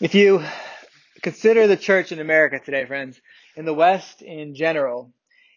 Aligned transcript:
If 0.00 0.14
you 0.14 0.42
consider 1.22 1.66
the 1.66 1.76
church 1.76 2.10
in 2.10 2.20
America 2.20 2.58
today, 2.58 2.86
friends, 2.86 3.20
in 3.54 3.66
the 3.66 3.74
West 3.74 4.22
in 4.22 4.54
general, 4.54 5.12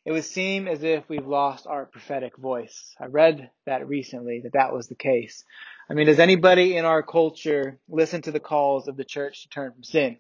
it 0.06 0.12
would 0.12 0.26
seem 0.26 0.68
as 0.68 0.84
if 0.84 1.08
we've 1.08 1.26
lost 1.26 1.66
our 1.66 1.86
prophetic 1.86 2.36
voice. 2.36 2.94
I 3.00 3.06
read 3.06 3.52
that 3.68 3.88
recently 3.88 4.42
that 4.44 4.52
that 4.52 4.74
was 4.74 4.90
the 4.90 4.96
case. 4.96 5.46
I 5.90 5.94
mean, 5.94 6.08
does 6.08 6.20
anybody 6.20 6.76
in 6.76 6.84
our 6.84 7.02
culture 7.02 7.80
listen 7.88 8.22
to 8.24 8.32
the 8.32 8.42
calls 8.42 8.90
of 8.90 8.98
the 8.98 9.06
church 9.06 9.44
to 9.44 9.48
turn 9.50 9.72
from 9.72 9.86
sin, 9.86 10.18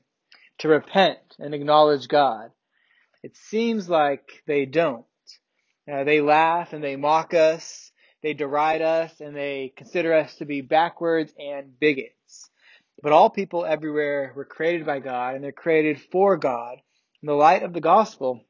to 0.59 0.69
repent 0.69 1.19
and 1.37 1.53
acknowledge 1.53 2.07
God? 2.07 2.51
It 3.23 3.35
seems 3.35 3.89
like 3.89 4.41
they 4.47 4.63
don't. 4.65 5.05
Uh, 5.91 6.05
they 6.05 6.21
laugh 6.21 6.71
and 6.71 6.81
they 6.81 6.95
mock 6.95 7.33
us, 7.33 7.91
they 8.21 8.33
deride 8.33 8.81
us, 8.81 9.19
and 9.19 9.35
they 9.35 9.73
consider 9.75 10.13
us 10.13 10.35
to 10.35 10.45
be 10.45 10.61
backwards 10.61 11.33
and 11.37 11.77
bigots. 11.77 12.22
But 13.01 13.11
all 13.11 13.29
people 13.29 13.65
everywhere 13.65 14.33
were 14.35 14.45
created 14.45 14.85
by 14.85 14.99
God 14.99 15.35
and 15.35 15.43
they're 15.43 15.51
created 15.51 16.01
for 16.11 16.37
God. 16.37 16.77
And 17.21 17.29
the 17.29 17.33
light 17.33 17.63
of 17.63 17.73
the 17.73 17.81
gospel 17.81 18.41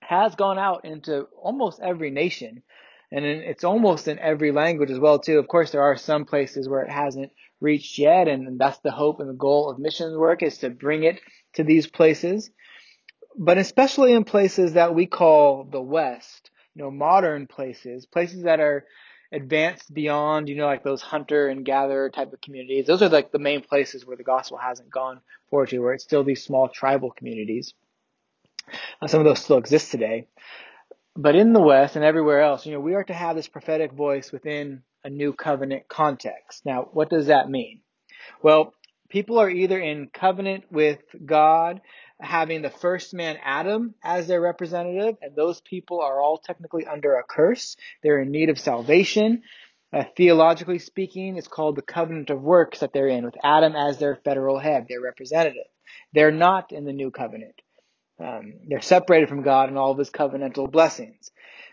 has 0.00 0.34
gone 0.34 0.58
out 0.58 0.84
into 0.84 1.28
almost 1.40 1.80
every 1.80 2.10
nation. 2.10 2.62
And 3.10 3.24
it's 3.24 3.64
almost 3.64 4.08
in 4.08 4.18
every 4.18 4.52
language 4.52 4.90
as 4.90 4.98
well 4.98 5.18
too. 5.18 5.38
Of 5.38 5.46
course, 5.46 5.70
there 5.70 5.82
are 5.82 5.96
some 5.96 6.24
places 6.24 6.68
where 6.68 6.82
it 6.82 6.90
hasn't 6.90 7.30
reached 7.60 7.98
yet, 7.98 8.26
and 8.26 8.58
that's 8.58 8.78
the 8.78 8.90
hope 8.90 9.20
and 9.20 9.28
the 9.28 9.34
goal 9.34 9.70
of 9.70 9.78
missions 9.78 10.16
work 10.16 10.42
is 10.42 10.58
to 10.58 10.70
bring 10.70 11.04
it 11.04 11.20
to 11.54 11.62
these 11.62 11.86
places. 11.86 12.50
But 13.36 13.58
especially 13.58 14.12
in 14.12 14.24
places 14.24 14.72
that 14.74 14.94
we 14.94 15.06
call 15.06 15.64
the 15.64 15.80
West, 15.80 16.50
you 16.74 16.82
know, 16.82 16.90
modern 16.90 17.46
places, 17.46 18.06
places 18.06 18.44
that 18.44 18.60
are 18.60 18.84
advanced 19.32 19.92
beyond, 19.92 20.48
you 20.48 20.56
know, 20.56 20.66
like 20.66 20.84
those 20.84 21.00
hunter 21.00 21.48
and 21.48 21.64
gatherer 21.64 22.10
type 22.10 22.32
of 22.32 22.40
communities. 22.40 22.86
Those 22.86 23.02
are 23.02 23.08
like 23.08 23.32
the 23.32 23.38
main 23.38 23.62
places 23.62 24.06
where 24.06 24.16
the 24.16 24.22
gospel 24.22 24.58
hasn't 24.58 24.90
gone 24.90 25.20
forward 25.48 25.70
to, 25.70 25.78
where 25.78 25.94
it's 25.94 26.04
still 26.04 26.22
these 26.22 26.44
small 26.44 26.68
tribal 26.68 27.10
communities. 27.10 27.74
Uh, 29.00 29.06
some 29.06 29.20
of 29.20 29.26
those 29.26 29.40
still 29.40 29.58
exist 29.58 29.90
today. 29.90 30.28
But 31.16 31.34
in 31.34 31.52
the 31.52 31.60
West 31.60 31.96
and 31.96 32.04
everywhere 32.04 32.40
else, 32.40 32.64
you 32.64 32.72
know, 32.72 32.80
we 32.80 32.94
are 32.94 33.04
to 33.04 33.14
have 33.14 33.36
this 33.36 33.48
prophetic 33.48 33.92
voice 33.92 34.32
within 34.32 34.82
a 35.04 35.10
new 35.10 35.32
covenant 35.32 35.88
context. 35.88 36.64
Now, 36.64 36.88
what 36.92 37.10
does 37.10 37.26
that 37.26 37.50
mean? 37.50 37.80
Well, 38.42 38.74
people 39.08 39.38
are 39.38 39.50
either 39.50 39.78
in 39.78 40.08
covenant 40.08 40.64
with 40.70 41.00
God, 41.24 41.80
having 42.22 42.62
the 42.62 42.70
first 42.70 43.12
man 43.12 43.36
Adam 43.42 43.94
as 44.02 44.26
their 44.26 44.40
representative, 44.40 45.16
and 45.20 45.34
those 45.34 45.60
people 45.60 46.00
are 46.00 46.20
all 46.20 46.38
technically 46.38 46.86
under 46.86 47.16
a 47.16 47.24
curse. 47.24 47.76
They're 48.02 48.20
in 48.20 48.30
need 48.30 48.48
of 48.48 48.58
salvation. 48.58 49.42
Uh, 49.92 50.04
theologically 50.16 50.78
speaking, 50.78 51.36
it's 51.36 51.48
called 51.48 51.76
the 51.76 51.82
covenant 51.82 52.30
of 52.30 52.40
works 52.40 52.80
that 52.80 52.92
they're 52.92 53.08
in, 53.08 53.24
with 53.24 53.34
Adam 53.42 53.76
as 53.76 53.98
their 53.98 54.16
federal 54.16 54.58
head, 54.58 54.86
their 54.88 55.02
representative. 55.02 55.66
They're 56.14 56.30
not 56.30 56.72
in 56.72 56.84
the 56.84 56.92
new 56.92 57.10
covenant. 57.10 57.60
Um, 58.18 58.54
they're 58.68 58.80
separated 58.80 59.28
from 59.28 59.42
God 59.42 59.68
and 59.68 59.76
all 59.76 59.90
of 59.90 59.98
his 59.98 60.10
covenantal 60.10 60.70
blessings. 60.70 61.30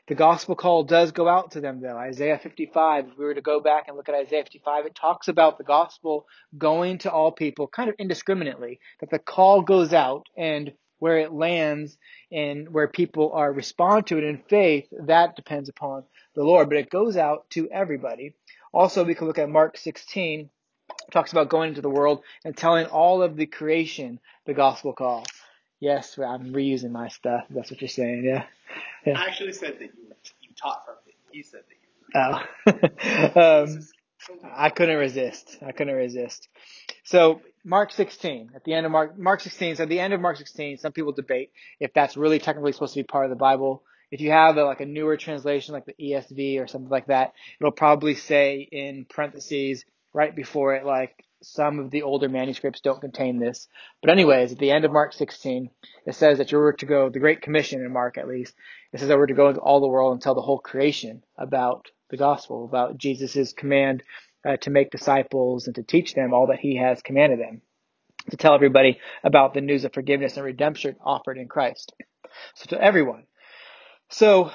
The 0.09 0.15
gospel 0.15 0.55
call 0.55 0.85
does 0.85 1.11
go 1.11 1.27
out 1.27 1.51
to 1.51 1.61
them, 1.61 1.81
though. 1.81 1.95
Isaiah 1.95 2.39
55, 2.39 3.09
if 3.09 3.17
we 3.19 3.25
were 3.25 3.35
to 3.35 3.41
go 3.41 3.59
back 3.59 3.87
and 3.87 3.95
look 3.95 4.09
at 4.09 4.15
Isaiah 4.15 4.43
55, 4.43 4.87
it 4.87 4.95
talks 4.95 5.27
about 5.27 5.59
the 5.59 5.63
gospel 5.63 6.25
going 6.57 6.97
to 6.99 7.11
all 7.11 7.31
people 7.31 7.67
kind 7.67 7.91
of 7.91 7.95
indiscriminately, 7.99 8.79
that 9.01 9.11
the 9.11 9.19
call 9.19 9.61
goes 9.61 9.93
out 9.93 10.25
and 10.35 10.73
where 10.97 11.19
it 11.19 11.31
lands 11.31 11.95
and 12.31 12.73
where 12.73 12.87
people 12.87 13.33
are 13.33 13.53
respond 13.53 14.07
to 14.07 14.17
it 14.17 14.23
in 14.23 14.41
faith, 14.49 14.87
that 15.05 15.35
depends 15.35 15.69
upon 15.69 16.05
the 16.33 16.43
Lord, 16.43 16.69
but 16.69 16.79
it 16.79 16.89
goes 16.89 17.15
out 17.15 17.47
to 17.51 17.69
everybody. 17.69 18.33
Also, 18.73 19.03
we 19.03 19.13
can 19.13 19.27
look 19.27 19.37
at 19.37 19.47
Mark 19.47 19.77
16, 19.77 20.49
talks 21.11 21.31
about 21.31 21.49
going 21.49 21.69
into 21.69 21.81
the 21.81 21.89
world 21.89 22.23
and 22.43 22.57
telling 22.57 22.87
all 22.87 23.21
of 23.21 23.35
the 23.35 23.45
creation 23.45 24.19
the 24.47 24.55
gospel 24.55 24.91
call. 24.91 25.23
Yes, 25.79 26.17
I'm 26.17 26.53
reusing 26.53 26.91
my 26.91 27.07
stuff. 27.07 27.45
That's 27.49 27.71
what 27.71 27.81
you're 27.81 27.87
saying, 27.87 28.23
yeah. 28.25 28.43
yeah. 29.05 29.17
I 29.17 29.25
actually 29.25 29.53
said 29.53 29.75
that 29.79 29.81
you, 29.81 30.13
you 30.41 30.49
taught 30.61 30.83
from 30.85 30.95
it. 31.07 31.15
He 31.31 31.43
said 31.43 31.61
that 31.67 31.75
you. 31.75 32.95
Oh. 33.35 33.65
um, 33.65 33.87
I 34.55 34.69
couldn't 34.69 34.97
resist. 34.97 35.57
I 35.65 35.71
couldn't 35.71 35.95
resist. 35.95 36.49
So 37.03 37.41
Mark 37.63 37.91
16, 37.91 38.51
at 38.55 38.63
the 38.63 38.73
end 38.73 38.85
of 38.85 38.91
Mark, 38.91 39.17
Mark 39.17 39.41
16, 39.41 39.77
so 39.77 39.83
at 39.83 39.89
the 39.89 39.99
end 39.99 40.13
of 40.13 40.19
Mark 40.19 40.37
16, 40.37 40.77
some 40.77 40.91
people 40.91 41.13
debate 41.13 41.51
if 41.79 41.93
that's 41.93 42.17
really 42.17 42.39
technically 42.39 42.73
supposed 42.73 42.93
to 42.93 42.99
be 42.99 43.03
part 43.03 43.25
of 43.25 43.29
the 43.29 43.35
Bible. 43.35 43.83
If 44.11 44.21
you 44.21 44.31
have 44.31 44.57
a, 44.57 44.63
like 44.63 44.81
a 44.81 44.85
newer 44.85 45.17
translation 45.17 45.73
like 45.73 45.85
the 45.85 45.93
ESV 45.93 46.61
or 46.61 46.67
something 46.67 46.89
like 46.89 47.07
that, 47.07 47.33
it'll 47.59 47.71
probably 47.71 48.15
say 48.15 48.67
in 48.71 49.05
parentheses 49.05 49.85
right 50.13 50.35
before 50.35 50.75
it 50.75 50.85
like 50.85 51.23
some 51.41 51.79
of 51.79 51.89
the 51.91 52.01
older 52.01 52.27
manuscripts 52.27 52.81
don't 52.81 53.01
contain 53.01 53.39
this. 53.39 53.67
But 54.01 54.11
anyways, 54.11 54.51
at 54.51 54.59
the 54.59 54.71
end 54.71 54.85
of 54.85 54.91
Mark 54.91 55.13
16, 55.13 55.69
it 56.05 56.15
says 56.15 56.37
that 56.37 56.51
you're 56.51 56.73
to 56.73 56.85
go, 56.85 57.09
the 57.09 57.19
Great 57.19 57.41
Commission 57.41 57.81
in 57.81 57.93
Mark 57.93 58.17
at 58.17 58.27
least, 58.27 58.53
it 58.91 58.99
says 58.99 59.07
that 59.07 59.17
we're 59.17 59.27
to 59.27 59.33
go 59.33 59.49
into 59.49 59.61
all 59.61 59.79
the 59.79 59.87
world 59.87 60.13
and 60.13 60.21
tell 60.21 60.35
the 60.35 60.41
whole 60.41 60.59
creation 60.59 61.23
about 61.37 61.87
the 62.09 62.17
gospel, 62.17 62.65
about 62.65 62.97
Jesus' 62.97 63.53
command 63.53 64.03
uh, 64.47 64.57
to 64.57 64.69
make 64.69 64.91
disciples 64.91 65.67
and 65.67 65.75
to 65.75 65.83
teach 65.83 66.13
them 66.13 66.33
all 66.33 66.47
that 66.47 66.59
he 66.59 66.77
has 66.77 67.01
commanded 67.01 67.39
them, 67.39 67.61
to 68.29 68.37
tell 68.37 68.55
everybody 68.55 68.99
about 69.23 69.53
the 69.53 69.61
news 69.61 69.85
of 69.85 69.93
forgiveness 69.93 70.35
and 70.35 70.45
redemption 70.45 70.95
offered 71.03 71.37
in 71.37 71.47
Christ. 71.47 71.93
So 72.55 72.75
to 72.75 72.81
everyone. 72.81 73.23
So 74.09 74.51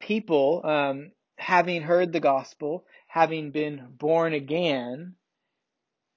people, 0.00 0.62
um, 0.64 1.12
having 1.36 1.82
heard 1.82 2.12
the 2.12 2.20
gospel, 2.20 2.84
having 3.14 3.52
been 3.52 3.80
born 3.96 4.32
again, 4.32 5.14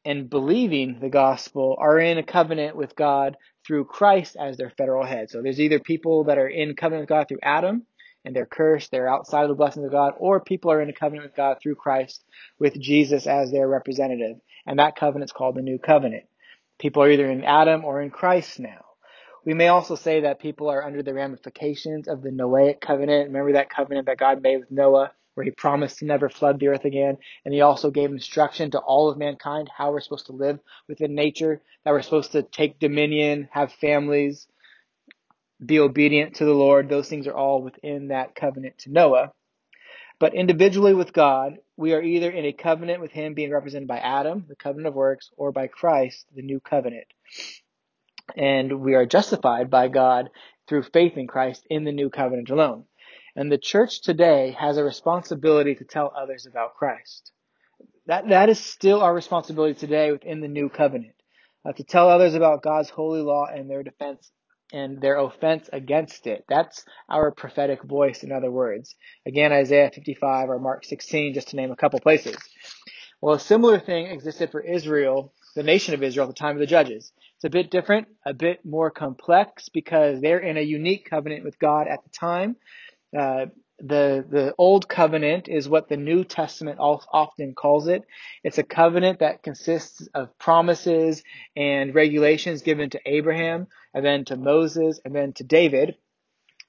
and 0.03 0.31
believing 0.31 0.97
the 0.99 1.09
gospel 1.09 1.75
are 1.77 1.99
in 1.99 2.17
a 2.17 2.23
covenant 2.23 2.75
with 2.75 2.95
God 2.95 3.37
through 3.67 3.85
Christ 3.85 4.35
as 4.35 4.57
their 4.57 4.71
federal 4.71 5.05
head. 5.05 5.29
So 5.29 5.43
there's 5.43 5.59
either 5.59 5.79
people 5.79 6.23
that 6.23 6.39
are 6.39 6.47
in 6.47 6.75
covenant 6.75 7.03
with 7.03 7.09
God 7.09 7.27
through 7.27 7.41
Adam 7.43 7.85
and 8.25 8.35
they're 8.35 8.47
cursed, 8.47 8.89
they're 8.89 9.07
outside 9.07 9.43
of 9.43 9.49
the 9.49 9.55
blessings 9.55 9.85
of 9.85 9.91
God, 9.91 10.15
or 10.17 10.39
people 10.39 10.71
are 10.71 10.81
in 10.81 10.89
a 10.89 10.93
covenant 10.93 11.27
with 11.27 11.35
God 11.35 11.57
through 11.61 11.75
Christ 11.75 12.23
with 12.57 12.73
Jesus 12.79 13.27
as 13.27 13.51
their 13.51 13.67
representative. 13.67 14.37
And 14.65 14.79
that 14.79 14.95
covenant's 14.95 15.33
called 15.33 15.53
the 15.53 15.61
new 15.61 15.77
covenant. 15.77 16.23
People 16.79 17.03
are 17.03 17.11
either 17.11 17.29
in 17.29 17.43
Adam 17.43 17.85
or 17.85 18.01
in 18.01 18.09
Christ 18.09 18.59
now. 18.59 18.85
We 19.45 19.53
may 19.53 19.67
also 19.67 19.93
say 19.93 20.21
that 20.21 20.39
people 20.39 20.67
are 20.71 20.83
under 20.83 21.03
the 21.03 21.13
ramifications 21.13 22.07
of 22.07 22.23
the 22.23 22.31
Noahic 22.31 22.81
covenant. 22.81 23.27
Remember 23.27 23.53
that 23.53 23.69
covenant 23.69 24.07
that 24.07 24.17
God 24.17 24.41
made 24.41 24.57
with 24.57 24.71
Noah, 24.71 25.11
where 25.37 25.43
he 25.43 25.51
promised 25.51 25.99
to 25.99 26.05
never 26.05 26.29
flood 26.29 26.59
the 26.59 26.67
earth 26.67 26.83
again. 26.83 27.15
And 27.45 27.53
he 27.53 27.61
also 27.61 27.91
gave 27.91 28.09
instruction 28.09 28.71
to 28.71 28.79
all 28.79 29.07
of 29.07 29.19
mankind 29.19 29.69
how 29.69 29.91
we're 29.91 30.01
supposed 30.01 30.25
to 30.25 30.31
live 30.31 30.57
within 30.87 31.13
nature, 31.13 31.61
that 31.85 31.91
we're 31.91 32.01
supposed 32.01 32.31
to 32.31 32.41
take 32.41 32.79
dominion, 32.79 33.47
have 33.51 33.71
families, 33.73 34.47
be 35.63 35.77
obedient 35.77 36.37
to 36.37 36.45
the 36.45 36.55
Lord. 36.55 36.89
Those 36.89 37.07
things 37.07 37.27
are 37.27 37.35
all 37.35 37.61
within 37.61 38.07
that 38.07 38.33
covenant 38.33 38.79
to 38.79 38.91
Noah. 38.91 39.31
But 40.17 40.33
individually 40.33 40.95
with 40.95 41.13
God, 41.13 41.59
we 41.75 41.93
are 41.93 42.01
either 42.01 42.31
in 42.31 42.45
a 42.45 42.51
covenant 42.51 42.99
with 42.99 43.11
Him 43.11 43.35
being 43.35 43.51
represented 43.51 43.87
by 43.87 43.99
Adam, 43.99 44.45
the 44.49 44.55
covenant 44.55 44.87
of 44.87 44.95
works, 44.95 45.29
or 45.37 45.51
by 45.51 45.67
Christ, 45.67 46.25
the 46.35 46.41
new 46.41 46.59
covenant 46.59 47.05
and 48.35 48.81
we 48.81 48.95
are 48.95 49.05
justified 49.05 49.69
by 49.69 49.87
God 49.87 50.29
through 50.67 50.83
faith 50.83 51.15
in 51.15 51.27
Christ 51.27 51.65
in 51.69 51.83
the 51.85 51.91
new 51.91 52.09
covenant 52.09 52.49
alone. 52.49 52.85
And 53.37 53.51
the 53.51 53.59
church 53.59 54.01
today 54.01 54.57
has 54.59 54.77
a 54.77 54.83
responsibility 54.83 55.75
to 55.75 55.85
tell 55.85 56.11
others 56.19 56.47
about 56.47 56.73
Christ. 56.73 57.31
That, 58.07 58.27
that 58.29 58.49
is 58.49 58.59
still 58.59 58.99
our 59.01 59.13
responsibility 59.13 59.75
today 59.75 60.11
within 60.11 60.41
the 60.41 60.47
new 60.47 60.69
covenant. 60.69 61.13
Uh, 61.63 61.71
to 61.73 61.83
tell 61.83 62.09
others 62.09 62.33
about 62.33 62.63
God's 62.63 62.89
holy 62.89 63.21
law 63.21 63.45
and 63.45 63.69
their 63.69 63.83
defense 63.83 64.31
and 64.73 64.99
their 64.99 65.19
offense 65.19 65.69
against 65.71 66.25
it. 66.25 66.45
That's 66.49 66.83
our 67.09 67.31
prophetic 67.31 67.83
voice, 67.83 68.23
in 68.23 68.31
other 68.31 68.49
words. 68.49 68.95
Again, 69.27 69.51
Isaiah 69.53 69.91
55 69.93 70.49
or 70.49 70.59
Mark 70.59 70.83
16, 70.83 71.35
just 71.35 71.49
to 71.49 71.57
name 71.57 71.71
a 71.71 71.75
couple 71.75 71.99
places. 71.99 72.37
Well, 73.21 73.35
a 73.35 73.39
similar 73.39 73.79
thing 73.79 74.07
existed 74.07 74.51
for 74.51 74.61
Israel, 74.61 75.31
the 75.55 75.63
nation 75.63 75.93
of 75.93 76.01
Israel, 76.01 76.27
at 76.27 76.35
the 76.35 76.39
time 76.39 76.55
of 76.55 76.59
the 76.59 76.65
judges. 76.65 77.11
It's 77.35 77.45
a 77.45 77.49
bit 77.51 77.69
different, 77.69 78.07
a 78.25 78.33
bit 78.33 78.65
more 78.65 78.89
complex 78.89 79.69
because 79.69 80.21
they're 80.21 80.39
in 80.39 80.57
a 80.57 80.61
unique 80.61 81.07
covenant 81.07 81.43
with 81.43 81.59
God 81.59 81.87
at 81.87 82.03
the 82.03 82.09
time. 82.09 82.55
Uh, 83.17 83.47
the 83.79 84.25
the 84.27 84.55
old 84.57 84.89
covenant 84.89 85.47
is 85.47 85.69
what 85.69 85.87
the 85.87 85.97
New 85.97 86.23
Testament 86.23 86.79
often 86.79 87.53
calls 87.53 87.87
it. 87.87 88.03
It's 88.43 88.57
a 88.57 88.63
covenant 88.63 89.19
that 89.19 89.43
consists 89.43 90.07
of 90.15 90.37
promises 90.39 91.23
and 91.55 91.93
regulations 91.93 92.63
given 92.63 92.89
to 92.91 92.99
Abraham, 93.05 93.67
and 93.93 94.03
then 94.03 94.25
to 94.25 94.35
Moses, 94.35 94.99
and 95.05 95.15
then 95.15 95.33
to 95.33 95.43
David. 95.43 95.95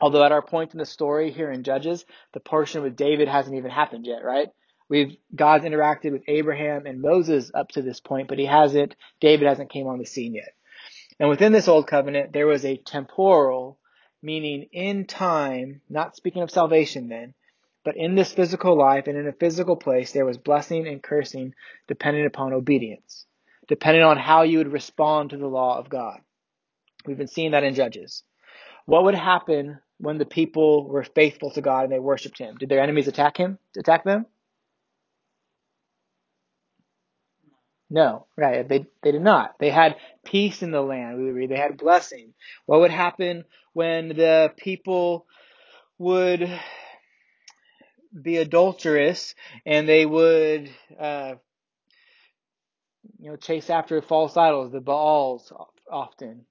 Although 0.00 0.22
at 0.22 0.32
our 0.32 0.42
point 0.42 0.72
in 0.72 0.78
the 0.78 0.86
story 0.86 1.30
here 1.30 1.50
in 1.50 1.64
Judges, 1.64 2.04
the 2.32 2.40
portion 2.40 2.82
with 2.82 2.94
David 2.94 3.26
hasn't 3.26 3.56
even 3.56 3.70
happened 3.70 4.06
yet, 4.06 4.22
right? 4.22 4.48
We've 4.88 5.16
God's 5.34 5.64
interacted 5.64 6.12
with 6.12 6.22
Abraham 6.28 6.86
and 6.86 7.00
Moses 7.00 7.50
up 7.52 7.70
to 7.70 7.82
this 7.82 8.00
point, 8.00 8.28
but 8.28 8.38
he 8.38 8.46
hasn't. 8.46 8.96
David 9.20 9.48
hasn't 9.48 9.70
came 9.70 9.86
on 9.86 9.98
the 9.98 10.06
scene 10.06 10.34
yet. 10.34 10.54
And 11.18 11.28
within 11.28 11.52
this 11.52 11.68
old 11.68 11.86
covenant, 11.86 12.32
there 12.32 12.46
was 12.46 12.64
a 12.64 12.76
temporal, 12.76 13.78
meaning 14.22 14.68
in 14.72 15.06
time, 15.06 15.80
not 15.88 16.16
speaking 16.16 16.42
of 16.42 16.50
salvation 16.50 17.08
then, 17.08 17.34
but 17.84 17.96
in 17.96 18.14
this 18.16 18.32
physical 18.32 18.76
life 18.76 19.06
and 19.06 19.16
in 19.18 19.28
a 19.28 19.32
physical 19.32 19.76
place, 19.76 20.12
there 20.12 20.26
was 20.26 20.38
blessing 20.38 20.86
and 20.88 21.02
cursing 21.02 21.54
dependent 21.88 22.26
upon 22.26 22.52
obedience. 22.52 23.26
depending 23.68 24.02
on 24.02 24.18
how 24.18 24.42
you 24.42 24.58
would 24.58 24.72
respond 24.72 25.30
to 25.30 25.36
the 25.36 25.46
law 25.46 25.78
of 25.78 25.88
God. 25.88 26.20
We've 27.06 27.18
been 27.18 27.28
seeing 27.28 27.52
that 27.52 27.64
in 27.64 27.74
Judges. 27.74 28.24
What 28.86 29.04
would 29.04 29.14
happen 29.14 29.80
when 29.98 30.18
the 30.18 30.26
people 30.26 30.88
were 30.88 31.04
faithful 31.04 31.50
to 31.52 31.62
God 31.62 31.84
and 31.84 31.92
they 31.92 31.98
worshiped 32.00 32.38
Him? 32.38 32.56
Did 32.58 32.68
their 32.70 32.80
enemies 32.82 33.08
attack 33.08 33.36
him? 33.36 33.58
Attack 33.78 34.04
them? 34.04 34.26
No, 37.90 38.26
right. 38.36 38.68
They, 38.68 38.86
they 39.02 39.12
did 39.12 39.22
not. 39.22 39.56
They 39.60 39.70
had 39.70 39.96
peace 40.24 40.62
in 40.62 40.72
the 40.72 40.82
land, 40.82 41.18
we 41.18 41.30
read. 41.30 41.50
They 41.50 41.56
had 41.58 41.78
blessing. 41.78 42.34
What 42.66 42.80
would 42.80 42.90
happen 42.90 43.44
when 43.78 44.08
the 44.08 44.52
people 44.56 45.24
would 45.98 46.50
be 48.20 48.38
adulterous 48.38 49.36
and 49.64 49.88
they 49.88 50.04
would, 50.04 50.68
uh, 50.98 51.34
you 53.20 53.30
know, 53.30 53.36
chase 53.36 53.70
after 53.70 54.02
false 54.02 54.36
idols, 54.36 54.72
the 54.72 54.80
Baals 54.80 55.52
often. 55.88 56.44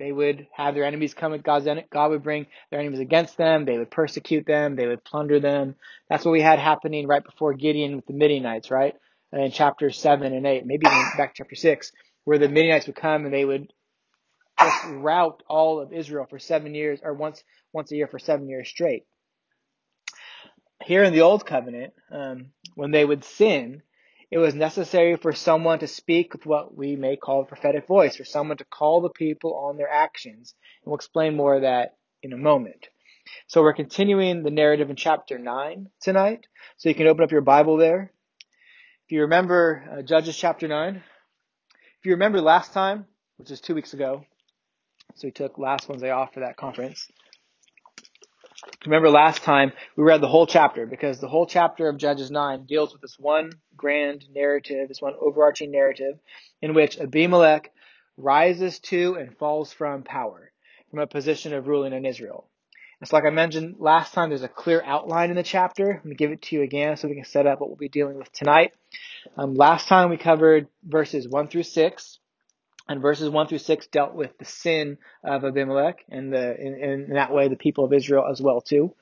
They 0.00 0.10
would 0.10 0.48
have 0.52 0.74
their 0.74 0.82
enemies 0.82 1.14
come 1.14 1.32
at 1.32 1.44
God's 1.44 1.68
God 1.92 2.10
would 2.10 2.24
bring 2.24 2.48
their 2.72 2.80
enemies 2.80 2.98
against 2.98 3.36
them. 3.36 3.66
They 3.66 3.78
would 3.78 3.92
persecute 3.92 4.44
them. 4.44 4.74
They 4.74 4.88
would 4.88 5.04
plunder 5.04 5.38
them. 5.38 5.76
That's 6.10 6.24
what 6.24 6.32
we 6.32 6.40
had 6.40 6.58
happening 6.58 7.06
right 7.06 7.22
before 7.22 7.54
Gideon 7.54 7.94
with 7.94 8.06
the 8.06 8.14
Midianites, 8.14 8.72
right? 8.72 8.94
In 9.32 9.52
chapter 9.52 9.90
seven 9.92 10.34
and 10.34 10.44
eight, 10.44 10.66
maybe 10.66 10.86
even 10.88 11.04
back 11.16 11.34
to 11.34 11.44
chapter 11.44 11.54
six, 11.54 11.92
where 12.24 12.38
the 12.38 12.48
Midianites 12.48 12.88
would 12.88 12.96
come 12.96 13.26
and 13.26 13.32
they 13.32 13.44
would 13.44 13.72
just 14.58 14.84
rout 14.86 15.42
all 15.48 15.80
of 15.80 15.92
Israel 15.92 16.26
for 16.28 16.38
seven 16.38 16.74
years, 16.74 17.00
or 17.02 17.14
once 17.14 17.42
once 17.72 17.90
a 17.92 17.96
year 17.96 18.06
for 18.06 18.18
seven 18.18 18.48
years 18.48 18.68
straight. 18.68 19.04
Here 20.84 21.02
in 21.02 21.12
the 21.12 21.22
Old 21.22 21.46
Covenant, 21.46 21.94
um, 22.10 22.50
when 22.74 22.90
they 22.90 23.04
would 23.04 23.24
sin, 23.24 23.82
it 24.30 24.38
was 24.38 24.54
necessary 24.54 25.16
for 25.16 25.32
someone 25.32 25.78
to 25.78 25.86
speak 25.86 26.32
with 26.32 26.46
what 26.46 26.76
we 26.76 26.96
may 26.96 27.16
call 27.16 27.42
a 27.42 27.46
prophetic 27.46 27.86
voice, 27.86 28.16
for 28.16 28.24
someone 28.24 28.56
to 28.58 28.64
call 28.64 29.00
the 29.00 29.10
people 29.10 29.54
on 29.54 29.76
their 29.76 29.90
actions. 29.90 30.54
And 30.82 30.90
we'll 30.90 30.96
explain 30.96 31.36
more 31.36 31.54
of 31.54 31.62
that 31.62 31.96
in 32.22 32.32
a 32.32 32.36
moment. 32.36 32.88
So 33.46 33.62
we're 33.62 33.74
continuing 33.74 34.42
the 34.42 34.50
narrative 34.50 34.90
in 34.90 34.96
chapter 34.96 35.38
9 35.38 35.88
tonight. 36.00 36.46
So 36.76 36.88
you 36.88 36.94
can 36.94 37.06
open 37.06 37.24
up 37.24 37.32
your 37.32 37.40
Bible 37.40 37.76
there. 37.76 38.12
If 39.06 39.12
you 39.12 39.22
remember 39.22 39.84
uh, 39.90 40.02
Judges 40.02 40.36
chapter 40.36 40.66
9, 40.68 40.96
if 40.96 41.02
you 42.04 42.12
remember 42.12 42.40
last 42.40 42.72
time, 42.72 43.06
which 43.36 43.50
is 43.50 43.60
two 43.60 43.74
weeks 43.74 43.94
ago, 43.94 44.24
so 45.14 45.28
we 45.28 45.32
took 45.32 45.58
last 45.58 45.88
Wednesday 45.88 46.10
off 46.10 46.34
for 46.34 46.40
that 46.40 46.56
conference. 46.56 47.08
Remember 48.84 49.10
last 49.10 49.42
time 49.42 49.72
we 49.96 50.04
read 50.04 50.20
the 50.20 50.28
whole 50.28 50.46
chapter 50.46 50.86
because 50.86 51.20
the 51.20 51.28
whole 51.28 51.46
chapter 51.46 51.88
of 51.88 51.96
Judges 51.96 52.30
9 52.30 52.64
deals 52.64 52.92
with 52.92 53.00
this 53.00 53.18
one 53.18 53.52
grand 53.76 54.24
narrative, 54.32 54.88
this 54.88 55.00
one 55.00 55.14
overarching 55.20 55.70
narrative 55.70 56.18
in 56.60 56.74
which 56.74 56.98
Abimelech 56.98 57.70
rises 58.16 58.78
to 58.80 59.14
and 59.14 59.36
falls 59.38 59.72
from 59.72 60.02
power, 60.02 60.52
from 60.90 61.00
a 61.00 61.06
position 61.06 61.54
of 61.54 61.66
ruling 61.66 61.92
in 61.92 62.06
Israel. 62.06 62.48
And 63.00 63.08
so 63.08 63.16
like 63.16 63.24
I 63.24 63.30
mentioned 63.30 63.76
last 63.78 64.14
time, 64.14 64.30
there's 64.30 64.42
a 64.42 64.48
clear 64.48 64.82
outline 64.84 65.30
in 65.30 65.36
the 65.36 65.42
chapter. 65.42 65.90
I'm 65.90 65.98
going 65.98 66.10
to 66.10 66.14
give 66.14 66.32
it 66.32 66.42
to 66.42 66.56
you 66.56 66.62
again 66.62 66.96
so 66.96 67.08
we 67.08 67.14
can 67.14 67.24
set 67.24 67.46
up 67.46 67.60
what 67.60 67.68
we'll 67.68 67.76
be 67.76 67.88
dealing 67.88 68.16
with 68.16 68.32
tonight. 68.32 68.72
Um, 69.36 69.54
last 69.54 69.88
time 69.88 70.10
we 70.10 70.16
covered 70.16 70.68
verses 70.82 71.28
1 71.28 71.48
through 71.48 71.64
6. 71.64 72.18
And 72.86 73.00
verses 73.00 73.30
1 73.30 73.46
through 73.46 73.58
6 73.58 73.86
dealt 73.86 74.14
with 74.14 74.36
the 74.38 74.44
sin 74.44 74.98
of 75.22 75.44
Abimelech 75.44 76.04
and 76.10 76.32
the, 76.32 76.54
in, 76.60 76.74
in 76.74 77.14
that 77.14 77.32
way 77.32 77.48
the 77.48 77.56
people 77.56 77.84
of 77.84 77.92
Israel 77.92 78.26
as 78.30 78.42
well 78.42 78.60
too. 78.60 78.94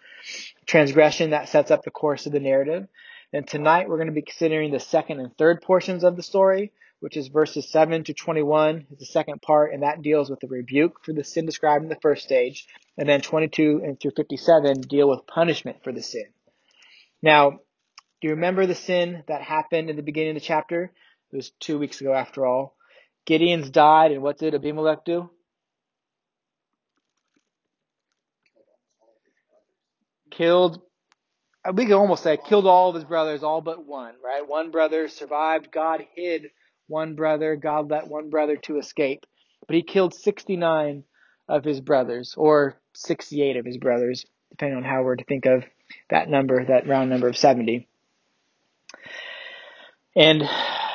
Transgression 0.66 1.30
that 1.30 1.48
sets 1.48 1.70
up 1.70 1.82
the 1.82 1.90
course 1.90 2.26
of 2.26 2.32
the 2.32 2.40
narrative. 2.40 2.86
And 3.32 3.46
tonight 3.46 3.88
we're 3.88 3.96
going 3.96 4.06
to 4.06 4.12
be 4.12 4.22
considering 4.22 4.70
the 4.70 4.78
second 4.78 5.18
and 5.18 5.36
third 5.36 5.62
portions 5.62 6.04
of 6.04 6.16
the 6.16 6.22
story, 6.22 6.70
which 7.00 7.16
is 7.16 7.26
verses 7.28 7.68
7 7.70 8.04
to 8.04 8.14
21 8.14 8.86
is 8.92 8.98
the 8.98 9.06
second 9.06 9.42
part, 9.42 9.72
and 9.72 9.82
that 9.82 10.02
deals 10.02 10.30
with 10.30 10.38
the 10.38 10.46
rebuke 10.46 11.04
for 11.04 11.12
the 11.12 11.24
sin 11.24 11.46
described 11.46 11.82
in 11.82 11.88
the 11.88 11.98
first 12.00 12.22
stage. 12.22 12.66
And 12.96 13.08
then 13.08 13.20
22 13.20 13.80
and 13.84 13.98
through 13.98 14.12
57 14.16 14.82
deal 14.82 15.08
with 15.08 15.26
punishment 15.26 15.78
for 15.82 15.92
the 15.92 16.02
sin. 16.02 16.26
Now, 17.20 17.50
do 17.50 18.28
you 18.28 18.34
remember 18.34 18.66
the 18.66 18.76
sin 18.76 19.24
that 19.26 19.42
happened 19.42 19.90
in 19.90 19.96
the 19.96 20.02
beginning 20.02 20.36
of 20.36 20.42
the 20.42 20.46
chapter? 20.46 20.92
It 21.32 21.36
was 21.36 21.50
two 21.58 21.78
weeks 21.78 22.00
ago 22.00 22.12
after 22.12 22.46
all. 22.46 22.76
Gideon's 23.24 23.70
died, 23.70 24.12
and 24.12 24.22
what 24.22 24.38
did 24.38 24.54
Abimelech 24.54 25.04
do? 25.04 25.30
Killed, 30.30 30.80
we 31.72 31.84
could 31.86 31.94
almost 31.94 32.22
say 32.22 32.36
killed 32.36 32.66
all 32.66 32.88
of 32.88 32.94
his 32.94 33.04
brothers, 33.04 33.42
all 33.42 33.60
but 33.60 33.86
one, 33.86 34.14
right? 34.24 34.46
One 34.46 34.70
brother 34.70 35.08
survived. 35.08 35.70
God 35.70 36.04
hid 36.14 36.46
one 36.88 37.14
brother. 37.14 37.54
God 37.54 37.90
let 37.90 38.08
one 38.08 38.30
brother 38.30 38.56
to 38.56 38.78
escape. 38.78 39.24
But 39.66 39.76
he 39.76 39.82
killed 39.82 40.14
69 40.14 41.04
of 41.48 41.64
his 41.64 41.80
brothers, 41.80 42.34
or 42.36 42.80
68 42.94 43.56
of 43.56 43.66
his 43.66 43.76
brothers, 43.76 44.24
depending 44.50 44.78
on 44.78 44.84
how 44.84 45.02
we're 45.02 45.16
to 45.16 45.24
think 45.24 45.46
of 45.46 45.64
that 46.10 46.28
number, 46.28 46.64
that 46.64 46.88
round 46.88 47.10
number 47.10 47.28
of 47.28 47.36
70. 47.36 47.86
And 50.16 50.42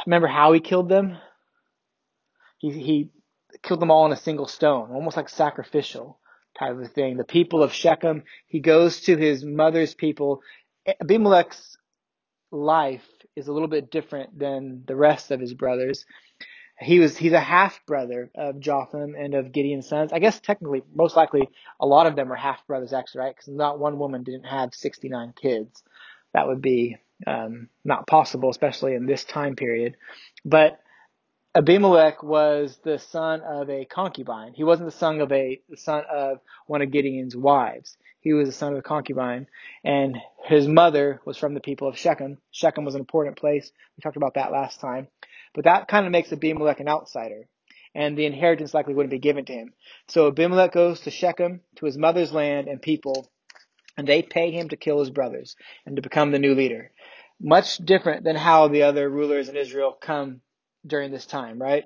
remember 0.06 0.28
how 0.28 0.52
he 0.54 0.60
killed 0.60 0.90
them? 0.90 1.18
He, 2.57 2.71
he 2.71 3.09
killed 3.63 3.80
them 3.80 3.92
all 3.92 4.06
in 4.06 4.12
a 4.12 4.18
single 4.18 4.48
stone, 4.48 4.92
almost 4.92 5.18
like 5.18 5.30
sacrificial 5.30 6.19
type 6.57 6.77
of 6.77 6.92
thing. 6.92 7.18
The 7.18 7.24
people 7.24 7.63
of 7.63 7.74
Shechem, 7.74 8.24
he 8.48 8.59
goes 8.59 9.01
to 9.01 9.15
his 9.18 9.44
mother's 9.44 9.94
people. 9.94 10.42
Abimelech's 11.01 11.77
life 12.51 13.06
is 13.36 13.48
a 13.48 13.54
little 13.54 13.68
bit 13.68 13.92
different 13.92 14.38
than 14.38 14.83
the 14.88 14.95
rest 14.95 15.31
of 15.31 15.39
his 15.39 15.54
brothers. 15.54 16.06
He 16.80 17.00
was 17.00 17.18
he's 17.18 17.33
a 17.33 17.39
half 17.39 17.80
brother 17.88 18.30
of 18.36 18.59
Jotham 18.59 19.15
and 19.18 19.33
of 19.33 19.51
Gideon's 19.51 19.88
sons. 19.88 20.13
I 20.13 20.19
guess 20.19 20.39
technically, 20.39 20.83
most 20.94 21.15
likely, 21.15 21.50
a 21.80 21.88
lot 21.88 22.06
of 22.06 22.15
them 22.15 22.31
are 22.31 22.36
half 22.36 22.65
brothers 22.68 22.94
actually, 22.94 23.21
right? 23.21 23.36
Because 23.36 23.48
not 23.48 23.80
one 23.80 23.98
woman 23.98 24.24
didn't 24.24 24.45
have 24.45 24.75
69 24.75 25.33
kids. 25.42 25.83
That 26.33 26.48
would 26.48 26.62
be 26.62 26.98
um, 27.25 27.69
not 27.83 28.06
possible, 28.06 28.51
especially 28.51 28.94
in 28.94 29.07
this 29.07 29.24
time 29.24 29.56
period. 29.56 29.98
But 30.45 30.80
Abimelech 31.57 32.21
was 32.21 32.77
the 32.83 33.00
son 33.00 33.42
of 33.42 33.68
a 33.68 33.83
concubine. 33.86 34.54
He 34.54 34.63
wasn't 34.63 34.92
the 34.92 34.95
son 34.95 35.19
of 35.21 35.31
a 35.31 35.59
the 35.68 35.75
son 35.75 36.04
of 36.07 36.39
one 36.68 36.83
of 36.83 36.92
Gideon's 36.92 37.36
wives. 37.36 37.98
He 38.19 38.31
was 38.33 38.48
the 38.48 38.54
son 38.54 38.74
of 38.74 38.77
a 38.77 38.83
concubine, 38.83 39.48
and 39.83 40.19
his 40.44 40.68
mother 40.68 41.19
was 41.25 41.36
from 41.36 41.56
the 41.56 41.59
people 41.59 41.88
of 41.88 41.98
Shechem. 41.98 42.38
Shechem 42.51 42.86
was 42.86 42.94
an 42.94 43.00
important 43.00 43.38
place. 43.38 43.71
We 43.98 44.01
talked 44.04 44.18
about 44.18 44.36
that 44.36 44.51
last 44.51 44.80
time, 44.80 45.07
but 45.56 45.63
that 45.63 45.88
kind 45.88 46.06
of 46.06 46.12
makes 46.12 46.31
Abimelech 46.31 46.80
an 46.80 46.88
outsider, 46.88 47.48
and 47.95 48.16
the 48.16 48.28
inheritance 48.28 48.76
likely 48.76 48.94
wouldn't 48.94 49.09
be 49.09 49.18
given 49.18 49.45
to 49.45 49.54
him. 49.54 49.73
So 50.09 50.28
Abimelech 50.28 50.73
goes 50.73 50.99
to 51.02 51.09
Shechem, 51.09 51.61
to 51.78 51.85
his 51.87 51.97
mother's 51.97 52.31
land 52.31 52.68
and 52.68 52.80
people, 52.80 53.31
and 53.97 54.07
they 54.07 54.21
pay 54.21 54.52
him 54.52 54.69
to 54.69 54.78
kill 54.78 54.99
his 54.99 55.09
brothers 55.09 55.56
and 55.87 55.95
to 55.95 56.04
become 56.04 56.30
the 56.30 56.37
new 56.37 56.54
leader. 56.54 56.92
Much 57.42 57.78
different 57.78 58.23
than 58.23 58.35
how 58.35 58.68
the 58.68 58.83
other 58.83 59.09
rulers 59.09 59.49
in 59.49 59.56
Israel 59.56 59.97
come 59.99 60.42
during 60.88 61.12
this 61.12 61.26
time, 61.26 61.62
right? 61.62 61.86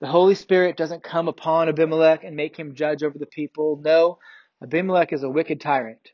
The 0.00 0.06
Holy 0.06 0.34
Spirit 0.34 0.76
doesn't 0.76 1.02
come 1.02 1.28
upon 1.28 1.68
Abimelech 1.68 2.22
and 2.24 2.36
make 2.36 2.56
him 2.56 2.74
judge 2.74 3.02
over 3.02 3.18
the 3.18 3.26
people. 3.26 3.80
No, 3.82 4.18
Abimelech 4.62 5.12
is 5.12 5.22
a 5.22 5.30
wicked 5.30 5.60
tyrant. 5.60 6.10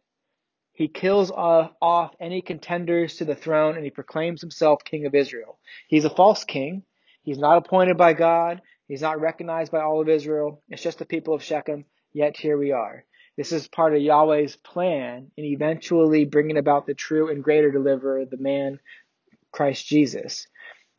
He 0.73 0.89
kills 0.89 1.31
off, 1.31 2.15
any 2.19 2.41
contenders 2.41 3.17
to 3.17 3.25
the 3.25 3.35
throne 3.35 3.77
and 3.77 3.85
he 3.85 3.91
proclaims 3.91 4.41
himself 4.41 4.85
king 4.85 5.05
of 5.05 5.15
Israel. 5.15 5.59
He's 5.89 6.05
a 6.05 6.11
false 6.11 6.45
king. 6.45 6.85
He's 7.23 7.39
not 7.39 7.59
appointed 7.59 7.97
by 7.97 8.15
God. 8.15 8.63
He's 8.89 9.03
not 9.03 9.21
recognized 9.21 9.71
by 9.73 9.81
all 9.81 10.01
of 10.01 10.09
Israel. 10.09 10.63
It's 10.69 10.83
just 10.83 10.99
the 10.99 11.05
people 11.05 11.35
of 11.35 11.43
Shechem. 11.43 11.85
Yet 12.13 12.37
here 12.37 12.57
we 12.57 12.73
are. 12.73 13.05
This 13.37 13.53
is 13.53 13.69
part 13.69 13.95
of 13.95 14.03
Yahweh's 14.03 14.57
plan 14.57 15.31
in 15.37 15.45
eventually 15.45 16.25
bringing 16.25 16.59
about 16.59 16.87
the 16.87 16.95
true 16.95 17.31
and 17.31 17.43
greater 17.43 17.71
deliverer, 17.71 18.25
the 18.25 18.37
man 18.37 18.79
Christ 19.51 19.87
Jesus. 19.87 20.47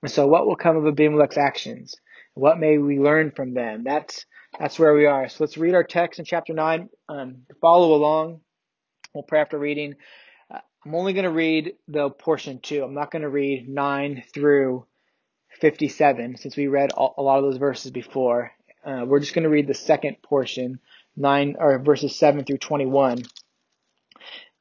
And 0.04 0.12
so 0.12 0.28
what 0.28 0.46
will 0.46 0.58
come 0.58 0.76
of 0.76 0.86
Abimelech's 0.86 1.38
actions? 1.38 1.96
What 2.34 2.60
may 2.60 2.78
we 2.78 3.00
learn 3.00 3.32
from 3.32 3.54
them? 3.54 3.84
That's, 3.86 4.26
that's 4.60 4.78
where 4.78 4.94
we 4.94 5.06
are. 5.06 5.30
So 5.30 5.38
let's 5.40 5.58
read 5.58 5.76
our 5.76 5.84
text 5.86 6.20
in 6.20 6.26
chapter 6.26 6.54
9. 6.54 6.90
Um, 7.08 7.44
follow 7.62 7.96
along. 7.96 8.42
We'll 9.14 9.24
pray 9.24 9.40
after 9.40 9.58
reading. 9.58 9.96
Uh, 10.54 10.60
I'm 10.86 10.94
only 10.94 11.14
going 11.14 11.24
to 11.24 11.32
read 11.32 11.76
the 11.88 12.10
portion 12.10 12.60
two. 12.60 12.84
I'm 12.84 12.94
not 12.94 13.12
going 13.12 13.22
to 13.22 13.30
read 13.30 13.70
9 13.70 14.24
through 14.34 14.86
57 15.62 16.36
since 16.36 16.58
we 16.58 16.68
read 16.68 16.92
a 16.98 17.22
lot 17.22 17.38
of 17.38 17.44
those 17.46 17.58
verses 17.58 17.92
before. 17.92 18.52
Uh, 18.86 19.06
we're 19.08 19.22
just 19.22 19.34
going 19.34 19.44
to 19.44 19.50
read 19.50 19.68
the 19.68 19.74
second 19.74 20.18
portion, 20.22 20.80
9 21.16 21.56
or 21.58 21.80
verses 21.80 22.14
7 22.18 22.44
through 22.44 22.58
21. 22.58 23.24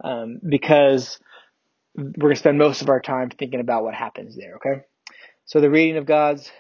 Um, 0.05 0.39
because 0.49 1.19
we're 1.97 2.13
going 2.13 2.35
to 2.35 2.39
spend 2.39 2.59
most 2.59 2.83
of 2.83 2.91
our 2.91 3.01
time 3.01 3.31
thinking 3.31 3.59
about 3.59 3.83
what 3.83 3.95
happens 3.95 4.37
there, 4.37 4.57
okay? 4.57 4.83
So 5.45 5.61
the 5.61 5.71
reading 5.71 5.97
of 5.97 6.07
God's 6.07 6.51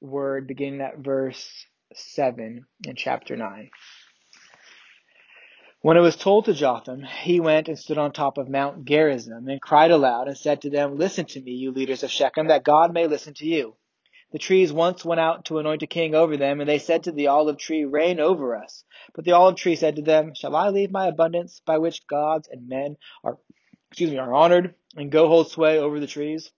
word 0.00 0.46
beginning 0.46 0.82
at 0.82 0.98
verse 0.98 1.66
7 1.94 2.66
in 2.84 2.94
chapter 2.94 3.34
9. 3.34 3.70
When 5.80 5.96
it 5.96 6.00
was 6.00 6.16
told 6.16 6.44
to 6.44 6.52
Jotham, 6.52 7.02
he 7.02 7.40
went 7.40 7.68
and 7.68 7.78
stood 7.78 7.96
on 7.96 8.12
top 8.12 8.36
of 8.36 8.48
Mount 8.48 8.84
Gerizim 8.84 9.48
and 9.48 9.60
cried 9.60 9.90
aloud 9.90 10.28
and 10.28 10.36
said 10.36 10.60
to 10.62 10.70
them, 10.70 10.98
Listen 10.98 11.24
to 11.26 11.40
me, 11.40 11.52
you 11.52 11.72
leaders 11.72 12.02
of 12.02 12.10
Shechem, 12.10 12.48
that 12.48 12.62
God 12.62 12.92
may 12.92 13.06
listen 13.06 13.32
to 13.34 13.46
you. 13.46 13.74
The 14.32 14.38
trees 14.38 14.70
once 14.70 15.02
went 15.02 15.20
out 15.20 15.46
to 15.46 15.58
anoint 15.58 15.82
a 15.82 15.86
king 15.86 16.14
over 16.14 16.36
them, 16.36 16.60
and 16.60 16.68
they 16.68 16.78
said 16.78 17.04
to 17.04 17.12
the 17.12 17.28
olive 17.28 17.56
tree, 17.56 17.84
Reign 17.84 18.20
over 18.20 18.54
us. 18.54 18.84
But 19.14 19.24
the 19.24 19.32
olive 19.32 19.56
tree 19.56 19.76
said 19.76 19.96
to 19.96 20.02
them, 20.02 20.34
Shall 20.34 20.54
I 20.54 20.68
leave 20.68 20.90
my 20.90 21.06
abundance 21.06 21.62
by 21.64 21.78
which 21.78 22.06
gods 22.06 22.48
and 22.52 22.68
men 22.68 22.98
are, 23.24 23.38
excuse 23.90 24.10
me, 24.10 24.18
are 24.18 24.34
honored, 24.34 24.74
and 24.94 25.10
go 25.10 25.26
hold 25.26 25.50
sway 25.50 25.78
over 25.78 25.98
the 25.98 26.06
trees? 26.06 26.52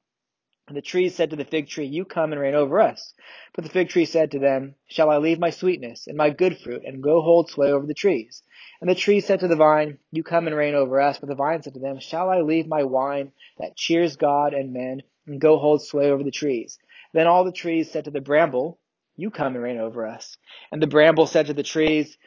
And 0.69 0.77
the 0.77 0.83
trees 0.83 1.15
said 1.15 1.31
to 1.31 1.37
the 1.37 1.47
fig 1.47 1.69
tree, 1.69 1.87
You 1.87 2.05
come 2.05 2.31
and 2.31 2.41
reign 2.41 2.55
over 2.55 2.79
us. 2.79 3.15
But 3.55 3.65
the 3.65 3.71
fig 3.71 3.89
tree 3.89 4.05
said 4.05 4.33
to 4.33 4.39
them, 4.39 4.75
Shall 4.87 5.09
I 5.09 5.17
leave 5.17 5.39
my 5.39 5.49
sweetness 5.49 6.07
and 6.07 6.17
my 6.17 6.29
good 6.29 6.59
fruit 6.59 6.83
and 6.85 7.03
go 7.03 7.23
hold 7.23 7.49
sway 7.49 7.73
over 7.73 7.87
the 7.87 7.95
trees? 7.95 8.43
And 8.83 8.89
the 8.89 8.95
tree 8.95 9.21
said 9.21 9.41
to 9.41 9.49
the 9.49 9.57
vine, 9.57 9.99
You 10.13 10.23
come 10.23 10.47
and 10.47 10.55
reign 10.55 10.75
over 10.75 11.01
us. 11.01 11.19
But 11.19 11.31
the 11.31 11.35
vine 11.35 11.63
said 11.63 11.73
to 11.75 11.81
them, 11.81 12.01
Shall 12.01 12.29
I 12.29 12.43
leave 12.43 12.67
my 12.67 12.85
wine 12.85 13.33
that 13.59 13.77
cheers 13.77 14.17
God 14.17 14.53
and 14.53 14.75
men 14.75 15.01
and 15.27 15.41
go 15.41 15.59
hold 15.59 15.83
sway 15.83 16.11
over 16.11 16.23
the 16.23 16.31
trees? 16.31 16.79
Then 17.15 17.27
all 17.27 17.45
the 17.45 17.53
trees 17.53 17.91
said 17.91 18.05
to 18.05 18.11
the 18.11 18.21
bramble, 18.21 18.79
You 19.17 19.31
come 19.31 19.55
and 19.55 19.65
reign 19.65 19.79
over 19.79 20.07
us. 20.07 20.37
And 20.71 20.83
the 20.83 20.87
bramble 20.87 21.27
said 21.27 21.47
to 21.47 21.55
the 21.55 21.63
trees, 21.63 22.19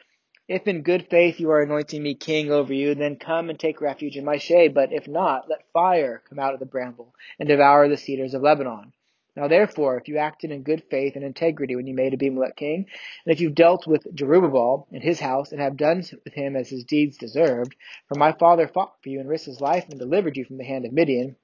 if 0.48 0.66
in 0.66 0.82
good 0.82 1.06
faith 1.08 1.40
you 1.40 1.50
are 1.50 1.62
anointing 1.62 2.02
me 2.02 2.14
king 2.14 2.50
over 2.50 2.72
you, 2.72 2.94
then 2.94 3.16
come 3.16 3.48
and 3.48 3.58
take 3.58 3.80
refuge 3.80 4.16
in 4.16 4.24
my 4.24 4.38
shade. 4.38 4.74
But 4.74 4.92
if 4.92 5.08
not, 5.08 5.48
let 5.48 5.70
fire 5.72 6.22
come 6.28 6.38
out 6.38 6.54
of 6.54 6.60
the 6.60 6.66
bramble 6.66 7.14
and 7.38 7.48
devour 7.48 7.88
the 7.88 7.96
cedars 7.96 8.34
of 8.34 8.42
Lebanon. 8.42 8.92
Now 9.34 9.48
therefore, 9.48 9.96
if 9.96 10.08
you 10.08 10.18
acted 10.18 10.50
in 10.50 10.62
good 10.62 10.84
faith 10.90 11.16
and 11.16 11.24
integrity 11.24 11.74
when 11.74 11.86
you 11.86 11.94
made 11.94 12.12
Abimelech 12.12 12.54
king, 12.54 12.86
and 13.24 13.32
if 13.32 13.40
you 13.40 13.48
dealt 13.48 13.86
with 13.86 14.06
Jerubbaal 14.14 14.88
and 14.92 15.02
his 15.02 15.20
house, 15.20 15.52
and 15.52 15.60
have 15.60 15.78
done 15.78 16.04
with 16.24 16.34
him 16.34 16.54
as 16.54 16.68
his 16.68 16.84
deeds 16.84 17.16
deserved, 17.16 17.74
for 18.08 18.18
my 18.18 18.32
father 18.32 18.68
fought 18.68 18.96
for 19.02 19.08
you 19.08 19.20
and 19.20 19.28
risked 19.28 19.46
his 19.46 19.60
life 19.60 19.86
and 19.88 19.98
delivered 19.98 20.36
you 20.36 20.44
from 20.44 20.58
the 20.58 20.64
hand 20.64 20.84
of 20.84 20.92
Midian, 20.92 21.36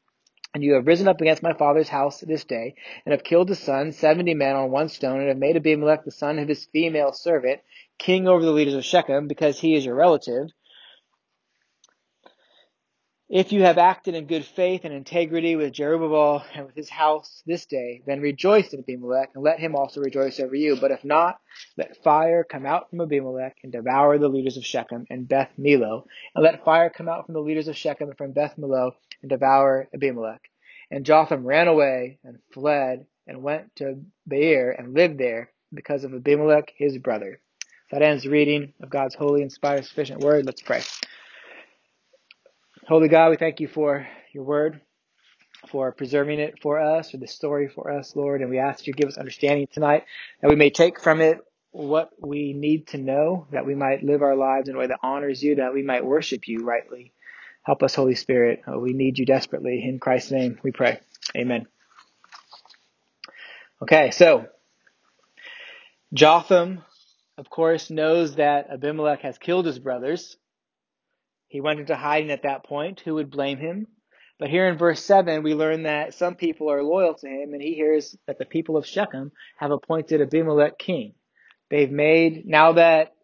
and 0.59 0.65
you 0.65 0.75
have 0.75 0.89
risen 0.89 1.07
up 1.07 1.21
against 1.21 1.41
my 1.41 1.53
father's 1.53 1.89
house 1.89 2.19
this 2.21 2.43
day, 2.43 2.75
and 3.07 3.13
have 3.13 3.23
killed 3.23 3.49
his 3.49 3.61
son, 3.61 3.93
seventy 3.93 4.35
men 4.35 4.57
on 4.57 4.73
one 4.73 4.89
stone, 4.89 5.21
and 5.21 5.29
have 5.29 5.39
made 5.39 5.55
Abimelech 5.55 6.05
the 6.05 6.11
son 6.11 6.41
of 6.41 6.49
his 6.49 6.65
female 6.73 7.13
servant, 7.13 7.61
king 7.97 8.27
over 8.27 8.45
the 8.45 8.51
leaders 8.51 8.75
of 8.75 8.85
Shechem, 8.85 9.29
because 9.29 9.61
he 9.61 9.77
is 9.77 9.87
your 9.87 9.95
relative, 9.95 10.49
if 13.29 13.53
you 13.53 13.63
have 13.63 13.77
acted 13.77 14.15
in 14.15 14.27
good 14.27 14.45
faith 14.45 14.85
and 14.85 14.95
integrity 14.95 15.55
with 15.55 15.75
Jerubbaal 15.75 16.45
and 16.55 16.65
with 16.65 16.75
his 16.75 16.89
house 16.89 17.43
this 17.47 17.67
day, 17.67 18.01
then 18.07 18.21
rejoice 18.21 18.73
in 18.73 18.81
Abimelech, 18.81 19.31
and 19.35 19.45
let 19.45 19.61
him 19.61 19.77
also 19.77 20.01
rejoice 20.01 20.41
over 20.41 20.55
you. 20.55 20.77
But 20.81 20.93
if 20.93 21.05
not, 21.05 21.39
let 21.77 22.03
fire 22.03 22.43
come 22.43 22.65
out 22.65 22.89
from 22.89 23.03
Abimelech 23.03 23.57
and 23.63 23.71
devour 23.71 24.17
the 24.17 24.29
leaders 24.29 24.57
of 24.57 24.65
Shechem 24.65 25.05
and 25.11 25.29
Beth 25.29 25.51
Millo, 25.59 26.05
and 26.35 26.43
let 26.43 26.65
fire 26.65 26.89
come 26.89 27.09
out 27.09 27.27
from 27.27 27.35
the 27.35 27.43
leaders 27.43 27.69
of 27.69 27.77
Shechem 27.77 28.09
and 28.09 28.17
from 28.17 28.33
Beth 28.33 28.55
Millo 28.59 28.93
and 29.21 29.29
devour 29.29 29.89
Abimelech. 29.93 30.41
And 30.91 31.05
Jotham 31.05 31.47
ran 31.47 31.69
away 31.69 32.19
and 32.25 32.39
fled 32.55 33.05
and 33.27 33.43
went 33.43 33.77
to 33.77 34.01
Beer 34.27 34.71
and 34.73 34.95
lived 34.95 35.19
there 35.19 35.51
because 35.75 36.05
of 36.05 36.15
Abimelech 36.15 36.73
his 36.79 36.97
brother. 36.97 37.41
That 37.91 38.01
ends 38.01 38.23
the 38.25 38.31
reading 38.31 38.73
of 38.83 38.89
God's 38.89 39.15
holy, 39.15 39.43
inspired, 39.43 39.85
sufficient 39.85 40.21
word. 40.21 40.47
Let's 40.47 40.63
pray. 40.63 40.83
Holy 42.89 43.09
God, 43.09 43.29
we 43.29 43.37
thank 43.37 43.61
you 43.61 43.69
for 43.69 44.09
your 44.33 44.45
word, 44.45 44.81
for 45.69 45.93
preserving 45.93 46.41
it 46.41 46.63
for 46.63 46.81
us, 46.81 47.11
for 47.11 47.19
the 47.19 47.27
story 47.27 47.69
for 47.69 47.93
us, 47.93 48.17
Lord, 48.17 48.41
and 48.41 48.49
we 48.49 48.59
ask 48.59 48.87
you 48.87 48.95
to 48.95 48.97
give 48.97 49.11
us 49.11 49.19
understanding 49.19 49.69
tonight 49.71 50.05
that 50.41 50.49
we 50.49 50.57
may 50.57 50.71
take 50.71 50.99
from 50.99 51.21
it 51.21 51.39
what 51.71 52.09
we 52.19 52.55
need 52.55 52.87
to 52.87 52.97
know, 52.97 53.47
that 53.53 53.67
we 53.67 53.75
might 53.75 54.03
live 54.03 54.23
our 54.23 54.35
lives 54.35 54.71
in 54.71 54.75
a 54.75 54.79
way 54.79 54.87
that 54.87 55.01
honors 55.03 55.43
you, 55.43 55.57
that 55.57 55.75
we 55.75 55.83
might 55.83 56.03
worship 56.03 56.49
you 56.49 56.65
rightly. 56.65 57.13
Help 57.63 57.83
us, 57.83 57.95
Holy 57.95 58.15
Spirit. 58.15 58.63
Oh, 58.67 58.79
we 58.79 58.95
need 58.95 59.19
you 59.19 59.27
desperately. 59.27 59.85
In 59.85 59.99
Christ's 59.99 60.31
name 60.31 60.59
we 60.63 60.73
pray. 60.73 60.99
Amen. 61.37 61.67
Okay, 63.83 64.13
so 64.13 64.47
Jotham, 66.15 66.85
of 67.37 67.51
course, 67.51 67.91
knows 67.91 68.37
that 68.37 68.71
Abimelech 68.71 69.21
has 69.21 69.37
killed 69.37 69.67
his 69.67 69.79
brothers. 69.79 70.39
He 71.49 71.61
went 71.61 71.81
into 71.81 71.97
hiding 71.97 72.31
at 72.31 72.43
that 72.43 72.65
point. 72.65 73.01
Who 73.01 73.15
would 73.15 73.31
blame 73.31 73.59
him? 73.59 73.87
But 74.39 74.51
here 74.51 74.69
in 74.69 74.79
verse 74.79 75.03
7, 75.03 75.43
we 75.43 75.55
learn 75.55 75.83
that 75.83 76.15
some 76.15 76.37
people 76.37 76.71
are 76.71 76.83
loyal 76.83 77.15
to 77.15 77.27
him, 77.27 77.55
and 77.55 77.63
he 77.63 77.75
hears 77.75 78.17
that 78.27 78.39
the 78.39 78.45
people 78.45 78.77
of 78.77 78.87
Shechem 78.87 79.33
have 79.57 79.73
appointed 79.73 80.21
Abimelech 80.21 80.79
king. 80.79 81.15
They've 81.71 81.91
made, 81.91 82.47
now 82.47 82.73
that 82.73 83.15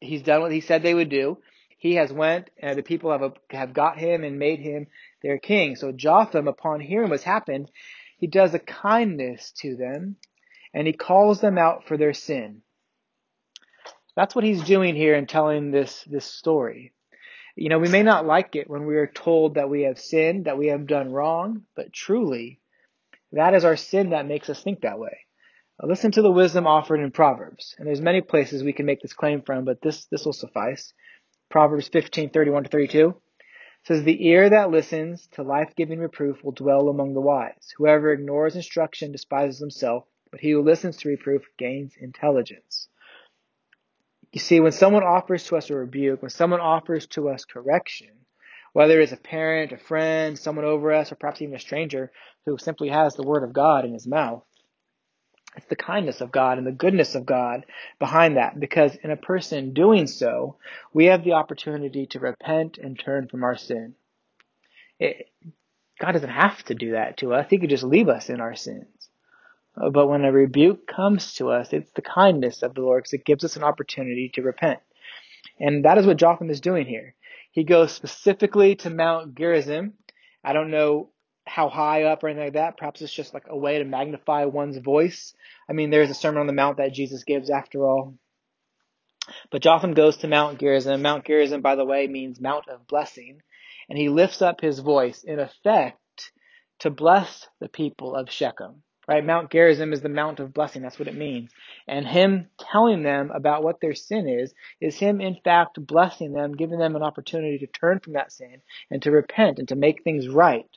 he's 0.00 0.22
done 0.22 0.40
what 0.40 0.52
he 0.52 0.60
said 0.60 0.82
they 0.82 0.94
would 0.94 1.10
do, 1.10 1.38
he 1.76 1.96
has 1.96 2.12
went, 2.12 2.48
and 2.58 2.78
the 2.78 2.82
people 2.82 3.10
have, 3.10 3.34
have 3.50 3.74
got 3.74 3.98
him 3.98 4.24
and 4.24 4.38
made 4.38 4.60
him 4.60 4.86
their 5.22 5.38
king. 5.38 5.76
So 5.76 5.92
Jotham, 5.92 6.48
upon 6.48 6.80
hearing 6.80 7.10
what's 7.10 7.22
happened, 7.22 7.70
he 8.16 8.26
does 8.26 8.54
a 8.54 8.58
kindness 8.58 9.52
to 9.60 9.76
them, 9.76 10.16
and 10.72 10.86
he 10.86 10.92
calls 10.92 11.40
them 11.40 11.58
out 11.58 11.86
for 11.86 11.96
their 11.96 12.14
sin. 12.14 12.62
That's 14.16 14.34
what 14.34 14.44
he's 14.44 14.64
doing 14.64 14.94
here 14.94 15.14
in 15.14 15.26
telling 15.26 15.70
this, 15.70 16.04
this 16.04 16.24
story. 16.24 16.92
You 17.60 17.68
know, 17.68 17.78
we 17.78 17.90
may 17.90 18.02
not 18.02 18.24
like 18.24 18.56
it 18.56 18.70
when 18.70 18.86
we 18.86 18.96
are 18.96 19.06
told 19.06 19.56
that 19.56 19.68
we 19.68 19.82
have 19.82 19.98
sinned, 19.98 20.46
that 20.46 20.56
we 20.56 20.68
have 20.68 20.86
done 20.86 21.12
wrong, 21.12 21.64
but 21.76 21.92
truly, 21.92 22.58
that 23.32 23.52
is 23.52 23.66
our 23.66 23.76
sin 23.76 24.10
that 24.10 24.26
makes 24.26 24.48
us 24.48 24.62
think 24.62 24.80
that 24.80 24.98
way. 24.98 25.26
Listen 25.82 26.10
to 26.12 26.22
the 26.22 26.30
wisdom 26.30 26.66
offered 26.66 27.00
in 27.00 27.10
Proverbs. 27.10 27.74
And 27.76 27.86
there's 27.86 28.00
many 28.00 28.22
places 28.22 28.62
we 28.62 28.72
can 28.72 28.86
make 28.86 29.02
this 29.02 29.12
claim 29.12 29.42
from, 29.42 29.66
but 29.66 29.82
this, 29.82 30.06
this 30.06 30.24
will 30.24 30.32
suffice. 30.32 30.94
Proverbs 31.50 31.88
15, 31.88 32.30
31 32.30 32.64
to 32.64 32.70
32 32.70 33.14
says, 33.84 34.04
The 34.04 34.26
ear 34.26 34.48
that 34.48 34.70
listens 34.70 35.26
to 35.32 35.42
life-giving 35.42 35.98
reproof 35.98 36.42
will 36.42 36.52
dwell 36.52 36.88
among 36.88 37.12
the 37.12 37.20
wise. 37.20 37.74
Whoever 37.76 38.10
ignores 38.10 38.56
instruction 38.56 39.12
despises 39.12 39.60
himself, 39.60 40.04
but 40.30 40.40
he 40.40 40.52
who 40.52 40.62
listens 40.62 40.96
to 40.96 41.10
reproof 41.10 41.42
gains 41.58 41.92
intelligence. 42.00 42.88
You 44.32 44.40
see, 44.40 44.60
when 44.60 44.72
someone 44.72 45.02
offers 45.02 45.44
to 45.44 45.56
us 45.56 45.70
a 45.70 45.74
rebuke, 45.74 46.22
when 46.22 46.30
someone 46.30 46.60
offers 46.60 47.06
to 47.08 47.28
us 47.30 47.44
correction, 47.44 48.10
whether 48.72 49.00
it's 49.00 49.12
a 49.12 49.16
parent, 49.16 49.72
a 49.72 49.76
friend, 49.76 50.38
someone 50.38 50.64
over 50.64 50.92
us, 50.92 51.10
or 51.10 51.16
perhaps 51.16 51.42
even 51.42 51.56
a 51.56 51.60
stranger 51.60 52.12
who 52.46 52.56
simply 52.56 52.90
has 52.90 53.14
the 53.14 53.26
word 53.26 53.42
of 53.42 53.52
God 53.52 53.84
in 53.84 53.92
his 53.92 54.06
mouth, 54.06 54.44
it's 55.56 55.66
the 55.66 55.74
kindness 55.74 56.20
of 56.20 56.30
God 56.30 56.58
and 56.58 56.66
the 56.66 56.72
goodness 56.72 57.16
of 57.16 57.26
God 57.26 57.66
behind 57.98 58.36
that 58.36 58.58
because 58.60 58.94
in 59.02 59.10
a 59.10 59.16
person 59.16 59.74
doing 59.74 60.06
so, 60.06 60.56
we 60.92 61.06
have 61.06 61.24
the 61.24 61.32
opportunity 61.32 62.06
to 62.06 62.20
repent 62.20 62.78
and 62.78 62.96
turn 62.96 63.26
from 63.26 63.42
our 63.42 63.56
sin. 63.56 63.94
It, 65.00 65.28
God 66.00 66.12
doesn't 66.12 66.30
have 66.30 66.62
to 66.64 66.74
do 66.74 66.92
that 66.92 67.16
to 67.18 67.34
us. 67.34 67.46
He 67.50 67.58
could 67.58 67.70
just 67.70 67.82
leave 67.82 68.08
us 68.08 68.30
in 68.30 68.40
our 68.40 68.54
sins. 68.54 68.99
But 69.76 70.08
when 70.08 70.24
a 70.24 70.32
rebuke 70.32 70.86
comes 70.86 71.34
to 71.34 71.50
us, 71.50 71.72
it's 71.72 71.90
the 71.92 72.02
kindness 72.02 72.62
of 72.62 72.74
the 72.74 72.82
Lord 72.82 73.02
because 73.02 73.14
it 73.14 73.24
gives 73.24 73.44
us 73.44 73.56
an 73.56 73.64
opportunity 73.64 74.30
to 74.34 74.42
repent. 74.42 74.80
And 75.58 75.84
that 75.84 75.98
is 75.98 76.06
what 76.06 76.16
Jotham 76.16 76.50
is 76.50 76.60
doing 76.60 76.86
here. 76.86 77.14
He 77.52 77.64
goes 77.64 77.92
specifically 77.92 78.76
to 78.76 78.90
Mount 78.90 79.34
Gerizim. 79.34 79.94
I 80.44 80.52
don't 80.52 80.70
know 80.70 81.10
how 81.46 81.68
high 81.68 82.04
up 82.04 82.22
or 82.22 82.28
anything 82.28 82.44
like 82.44 82.52
that. 82.54 82.76
Perhaps 82.76 83.02
it's 83.02 83.12
just 83.12 83.34
like 83.34 83.46
a 83.48 83.56
way 83.56 83.78
to 83.78 83.84
magnify 83.84 84.44
one's 84.44 84.78
voice. 84.78 85.34
I 85.68 85.72
mean, 85.72 85.90
there's 85.90 86.10
a 86.10 86.14
Sermon 86.14 86.40
on 86.40 86.46
the 86.46 86.52
Mount 86.52 86.76
that 86.76 86.92
Jesus 86.92 87.24
gives 87.24 87.50
after 87.50 87.84
all. 87.84 88.14
But 89.50 89.62
Jotham 89.62 89.94
goes 89.94 90.18
to 90.18 90.28
Mount 90.28 90.58
Gerizim. 90.58 91.02
Mount 91.02 91.24
Gerizim, 91.24 91.60
by 91.60 91.76
the 91.76 91.84
way, 91.84 92.06
means 92.06 92.40
Mount 92.40 92.68
of 92.68 92.86
Blessing. 92.86 93.42
And 93.88 93.98
he 93.98 94.08
lifts 94.08 94.42
up 94.42 94.60
his 94.60 94.78
voice, 94.78 95.24
in 95.24 95.38
effect, 95.38 95.98
to 96.80 96.90
bless 96.90 97.48
the 97.60 97.68
people 97.68 98.14
of 98.14 98.30
Shechem. 98.30 98.82
Right? 99.10 99.26
Mount 99.26 99.50
Gerizim 99.50 99.92
is 99.92 100.02
the 100.02 100.08
Mount 100.08 100.38
of 100.38 100.54
Blessing. 100.54 100.82
That's 100.82 101.00
what 101.00 101.08
it 101.08 101.16
means. 101.16 101.50
And 101.88 102.06
him 102.06 102.46
telling 102.60 103.02
them 103.02 103.32
about 103.34 103.64
what 103.64 103.80
their 103.80 103.96
sin 103.96 104.28
is, 104.28 104.54
is 104.80 104.96
him 104.96 105.20
in 105.20 105.36
fact 105.42 105.84
blessing 105.84 106.32
them, 106.32 106.54
giving 106.54 106.78
them 106.78 106.94
an 106.94 107.02
opportunity 107.02 107.58
to 107.58 107.66
turn 107.66 107.98
from 107.98 108.12
that 108.12 108.30
sin 108.30 108.62
and 108.88 109.02
to 109.02 109.10
repent 109.10 109.58
and 109.58 109.66
to 109.66 109.74
make 109.74 110.04
things 110.04 110.28
right 110.28 110.70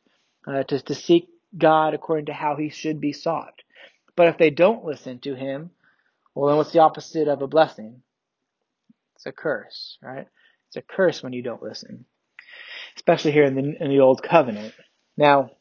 uh, 0.48 0.64
to, 0.64 0.82
to 0.82 0.96
seek 0.96 1.30
God 1.56 1.94
according 1.94 2.26
to 2.26 2.34
how 2.34 2.56
he 2.56 2.70
should 2.70 3.00
be 3.00 3.14
sought. 3.14 3.62
But 4.16 4.30
if 4.30 4.40
they 4.40 4.50
don't 4.50 4.84
listen 4.84 5.20
to 5.20 5.36
him, 5.36 5.70
well, 6.34 6.48
then 6.48 6.58
what's 6.58 6.72
the 6.72 6.80
opposite 6.80 7.28
of 7.28 7.44
a 7.44 7.48
blessing? 7.48 8.02
It's 9.16 9.28
a 9.28 9.32
curse, 9.32 10.00
right? 10.02 10.28
It's 10.70 10.78
a 10.78 10.82
curse 10.82 11.22
when 11.22 11.34
you 11.34 11.44
don't 11.44 11.62
listen, 11.62 12.06
especially 12.96 13.32
here 13.32 13.46
in 13.46 13.54
the, 13.54 13.76
in 13.80 13.90
the 13.90 14.00
Old 14.00 14.24
Covenant. 14.24 14.74
Now, 15.18 15.52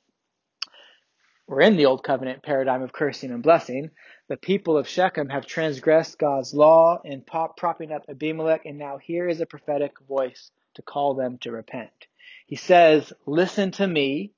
we're 1.53 1.61
in 1.61 1.77
the 1.77 1.85
Old 1.85 2.03
Covenant 2.03 2.43
paradigm 2.43 2.81
of 2.81 2.95
cursing 2.95 3.31
and 3.31 3.43
blessing. 3.43 3.91
The 4.29 4.39
people 4.39 4.79
of 4.79 4.89
Shechem 4.89 5.29
have 5.29 5.45
transgressed 5.45 6.19
God's 6.19 6.55
law 6.55 6.99
and 7.05 7.27
pop, 7.27 7.59
propping 7.59 7.93
up 7.93 8.07
Abimelech, 8.09 8.65
and 8.65 8.79
now 8.79 8.97
here 8.97 9.29
is 9.29 9.43
a 9.43 9.45
prophetic 9.45 9.93
voice 10.09 10.51
to 10.77 10.83
call 10.83 11.13
them 11.13 11.37
to 11.43 11.53
repent. 11.53 11.91
He 12.47 12.57
says, 12.57 13.13
Listen 13.27 13.71
to 13.73 13.87
me, 13.87 14.33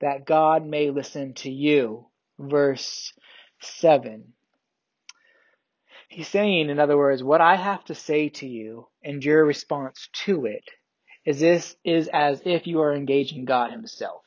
that 0.00 0.24
God 0.24 0.64
may 0.64 0.90
listen 0.90 1.34
to 1.34 1.50
you. 1.50 2.06
Verse 2.38 3.12
7. 3.60 4.32
He's 6.08 6.28
saying, 6.28 6.70
in 6.70 6.78
other 6.78 6.96
words, 6.96 7.24
what 7.24 7.40
I 7.40 7.56
have 7.56 7.84
to 7.86 7.96
say 7.96 8.28
to 8.28 8.46
you 8.46 8.86
and 9.02 9.24
your 9.24 9.44
response 9.44 10.08
to 10.26 10.46
it 10.46 10.62
is 11.24 11.40
this 11.40 11.74
is 11.82 12.08
as 12.12 12.40
if 12.44 12.68
you 12.68 12.82
are 12.82 12.94
engaging 12.94 13.46
God 13.46 13.72
himself. 13.72 14.21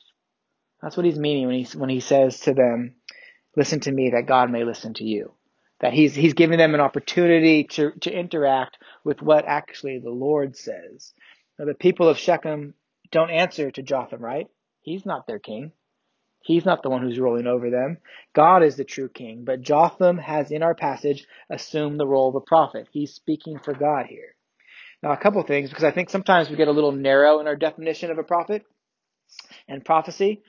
That's 0.85 0.95
what 0.95 1.07
he's 1.07 1.17
meaning 1.17 1.47
when 1.47 1.55
he, 1.55 1.77
when 1.79 1.89
he 1.89 1.99
says 1.99 2.41
to 2.41 2.53
them, 2.53 2.93
Listen 3.57 3.79
to 3.79 3.91
me 3.91 4.11
that 4.11 4.27
God 4.27 4.51
may 4.51 4.63
listen 4.63 4.93
to 4.93 5.03
you. 5.03 5.33
That 5.79 5.93
he's, 5.93 6.13
he's 6.13 6.35
giving 6.35 6.59
them 6.59 6.75
an 6.75 6.79
opportunity 6.79 7.63
to, 7.71 7.93
to 8.01 8.11
interact 8.11 8.77
with 9.03 9.19
what 9.19 9.45
actually 9.47 9.97
the 9.97 10.11
Lord 10.11 10.55
says. 10.55 11.11
Now, 11.57 11.65
the 11.65 11.73
people 11.73 12.07
of 12.07 12.19
Shechem 12.19 12.75
don't 13.09 13.31
answer 13.31 13.71
to 13.71 13.81
Jotham, 13.81 14.21
right? 14.21 14.45
He's 14.81 15.07
not 15.07 15.25
their 15.25 15.39
king. 15.39 15.71
He's 16.43 16.65
not 16.65 16.83
the 16.83 16.91
one 16.91 17.01
who's 17.01 17.17
ruling 17.17 17.47
over 17.47 17.71
them. 17.71 17.97
God 18.35 18.61
is 18.61 18.75
the 18.75 18.83
true 18.83 19.09
king. 19.09 19.43
But 19.43 19.61
Jotham 19.61 20.19
has, 20.19 20.51
in 20.51 20.61
our 20.61 20.75
passage, 20.75 21.25
assumed 21.49 21.99
the 21.99 22.05
role 22.05 22.29
of 22.29 22.35
a 22.35 22.41
prophet. 22.41 22.89
He's 22.91 23.11
speaking 23.11 23.57
for 23.57 23.73
God 23.73 24.05
here. 24.05 24.35
Now, 25.01 25.13
a 25.13 25.17
couple 25.17 25.41
things, 25.41 25.69
because 25.69 25.83
I 25.83 25.89
think 25.89 26.11
sometimes 26.11 26.51
we 26.51 26.57
get 26.57 26.67
a 26.67 26.71
little 26.71 26.91
narrow 26.91 27.39
in 27.39 27.47
our 27.47 27.55
definition 27.55 28.11
of 28.11 28.19
a 28.19 28.23
prophet 28.23 28.63
and 29.67 29.83
prophecy. 29.83 30.43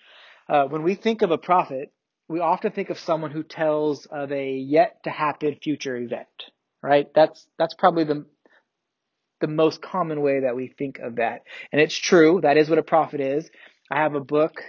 Uh, 0.48 0.66
when 0.66 0.82
we 0.82 0.94
think 0.94 1.22
of 1.22 1.30
a 1.30 1.38
prophet, 1.38 1.92
we 2.28 2.40
often 2.40 2.72
think 2.72 2.90
of 2.90 2.98
someone 2.98 3.30
who 3.30 3.42
tells 3.42 4.06
of 4.06 4.32
a 4.32 4.52
yet 4.52 5.02
to 5.04 5.10
happen 5.10 5.56
future 5.62 5.96
event, 5.96 6.28
right? 6.82 7.08
That's 7.14 7.46
that's 7.58 7.74
probably 7.74 8.04
the 8.04 8.26
the 9.40 9.46
most 9.48 9.82
common 9.82 10.22
way 10.22 10.40
that 10.40 10.56
we 10.56 10.68
think 10.68 10.98
of 10.98 11.16
that. 11.16 11.42
And 11.72 11.80
it's 11.80 11.96
true, 11.96 12.40
that 12.42 12.56
is 12.56 12.68
what 12.68 12.78
a 12.78 12.82
prophet 12.82 13.20
is. 13.20 13.50
I 13.90 13.96
have 14.02 14.14
a 14.14 14.20
book 14.20 14.62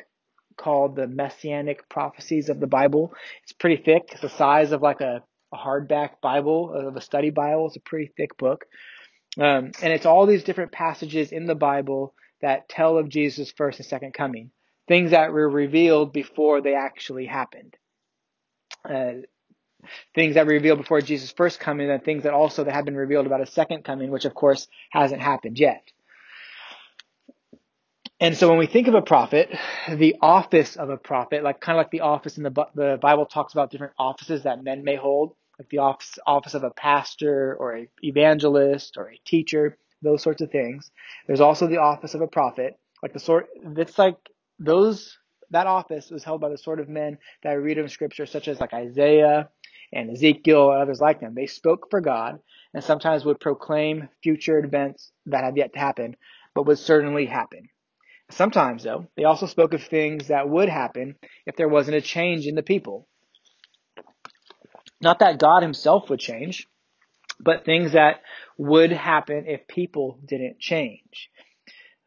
called 0.57 0.95
The 0.95 1.07
Messianic 1.07 1.87
Prophecies 1.89 2.49
of 2.49 2.59
the 2.59 2.67
Bible. 2.67 3.13
It's 3.43 3.53
pretty 3.53 3.81
thick. 3.81 4.09
It's 4.11 4.21
the 4.21 4.29
size 4.29 4.71
of 4.71 4.81
like 4.81 5.01
a, 5.01 5.23
a 5.53 5.57
hardback 5.57 6.19
Bible, 6.21 6.73
of 6.73 6.95
a 6.95 7.01
study 7.01 7.29
Bible. 7.29 7.67
It's 7.67 7.77
a 7.77 7.81
pretty 7.81 8.11
thick 8.17 8.37
book. 8.37 8.65
Um, 9.39 9.71
and 9.81 9.93
it's 9.93 10.05
all 10.05 10.25
these 10.25 10.43
different 10.43 10.71
passages 10.71 11.31
in 11.31 11.45
the 11.45 11.55
Bible 11.55 12.13
that 12.41 12.67
tell 12.69 12.97
of 12.97 13.09
Jesus' 13.09 13.53
first 13.55 13.79
and 13.79 13.87
second 13.87 14.13
coming, 14.13 14.51
things 14.87 15.11
that 15.11 15.31
were 15.31 15.49
revealed 15.49 16.13
before 16.13 16.61
they 16.61 16.75
actually 16.75 17.25
happened. 17.25 17.75
Uh, 18.87 19.21
things 20.15 20.35
that 20.35 20.45
were 20.45 20.53
revealed 20.53 20.79
before 20.79 21.01
Jesus' 21.01 21.31
first 21.31 21.59
coming, 21.59 21.89
and 21.89 22.03
things 22.03 22.23
that 22.23 22.33
also 22.33 22.63
that 22.63 22.73
have 22.73 22.85
been 22.85 22.95
revealed 22.95 23.25
about 23.25 23.39
his 23.39 23.51
second 23.51 23.83
coming, 23.83 24.11
which 24.11 24.25
of 24.25 24.33
course 24.33 24.67
hasn't 24.89 25.21
happened 25.21 25.59
yet. 25.59 25.83
And 28.19 28.35
so 28.35 28.49
when 28.49 28.57
we 28.57 28.65
think 28.65 28.87
of 28.87 28.95
a 28.95 29.01
prophet, 29.01 29.55
the 29.87 30.15
office 30.21 30.75
of 30.75 30.89
a 30.89 30.97
prophet, 30.97 31.43
like 31.43 31.59
kind 31.59 31.77
of 31.77 31.81
like 31.81 31.91
the 31.91 32.01
office 32.01 32.37
in 32.37 32.43
the 32.43 32.65
the 32.73 32.97
Bible 32.99 33.27
talks 33.27 33.53
about 33.53 33.69
different 33.69 33.93
offices 33.99 34.43
that 34.43 34.63
men 34.63 34.83
may 34.83 34.95
hold, 34.95 35.35
like 35.59 35.69
the 35.69 35.79
office 35.79 36.17
office 36.25 36.55
of 36.55 36.63
a 36.63 36.71
pastor 36.71 37.55
or 37.59 37.77
a 37.77 37.87
evangelist 38.01 38.97
or 38.97 39.11
a 39.11 39.19
teacher, 39.23 39.77
those 40.01 40.23
sorts 40.23 40.41
of 40.41 40.51
things. 40.51 40.91
There's 41.27 41.41
also 41.41 41.67
the 41.67 41.77
office 41.77 42.15
of 42.15 42.21
a 42.21 42.27
prophet, 42.27 42.79
like 43.03 43.13
the 43.13 43.19
sort 43.19 43.49
it's 43.77 43.99
like 43.99 44.17
those 44.59 45.17
that 45.51 45.67
office 45.67 46.09
was 46.09 46.23
held 46.23 46.41
by 46.41 46.49
the 46.49 46.57
sort 46.57 46.79
of 46.79 46.89
men 46.89 47.17
that 47.43 47.49
I 47.49 47.53
read 47.53 47.77
in 47.77 47.87
scripture, 47.87 48.25
such 48.25 48.47
as 48.47 48.59
like 48.59 48.73
Isaiah 48.73 49.49
and 49.93 50.11
Ezekiel 50.11 50.71
and 50.71 50.81
others 50.81 50.99
like 50.99 51.21
them. 51.21 51.33
They 51.35 51.47
spoke 51.47 51.89
for 51.89 52.01
God 52.01 52.39
and 52.73 52.83
sometimes 52.83 53.23
would 53.23 53.39
proclaim 53.39 54.09
future 54.21 54.59
events 54.59 55.11
that 55.27 55.43
have 55.43 55.57
yet 55.57 55.73
to 55.73 55.79
happen, 55.79 56.15
but 56.53 56.65
would 56.65 56.79
certainly 56.79 57.25
happen. 57.25 57.69
Sometimes, 58.29 58.83
though, 58.83 59.07
they 59.15 59.23
also 59.23 59.45
spoke 59.45 59.73
of 59.73 59.83
things 59.83 60.27
that 60.27 60.49
would 60.49 60.67
happen 60.67 61.15
if 61.45 61.55
there 61.55 61.69
wasn't 61.69 61.95
a 61.95 62.01
change 62.01 62.45
in 62.45 62.55
the 62.55 62.63
people. 62.63 63.07
Not 64.99 65.19
that 65.19 65.39
God 65.39 65.61
himself 65.61 66.09
would 66.09 66.19
change, 66.19 66.67
but 67.39 67.63
things 67.63 67.93
that 67.93 68.21
would 68.57 68.91
happen 68.91 69.45
if 69.47 69.67
people 69.67 70.19
didn't 70.25 70.59
change. 70.59 71.29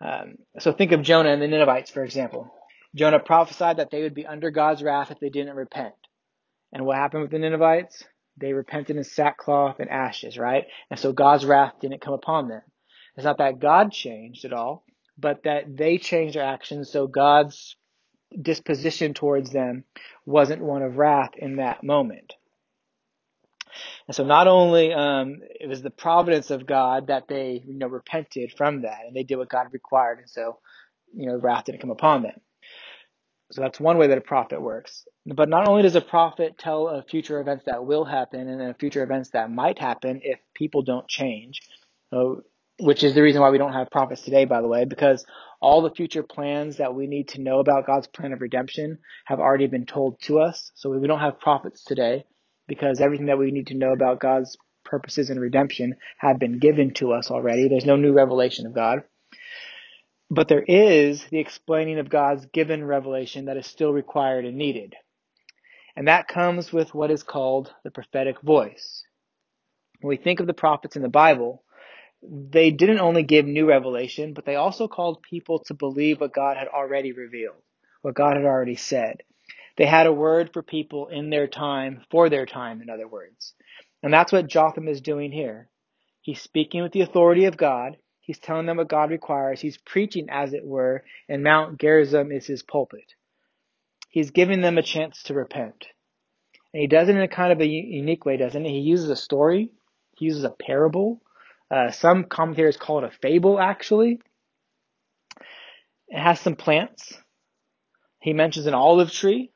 Um, 0.00 0.36
so 0.58 0.72
think 0.72 0.92
of 0.92 1.02
Jonah 1.02 1.30
and 1.30 1.42
the 1.42 1.48
Ninevites, 1.48 1.90
for 1.90 2.04
example. 2.04 2.52
Jonah 2.94 3.20
prophesied 3.20 3.76
that 3.76 3.90
they 3.90 4.02
would 4.02 4.14
be 4.14 4.26
under 4.26 4.50
God's 4.50 4.82
wrath 4.82 5.10
if 5.10 5.20
they 5.20 5.28
didn't 5.28 5.54
repent. 5.54 5.94
And 6.72 6.84
what 6.84 6.96
happened 6.96 7.22
with 7.22 7.30
the 7.30 7.38
Ninevites? 7.38 8.04
They 8.36 8.52
repented 8.52 8.96
in 8.96 9.04
sackcloth 9.04 9.80
and 9.80 9.90
ashes, 9.90 10.38
right? 10.38 10.64
And 10.90 10.98
so 10.98 11.12
God's 11.12 11.44
wrath 11.44 11.74
didn't 11.80 12.00
come 12.00 12.14
upon 12.14 12.48
them. 12.48 12.62
It's 13.16 13.24
not 13.24 13.38
that 13.38 13.58
God 13.58 13.92
changed 13.92 14.44
at 14.44 14.52
all 14.52 14.84
but 15.20 15.42
that 15.44 15.76
they 15.76 15.98
changed 15.98 16.34
their 16.34 16.44
actions 16.44 16.90
so 16.90 17.06
God's 17.06 17.76
disposition 18.40 19.12
towards 19.12 19.50
them 19.50 19.84
wasn't 20.24 20.62
one 20.62 20.82
of 20.82 20.96
wrath 20.96 21.32
in 21.36 21.56
that 21.56 21.82
moment. 21.82 22.34
And 24.08 24.14
so 24.14 24.24
not 24.24 24.48
only 24.48 24.92
um, 24.92 25.40
it 25.42 25.68
was 25.68 25.82
the 25.82 25.90
providence 25.90 26.50
of 26.50 26.66
God 26.66 27.08
that 27.08 27.28
they 27.28 27.62
you 27.64 27.78
know 27.78 27.88
repented 27.88 28.52
from 28.56 28.82
that 28.82 29.00
and 29.06 29.14
they 29.16 29.24
did 29.24 29.36
what 29.36 29.48
God 29.48 29.68
required, 29.72 30.18
and 30.18 30.30
so 30.30 30.58
you 31.14 31.26
know 31.26 31.36
wrath 31.38 31.64
didn't 31.64 31.80
come 31.80 31.90
upon 31.90 32.22
them. 32.22 32.40
So 33.52 33.62
that's 33.62 33.80
one 33.80 33.98
way 33.98 34.06
that 34.08 34.18
a 34.18 34.22
prophet 34.22 34.62
works. 34.62 35.06
But 35.26 35.48
not 35.48 35.68
only 35.68 35.82
does 35.82 35.96
a 35.96 36.00
prophet 36.00 36.56
tell 36.56 36.86
of 36.88 37.08
future 37.08 37.40
events 37.40 37.64
that 37.66 37.84
will 37.84 38.04
happen 38.04 38.48
and 38.48 38.60
then 38.60 38.74
future 38.74 39.02
events 39.02 39.30
that 39.30 39.50
might 39.50 39.78
happen 39.78 40.20
if 40.22 40.38
people 40.54 40.82
don't 40.82 41.08
change, 41.08 41.60
which 42.80 43.02
is 43.02 43.14
the 43.14 43.22
reason 43.22 43.40
why 43.40 43.50
we 43.50 43.58
don't 43.58 43.72
have 43.72 43.90
prophets 43.90 44.22
today, 44.22 44.44
by 44.44 44.60
the 44.60 44.68
way, 44.68 44.84
because 44.84 45.24
all 45.60 45.82
the 45.82 45.90
future 45.90 46.22
plans 46.22 46.76
that 46.78 46.94
we 46.94 47.06
need 47.08 47.28
to 47.28 47.40
know 47.40 47.58
about 47.58 47.86
God's 47.86 48.06
plan 48.06 48.32
of 48.32 48.40
redemption 48.40 48.98
have 49.26 49.40
already 49.40 49.66
been 49.66 49.86
told 49.86 50.20
to 50.22 50.38
us. 50.40 50.70
So 50.76 50.90
we 50.90 51.06
don't 51.08 51.20
have 51.20 51.40
prophets 51.40 51.84
today 51.84 52.24
because 52.70 53.00
everything 53.00 53.26
that 53.26 53.36
we 53.36 53.50
need 53.50 53.66
to 53.66 53.74
know 53.74 53.90
about 53.92 54.20
God's 54.20 54.56
purposes 54.84 55.28
and 55.28 55.40
redemption 55.40 55.96
have 56.18 56.38
been 56.38 56.60
given 56.60 56.94
to 56.94 57.12
us 57.12 57.28
already. 57.28 57.66
There's 57.66 57.84
no 57.84 57.96
new 57.96 58.12
revelation 58.12 58.64
of 58.64 58.72
God. 58.72 59.02
But 60.30 60.46
there 60.46 60.62
is 60.62 61.26
the 61.32 61.40
explaining 61.40 61.98
of 61.98 62.08
God's 62.08 62.46
given 62.46 62.84
revelation 62.84 63.46
that 63.46 63.56
is 63.56 63.66
still 63.66 63.92
required 63.92 64.44
and 64.44 64.56
needed. 64.56 64.94
And 65.96 66.06
that 66.06 66.28
comes 66.28 66.72
with 66.72 66.94
what 66.94 67.10
is 67.10 67.24
called 67.24 67.74
the 67.82 67.90
prophetic 67.90 68.40
voice. 68.40 69.02
When 70.00 70.10
we 70.10 70.16
think 70.16 70.38
of 70.38 70.46
the 70.46 70.54
prophets 70.54 70.94
in 70.94 71.02
the 71.02 71.08
Bible, 71.08 71.64
they 72.22 72.70
didn't 72.70 73.00
only 73.00 73.24
give 73.24 73.46
new 73.46 73.66
revelation, 73.68 74.32
but 74.32 74.46
they 74.46 74.54
also 74.54 74.86
called 74.86 75.24
people 75.28 75.64
to 75.66 75.74
believe 75.74 76.20
what 76.20 76.32
God 76.32 76.56
had 76.56 76.68
already 76.68 77.10
revealed, 77.10 77.62
what 78.02 78.14
God 78.14 78.36
had 78.36 78.44
already 78.44 78.76
said. 78.76 79.24
They 79.80 79.86
had 79.86 80.06
a 80.06 80.12
word 80.12 80.50
for 80.52 80.62
people 80.62 81.08
in 81.08 81.30
their 81.30 81.46
time, 81.46 82.02
for 82.10 82.28
their 82.28 82.44
time, 82.44 82.82
in 82.82 82.90
other 82.90 83.08
words. 83.08 83.54
And 84.02 84.12
that's 84.12 84.30
what 84.30 84.46
Jotham 84.46 84.86
is 84.86 85.00
doing 85.00 85.32
here. 85.32 85.70
He's 86.20 86.42
speaking 86.42 86.82
with 86.82 86.92
the 86.92 87.00
authority 87.00 87.46
of 87.46 87.56
God. 87.56 87.96
He's 88.20 88.38
telling 88.38 88.66
them 88.66 88.76
what 88.76 88.88
God 88.88 89.10
requires. 89.10 89.60
He's 89.60 89.78
preaching, 89.78 90.28
as 90.30 90.52
it 90.52 90.66
were, 90.66 91.04
and 91.26 91.42
Mount 91.42 91.80
Gerizim 91.80 92.30
is 92.30 92.46
his 92.46 92.62
pulpit. 92.62 93.14
He's 94.10 94.30
giving 94.30 94.60
them 94.60 94.76
a 94.76 94.82
chance 94.82 95.22
to 95.24 95.34
repent. 95.34 95.86
And 96.74 96.82
he 96.82 96.86
does 96.86 97.08
it 97.08 97.16
in 97.16 97.22
a 97.22 97.28
kind 97.28 97.50
of 97.50 97.60
a 97.62 97.66
unique 97.66 98.26
way, 98.26 98.36
doesn't 98.36 98.64
he? 98.64 98.74
He 98.74 98.80
uses 98.80 99.08
a 99.08 99.16
story. 99.16 99.70
He 100.18 100.26
uses 100.26 100.44
a 100.44 100.50
parable 100.50 101.22
uh, 101.70 101.92
some 101.92 102.24
commentators 102.24 102.76
call 102.76 102.98
it 102.98 103.04
a 103.04 103.10
fable, 103.10 103.60
actually. 103.60 104.20
It 106.08 106.20
has 106.20 106.40
some 106.40 106.56
plants. 106.56 107.16
He 108.18 108.32
mentions 108.32 108.66
an 108.66 108.74
olive 108.74 109.12
tree, 109.12 109.52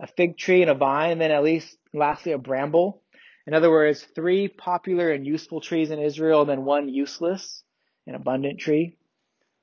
a 0.00 0.06
fig 0.06 0.36
tree, 0.36 0.62
and 0.62 0.70
a 0.70 0.74
vine, 0.74 1.12
and 1.12 1.20
then 1.20 1.30
at 1.30 1.44
least 1.44 1.76
lastly 1.92 2.32
a 2.32 2.38
bramble. 2.38 3.02
In 3.46 3.54
other 3.54 3.70
words, 3.70 4.02
three 4.14 4.48
popular 4.48 5.10
and 5.12 5.26
useful 5.26 5.60
trees 5.60 5.90
in 5.90 5.98
Israel, 5.98 6.42
and 6.42 6.50
then 6.50 6.64
one 6.64 6.88
useless 6.88 7.62
and 8.06 8.16
abundant 8.16 8.58
tree. 8.58 8.96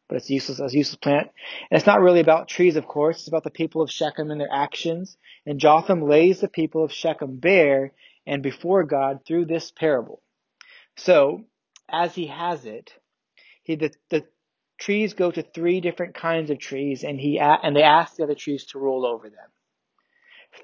But 0.07 0.17
it's 0.17 0.29
useless 0.29 0.59
as 0.59 0.73
useless 0.73 0.97
plant. 0.97 1.29
And 1.69 1.77
it's 1.77 1.87
not 1.87 2.01
really 2.01 2.19
about 2.19 2.47
trees, 2.47 2.75
of 2.75 2.85
course. 2.87 3.19
It's 3.19 3.27
about 3.27 3.43
the 3.43 3.49
people 3.49 3.81
of 3.81 3.91
Shechem 3.91 4.31
and 4.31 4.39
their 4.39 4.51
actions. 4.51 5.17
And 5.45 5.59
Jotham 5.59 6.01
lays 6.01 6.39
the 6.39 6.47
people 6.47 6.83
of 6.83 6.91
Shechem 6.91 7.37
bare 7.37 7.93
and 8.25 8.43
before 8.43 8.83
God 8.83 9.21
through 9.25 9.45
this 9.45 9.71
parable. 9.71 10.21
So, 10.97 11.45
as 11.89 12.15
he 12.15 12.27
has 12.27 12.65
it, 12.65 12.93
he 13.63 13.75
the, 13.75 13.91
the 14.09 14.25
trees 14.79 15.13
go 15.13 15.31
to 15.31 15.41
three 15.41 15.81
different 15.81 16.15
kinds 16.15 16.51
of 16.51 16.59
trees, 16.59 17.03
and 17.03 17.19
he 17.19 17.39
and 17.39 17.75
they 17.75 17.83
ask 17.83 18.15
the 18.15 18.23
other 18.23 18.35
trees 18.35 18.65
to 18.67 18.79
rule 18.79 19.05
over 19.05 19.29
them. 19.29 19.49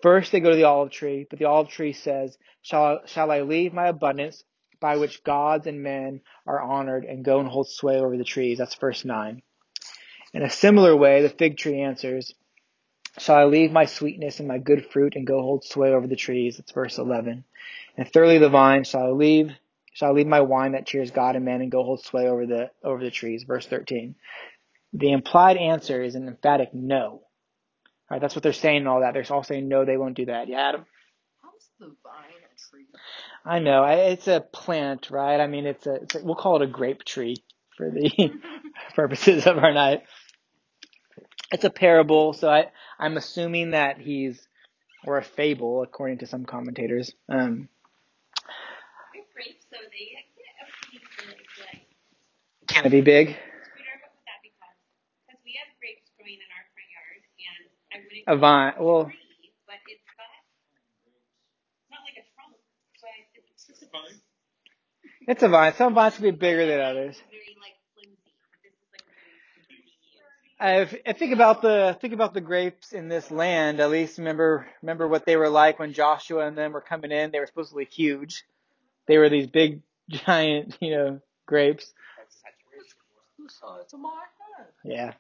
First, 0.02 0.32
they 0.32 0.40
go 0.40 0.52
to 0.52 0.56
the 0.56 0.64
olive 0.64 0.92
tree, 0.92 1.26
but 1.30 1.40
the 1.40 1.46
olive 1.46 1.70
tree 1.70 1.94
says, 1.94 2.38
"Shall 2.62 3.02
shall 3.06 3.32
I 3.32 3.42
leave 3.42 3.74
my 3.74 3.88
abundance 3.88 4.44
by 4.80 4.98
which 4.98 5.24
gods 5.24 5.68
and 5.68 5.84
men 5.84 6.22
are 6.46 6.62
honored, 6.62 7.06
and 7.06 7.26
go 7.26 7.40
and 7.40 7.50
hold 7.50 7.70
sway 7.70 7.98
over 7.98 8.18
the 8.18 8.24
trees?" 8.24 8.58
That's 8.58 8.76
verse 8.76 9.04
nine. 9.04 9.42
In 10.34 10.44
a 10.44 10.50
similar 10.50 10.96
way, 10.96 11.22
the 11.22 11.30
fig 11.30 11.58
tree 11.58 11.82
answers, 11.82 12.34
Shall 13.18 13.36
I 13.36 13.46
leave 13.46 13.72
my 13.72 13.86
sweetness 13.86 14.40
and 14.40 14.48
my 14.48 14.60
good 14.60 14.86
fruit 14.86 15.16
and 15.16 15.26
go 15.26 15.42
hold 15.42 15.66
sway 15.66 15.92
over 15.92 16.08
the 16.08 16.16
trees? 16.16 16.58
That's 16.58 16.72
verse 16.72 16.98
11. 16.98 17.44
And 17.98 18.08
thirdly, 18.08 18.38
the 18.38 18.50
vine, 18.50 18.84
shall 18.84 19.08
I 19.08 19.10
leave 19.10 19.52
Shall 19.94 20.10
I 20.10 20.12
leave 20.14 20.28
my 20.28 20.42
wine 20.42 20.74
that 20.74 20.86
cheers 20.86 21.12
God 21.12 21.36
and 21.36 21.44
man 21.44 21.62
and 21.62 21.72
go 21.72 21.84
hold 21.84 22.02
sway 22.02 22.28
over 22.28 22.46
the 22.46 22.72
over 22.84 23.04
the 23.04 23.12
trees? 23.12 23.44
Verse 23.44 23.66
13. 23.66 24.16
The 24.94 25.12
implied 25.12 25.58
answer 25.58 26.02
is 26.02 26.16
an 26.16 26.28
emphatic 26.28 26.74
no. 26.74 27.24
Right, 28.10 28.22
that's 28.22 28.36
what 28.36 28.44
they're 28.44 28.54
saying 28.54 28.78
and 28.78 28.88
all 28.88 29.02
that. 29.02 29.14
They're 29.14 29.26
all 29.30 29.44
saying 29.44 29.68
no, 29.68 29.86
they 29.86 29.98
won't 29.98 30.16
do 30.16 30.26
that. 30.26 30.48
Yeah, 30.48 30.70
Adam. 30.70 30.86
How's 31.42 31.70
the 31.80 31.86
vine 32.04 32.42
a 32.44 32.72
tree? 32.72 32.86
I 33.46 33.60
know. 33.60 33.84
It's 33.86 34.28
a 34.28 34.42
plant, 34.42 35.12
right? 35.12 35.40
I 35.40 35.48
mean, 35.48 35.66
it's 35.66 35.86
a, 35.86 35.96
it's 35.96 36.16
a 36.16 36.24
we'll 36.24 36.36
call 36.36 36.56
it 36.58 36.64
a 36.64 36.68
grape 36.68 37.04
tree 37.06 37.38
for 37.78 37.90
the 37.92 38.32
purposes 38.96 39.46
of 39.46 39.58
our 39.60 39.74
night. 39.74 40.04
It's 41.52 41.64
a 41.64 41.70
parable, 41.70 42.34
so 42.34 42.50
I, 42.50 42.68
I'm 43.00 43.18
assuming 43.18 43.72
that 43.72 43.98
he's 44.00 44.48
or 45.06 45.18
a 45.18 45.24
fable, 45.24 45.82
according 45.84 46.20
to 46.20 46.28
some 46.28 46.46
commentators. 46.46 47.12
Um, 47.30 47.70
grapes, 49.34 49.66
so 49.72 49.78
they 49.92 50.12
get 50.12 50.26
a 50.60 50.68
pretty 50.86 51.00
good, 51.16 52.68
can 52.68 52.86
it 52.86 52.90
be 52.92 53.02
big? 53.02 53.28
We 53.30 53.34
don't 53.34 54.02
know 54.04 54.12
what 54.12 54.26
that 54.28 54.42
becomes 54.44 54.78
because 55.26 55.42
we 55.46 55.56
have 55.58 55.72
grapes 55.80 56.12
growing 56.20 56.36
in 56.38 56.50
our 56.52 56.66
front 56.76 56.90
yard, 56.92 57.24
and 57.24 57.58
I 57.96 57.98
wouldn't. 58.04 58.09
A 58.28 58.38
vine. 58.38 58.74
Well, 58.80 59.06
tree, 59.06 59.14
but 59.68 59.76
it's 59.88 60.04
got. 60.18 60.32
It's 61.82 61.92
not 61.92 62.02
like 62.06 62.18
a 62.18 62.26
trunk, 62.36 62.56
but 63.02 63.12
it's 63.54 63.66
just 63.68 63.84
a 63.84 63.88
Fine. 63.88 64.22
it's 65.28 65.44
a 65.44 65.50
vine. 65.50 65.74
Some 65.76 65.94
vines 65.94 66.16
can 66.16 66.24
be 66.24 66.32
bigger 66.32 66.66
than 66.66 66.80
others. 66.80 67.18
very 67.30 67.56
like 67.60 67.76
flimsy. 67.96 68.34
But 68.52 68.60
this 68.64 68.74
is 68.74 68.88
like 68.92 69.06
really 69.70 69.94
sturdy. 70.12 71.06
I, 71.06 71.10
I 71.10 71.14
think 71.14 71.34
about 71.34 71.62
the 71.62 71.98
think 72.02 72.14
about 72.14 72.34
the 72.34 72.42
grapes 72.42 72.94
in 72.94 73.10
this 73.10 73.32
land. 73.32 73.80
At 73.80 73.92
least 73.92 74.18
remember 74.18 74.68
remember 74.82 75.08
what 75.08 75.26
they 75.26 75.38
were 75.38 75.50
like 75.50 75.80
when 75.80 75.94
Joshua 75.94 76.48
and 76.48 76.58
them 76.58 76.72
were 76.74 76.82
coming 76.82 77.12
in. 77.12 77.32
They 77.32 77.40
were 77.40 77.48
supposedly 77.48 77.86
huge. 77.86 78.44
They 79.08 79.18
were 79.18 79.30
these 79.30 79.48
big, 79.48 79.82
giant, 80.10 80.78
you 80.82 80.92
know, 80.92 81.22
grapes. 81.46 81.94
The 83.38 83.50
size 83.50 83.94
of 83.94 84.00
my 84.00 84.10
head. 84.58 84.68
Yeah. 84.84 85.14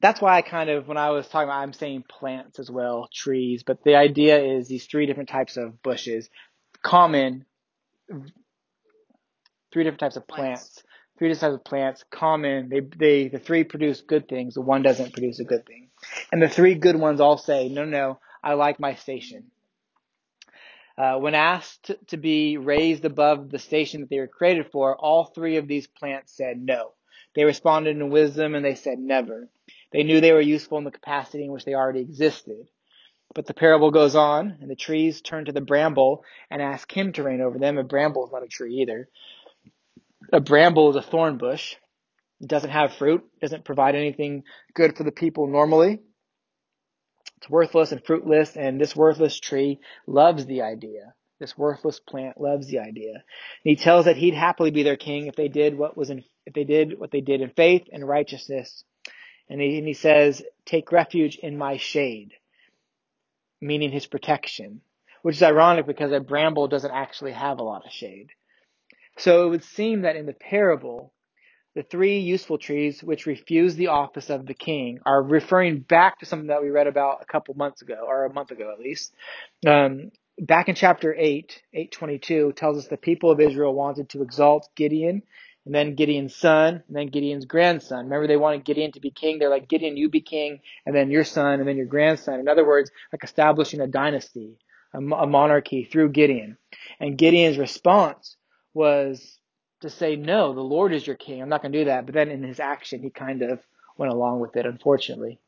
That's 0.00 0.20
why 0.20 0.36
I 0.36 0.42
kind 0.42 0.70
of, 0.70 0.86
when 0.86 0.96
I 0.96 1.10
was 1.10 1.26
talking 1.26 1.48
about, 1.48 1.60
I'm 1.60 1.72
saying 1.72 2.04
plants 2.08 2.58
as 2.58 2.70
well, 2.70 3.08
trees, 3.12 3.64
but 3.66 3.82
the 3.82 3.96
idea 3.96 4.38
is 4.38 4.68
these 4.68 4.86
three 4.86 5.06
different 5.06 5.28
types 5.28 5.56
of 5.56 5.82
bushes, 5.82 6.30
common, 6.82 7.44
three 9.72 9.82
different 9.82 9.98
types 9.98 10.16
of 10.16 10.28
plants, 10.28 10.84
three 11.18 11.28
different 11.28 11.52
types 11.52 11.60
of 11.60 11.64
plants, 11.64 12.04
common, 12.10 12.68
they, 12.68 12.80
they, 12.80 13.28
the 13.28 13.40
three 13.40 13.64
produce 13.64 14.00
good 14.00 14.28
things, 14.28 14.54
the 14.54 14.60
one 14.60 14.82
doesn't 14.82 15.12
produce 15.12 15.40
a 15.40 15.44
good 15.44 15.66
thing. 15.66 15.88
And 16.30 16.40
the 16.40 16.48
three 16.48 16.74
good 16.74 16.96
ones 16.96 17.20
all 17.20 17.36
say, 17.36 17.68
no, 17.68 17.84
no, 17.84 18.20
I 18.42 18.54
like 18.54 18.78
my 18.78 18.94
station. 18.94 19.50
Uh, 20.96 21.16
when 21.18 21.34
asked 21.34 21.92
to 22.08 22.16
be 22.16 22.56
raised 22.56 23.04
above 23.04 23.50
the 23.50 23.58
station 23.58 24.00
that 24.00 24.10
they 24.10 24.18
were 24.18 24.26
created 24.28 24.66
for, 24.70 24.96
all 24.96 25.24
three 25.24 25.56
of 25.56 25.68
these 25.68 25.86
plants 25.86 26.36
said 26.36 26.60
no. 26.60 26.92
They 27.34 27.44
responded 27.44 27.96
in 27.96 28.10
wisdom 28.10 28.54
and 28.54 28.64
they 28.64 28.74
said 28.74 28.98
never. 28.98 29.48
They 29.92 30.02
knew 30.02 30.20
they 30.20 30.32
were 30.32 30.40
useful 30.40 30.78
in 30.78 30.84
the 30.84 30.90
capacity 30.90 31.44
in 31.44 31.52
which 31.52 31.64
they 31.64 31.74
already 31.74 32.00
existed. 32.00 32.68
But 33.34 33.46
the 33.46 33.54
parable 33.54 33.90
goes 33.90 34.14
on, 34.14 34.58
and 34.60 34.70
the 34.70 34.76
trees 34.76 35.20
turn 35.20 35.46
to 35.46 35.52
the 35.52 35.60
bramble 35.60 36.24
and 36.50 36.62
ask 36.62 36.90
him 36.90 37.12
to 37.12 37.22
reign 37.22 37.40
over 37.40 37.58
them. 37.58 37.78
A 37.78 37.84
bramble 37.84 38.26
is 38.26 38.32
not 38.32 38.42
a 38.42 38.48
tree 38.48 38.76
either. 38.80 39.08
A 40.32 40.40
bramble 40.40 40.90
is 40.90 40.96
a 40.96 41.02
thorn 41.02 41.38
bush. 41.38 41.76
It 42.40 42.48
doesn't 42.48 42.70
have 42.70 42.94
fruit, 42.94 43.24
doesn't 43.40 43.64
provide 43.64 43.94
anything 43.94 44.44
good 44.74 44.96
for 44.96 45.04
the 45.04 45.12
people 45.12 45.46
normally. 45.46 46.00
It's 47.38 47.50
worthless 47.50 47.92
and 47.92 48.04
fruitless, 48.04 48.56
and 48.56 48.80
this 48.80 48.96
worthless 48.96 49.38
tree 49.38 49.80
loves 50.06 50.46
the 50.46 50.62
idea. 50.62 51.14
This 51.38 51.56
worthless 51.56 52.00
plant 52.00 52.40
loves 52.40 52.66
the 52.66 52.80
idea. 52.80 53.12
And 53.12 53.22
he 53.64 53.76
tells 53.76 54.06
that 54.06 54.16
he'd 54.16 54.34
happily 54.34 54.70
be 54.70 54.82
their 54.82 54.96
king 54.96 55.26
if 55.26 55.36
they 55.36 55.48
did 55.48 55.78
what 55.78 55.96
was 55.96 56.10
in, 56.10 56.24
if 56.46 56.54
they 56.54 56.64
did 56.64 56.98
what 56.98 57.12
they 57.12 57.20
did 57.20 57.40
in 57.40 57.50
faith 57.50 57.82
and 57.92 58.06
righteousness. 58.06 58.84
And 59.48 59.60
he, 59.60 59.78
and 59.78 59.86
he 59.86 59.94
says, 59.94 60.42
take 60.66 60.92
refuge 60.92 61.36
in 61.36 61.56
my 61.56 61.76
shade, 61.78 62.32
meaning 63.60 63.90
his 63.90 64.06
protection, 64.06 64.82
which 65.22 65.36
is 65.36 65.42
ironic 65.42 65.86
because 65.86 66.12
a 66.12 66.20
bramble 66.20 66.68
doesn't 66.68 66.90
actually 66.90 67.32
have 67.32 67.58
a 67.58 67.64
lot 67.64 67.86
of 67.86 67.92
shade. 67.92 68.30
So 69.16 69.46
it 69.46 69.50
would 69.50 69.64
seem 69.64 70.02
that 70.02 70.16
in 70.16 70.26
the 70.26 70.32
parable, 70.32 71.12
the 71.74 71.82
three 71.82 72.20
useful 72.20 72.58
trees 72.58 73.02
which 73.02 73.26
refuse 73.26 73.74
the 73.74 73.88
office 73.88 74.30
of 74.30 74.46
the 74.46 74.54
king 74.54 75.00
are 75.06 75.22
referring 75.22 75.80
back 75.80 76.18
to 76.18 76.26
something 76.26 76.48
that 76.48 76.62
we 76.62 76.70
read 76.70 76.86
about 76.86 77.22
a 77.22 77.24
couple 77.24 77.54
months 77.54 77.82
ago, 77.82 78.04
or 78.06 78.24
a 78.24 78.32
month 78.32 78.50
ago 78.50 78.72
at 78.72 78.80
least. 78.80 79.12
Um, 79.66 80.10
back 80.38 80.68
in 80.68 80.74
chapter 80.74 81.14
8, 81.14 81.62
822, 81.72 82.52
tells 82.52 82.78
us 82.78 82.88
the 82.88 82.96
people 82.96 83.30
of 83.30 83.40
Israel 83.40 83.74
wanted 83.74 84.08
to 84.10 84.22
exalt 84.22 84.68
Gideon, 84.74 85.22
and 85.68 85.74
then 85.74 85.96
Gideon's 85.96 86.34
son, 86.34 86.82
and 86.88 86.96
then 86.96 87.08
Gideon's 87.08 87.44
grandson. 87.44 88.06
Remember, 88.06 88.26
they 88.26 88.38
wanted 88.38 88.64
Gideon 88.64 88.90
to 88.92 89.00
be 89.00 89.10
king. 89.10 89.38
They're 89.38 89.50
like, 89.50 89.68
Gideon, 89.68 89.98
you 89.98 90.08
be 90.08 90.22
king, 90.22 90.60
and 90.86 90.96
then 90.96 91.10
your 91.10 91.24
son, 91.24 91.60
and 91.60 91.68
then 91.68 91.76
your 91.76 91.84
grandson. 91.84 92.40
In 92.40 92.48
other 92.48 92.66
words, 92.66 92.90
like 93.12 93.22
establishing 93.22 93.82
a 93.82 93.86
dynasty, 93.86 94.56
a, 94.94 94.96
a 94.96 95.26
monarchy 95.26 95.84
through 95.84 96.12
Gideon. 96.12 96.56
And 96.98 97.18
Gideon's 97.18 97.58
response 97.58 98.36
was 98.72 99.38
to 99.82 99.90
say, 99.90 100.16
no, 100.16 100.54
the 100.54 100.62
Lord 100.62 100.94
is 100.94 101.06
your 101.06 101.16
king. 101.16 101.42
I'm 101.42 101.50
not 101.50 101.60
going 101.60 101.72
to 101.72 101.80
do 101.80 101.84
that. 101.84 102.06
But 102.06 102.14
then 102.14 102.30
in 102.30 102.42
his 102.42 102.60
action, 102.60 103.02
he 103.02 103.10
kind 103.10 103.42
of 103.42 103.60
went 103.98 104.10
along 104.10 104.40
with 104.40 104.56
it, 104.56 104.64
unfortunately. 104.64 105.38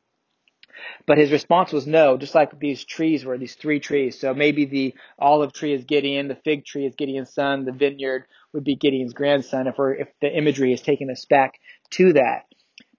But 1.05 1.17
his 1.17 1.31
response 1.31 1.71
was 1.71 1.87
no, 1.87 2.17
just 2.17 2.35
like 2.35 2.57
these 2.59 2.83
trees 2.83 3.25
were, 3.25 3.37
these 3.37 3.55
three 3.55 3.79
trees. 3.79 4.19
So 4.19 4.33
maybe 4.33 4.65
the 4.65 4.93
olive 5.19 5.53
tree 5.53 5.73
is 5.73 5.85
Gideon, 5.85 6.27
the 6.27 6.35
fig 6.35 6.65
tree 6.65 6.85
is 6.85 6.95
Gideon's 6.95 7.33
son, 7.33 7.65
the 7.65 7.71
vineyard 7.71 8.25
would 8.53 8.63
be 8.63 8.75
Gideon's 8.75 9.13
grandson 9.13 9.67
if 9.67 9.77
we're, 9.77 9.95
if 9.95 10.07
the 10.21 10.35
imagery 10.35 10.73
is 10.73 10.81
taking 10.81 11.09
us 11.09 11.25
back 11.25 11.59
to 11.91 12.13
that. 12.13 12.45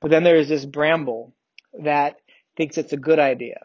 But 0.00 0.11
then 0.11 0.24
there 0.24 0.37
is 0.37 0.48
this 0.48 0.64
bramble 0.64 1.35
that 1.82 2.16
thinks 2.56 2.78
it's 2.78 2.92
a 2.92 2.98
good 2.98 3.18
idea. 3.18 3.61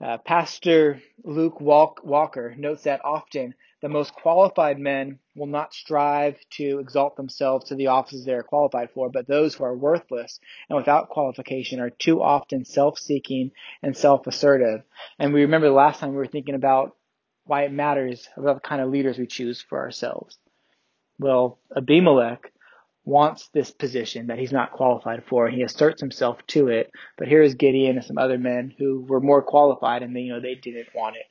Uh, 0.00 0.18
Pastor 0.18 1.02
Luke 1.24 1.60
Walker 1.60 2.54
notes 2.56 2.84
that 2.84 3.04
often 3.04 3.54
the 3.80 3.88
most 3.88 4.12
qualified 4.12 4.78
men 4.78 5.18
will 5.36 5.46
not 5.46 5.72
strive 5.72 6.36
to 6.50 6.80
exalt 6.80 7.16
themselves 7.16 7.66
to 7.66 7.74
the 7.74 7.88
offices 7.88 8.24
they 8.24 8.32
are 8.32 8.42
qualified 8.42 8.90
for, 8.92 9.08
but 9.08 9.28
those 9.28 9.54
who 9.54 9.64
are 9.64 9.76
worthless 9.76 10.40
and 10.68 10.76
without 10.76 11.10
qualification 11.10 11.80
are 11.80 11.90
too 11.90 12.20
often 12.20 12.64
self-seeking 12.64 13.52
and 13.82 13.96
self-assertive. 13.96 14.82
And 15.18 15.32
we 15.32 15.42
remember 15.42 15.68
the 15.68 15.74
last 15.74 16.00
time 16.00 16.10
we 16.10 16.16
were 16.16 16.26
thinking 16.26 16.56
about 16.56 16.96
why 17.44 17.62
it 17.62 17.72
matters 17.72 18.28
about 18.36 18.62
the 18.62 18.68
kind 18.68 18.82
of 18.82 18.90
leaders 18.90 19.18
we 19.18 19.26
choose 19.26 19.62
for 19.62 19.78
ourselves. 19.78 20.36
Well, 21.18 21.58
Abimelech 21.76 22.52
wants 23.04 23.48
this 23.54 23.70
position 23.70 24.26
that 24.26 24.38
he's 24.38 24.52
not 24.52 24.72
qualified 24.72 25.24
for, 25.28 25.46
and 25.46 25.56
he 25.56 25.62
asserts 25.62 26.00
himself 26.00 26.38
to 26.48 26.68
it. 26.68 26.90
But 27.16 27.28
here 27.28 27.42
is 27.42 27.54
Gideon 27.54 27.96
and 27.96 28.04
some 28.04 28.18
other 28.18 28.38
men 28.38 28.74
who 28.76 29.06
were 29.08 29.20
more 29.20 29.42
qualified, 29.42 30.02
and 30.02 30.14
they, 30.14 30.20
you 30.20 30.32
know 30.32 30.40
they 30.40 30.56
didn't 30.56 30.88
want 30.94 31.16
it. 31.16 31.22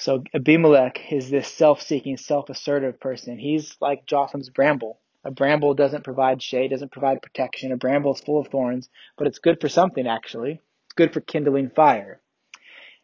So 0.00 0.24
Abimelech 0.34 1.12
is 1.12 1.28
this 1.28 1.46
self-seeking, 1.46 2.16
self-assertive 2.16 2.98
person. 3.00 3.38
He's 3.38 3.76
like 3.82 4.06
Jotham's 4.06 4.48
bramble. 4.48 4.98
A 5.24 5.30
bramble 5.30 5.74
doesn't 5.74 6.04
provide 6.04 6.42
shade, 6.42 6.70
doesn't 6.70 6.90
provide 6.90 7.20
protection. 7.20 7.70
A 7.70 7.76
bramble 7.76 8.14
is 8.14 8.20
full 8.20 8.40
of 8.40 8.48
thorns, 8.48 8.88
but 9.18 9.26
it's 9.26 9.40
good 9.40 9.60
for 9.60 9.68
something 9.68 10.06
actually. 10.06 10.52
It's 10.86 10.94
good 10.96 11.12
for 11.12 11.20
kindling 11.20 11.68
fire. 11.76 12.22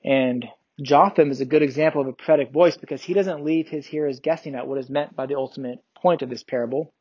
And 0.02 0.46
Jotham 0.82 1.30
is 1.30 1.42
a 1.42 1.46
good 1.46 1.62
example 1.62 2.00
of 2.00 2.08
a 2.08 2.12
prophetic 2.14 2.50
voice 2.50 2.78
because 2.78 3.02
he 3.02 3.12
doesn't 3.12 3.44
leave 3.44 3.68
his 3.68 3.84
hearers 3.84 4.20
guessing 4.20 4.54
at 4.54 4.66
what 4.66 4.78
is 4.78 4.88
meant 4.88 5.14
by 5.14 5.26
the 5.26 5.36
ultimate 5.36 5.80
point 6.00 6.22
of 6.22 6.30
this 6.30 6.44
parable. 6.44 6.94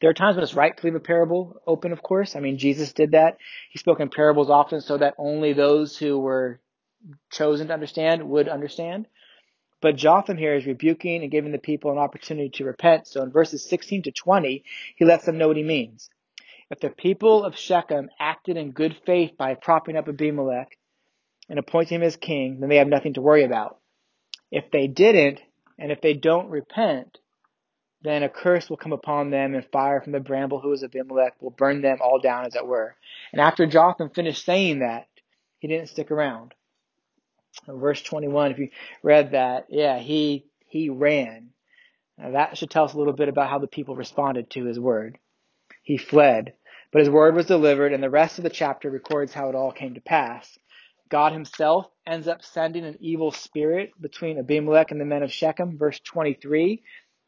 There 0.00 0.08
are 0.08 0.14
times 0.14 0.36
when 0.36 0.44
it's 0.44 0.54
right 0.54 0.74
to 0.74 0.86
leave 0.86 0.94
a 0.94 1.00
parable 1.00 1.60
open, 1.66 1.92
of 1.92 2.02
course. 2.02 2.36
I 2.36 2.40
mean, 2.40 2.56
Jesus 2.56 2.94
did 2.94 3.12
that. 3.12 3.36
He 3.70 3.78
spoke 3.78 4.00
in 4.00 4.08
parables 4.08 4.48
often 4.48 4.80
so 4.80 4.96
that 4.96 5.14
only 5.18 5.52
those 5.52 5.98
who 5.98 6.18
were 6.18 6.60
chosen 7.30 7.68
to 7.68 7.74
understand 7.74 8.28
would 8.28 8.48
understand. 8.48 9.06
But 9.80 9.96
Jotham 9.96 10.36
here 10.36 10.54
is 10.54 10.66
rebuking 10.66 11.22
and 11.22 11.30
giving 11.30 11.52
the 11.52 11.58
people 11.58 11.90
an 11.90 11.98
opportunity 11.98 12.50
to 12.50 12.64
repent. 12.64 13.06
So 13.06 13.22
in 13.22 13.30
verses 13.30 13.64
16 13.64 14.02
to 14.02 14.12
20, 14.12 14.64
he 14.96 15.04
lets 15.04 15.24
them 15.24 15.38
know 15.38 15.48
what 15.48 15.56
he 15.56 15.62
means. 15.62 16.10
If 16.70 16.80
the 16.80 16.90
people 16.90 17.44
of 17.44 17.56
Shechem 17.56 18.10
acted 18.18 18.56
in 18.56 18.72
good 18.72 18.96
faith 19.06 19.32
by 19.36 19.54
propping 19.54 19.96
up 19.96 20.08
Abimelech 20.08 20.76
and 21.48 21.58
appointing 21.58 21.96
him 21.96 22.02
as 22.02 22.16
king, 22.16 22.60
then 22.60 22.68
they 22.68 22.76
have 22.76 22.88
nothing 22.88 23.14
to 23.14 23.22
worry 23.22 23.44
about. 23.44 23.78
If 24.52 24.70
they 24.70 24.86
didn't, 24.86 25.40
and 25.78 25.90
if 25.90 26.00
they 26.00 26.14
don't 26.14 26.50
repent, 26.50 27.18
then 28.02 28.22
a 28.22 28.28
curse 28.28 28.68
will 28.68 28.76
come 28.76 28.92
upon 28.92 29.30
them, 29.30 29.54
and 29.54 29.64
fire 29.72 30.00
from 30.00 30.12
the 30.12 30.20
bramble 30.20 30.60
who 30.60 30.72
is 30.72 30.84
Abimelech 30.84 31.40
will 31.40 31.50
burn 31.50 31.82
them 31.82 31.98
all 32.02 32.20
down, 32.20 32.46
as 32.46 32.54
it 32.54 32.66
were. 32.66 32.94
And 33.32 33.40
after 33.40 33.66
Jotham 33.66 34.10
finished 34.10 34.44
saying 34.44 34.80
that, 34.80 35.08
he 35.58 35.68
didn't 35.68 35.88
stick 35.88 36.10
around 36.10 36.54
verse 37.66 38.02
21, 38.02 38.52
if 38.52 38.58
you 38.58 38.68
read 39.02 39.32
that, 39.32 39.66
yeah, 39.68 39.98
he, 39.98 40.46
he 40.66 40.88
ran. 40.88 41.50
Now 42.18 42.32
that 42.32 42.56
should 42.56 42.70
tell 42.70 42.84
us 42.84 42.92
a 42.92 42.98
little 42.98 43.12
bit 43.12 43.28
about 43.28 43.50
how 43.50 43.58
the 43.58 43.66
people 43.66 43.96
responded 43.96 44.50
to 44.50 44.64
his 44.64 44.78
word. 44.78 45.18
He 45.82 45.96
fled, 45.96 46.54
but 46.92 47.00
his 47.00 47.10
word 47.10 47.34
was 47.34 47.46
delivered, 47.46 47.92
and 47.92 48.02
the 48.02 48.10
rest 48.10 48.38
of 48.38 48.44
the 48.44 48.50
chapter 48.50 48.90
records 48.90 49.32
how 49.32 49.48
it 49.48 49.54
all 49.54 49.72
came 49.72 49.94
to 49.94 50.00
pass. 50.00 50.58
God 51.10 51.32
himself 51.32 51.86
ends 52.06 52.28
up 52.28 52.42
sending 52.42 52.84
an 52.84 52.96
evil 53.00 53.32
spirit 53.32 53.90
between 54.00 54.38
Abimelech 54.38 54.92
and 54.92 55.00
the 55.00 55.04
men 55.04 55.24
of 55.24 55.32
Shechem. 55.32 55.76
Verse 55.76 55.98
23. 56.00 56.82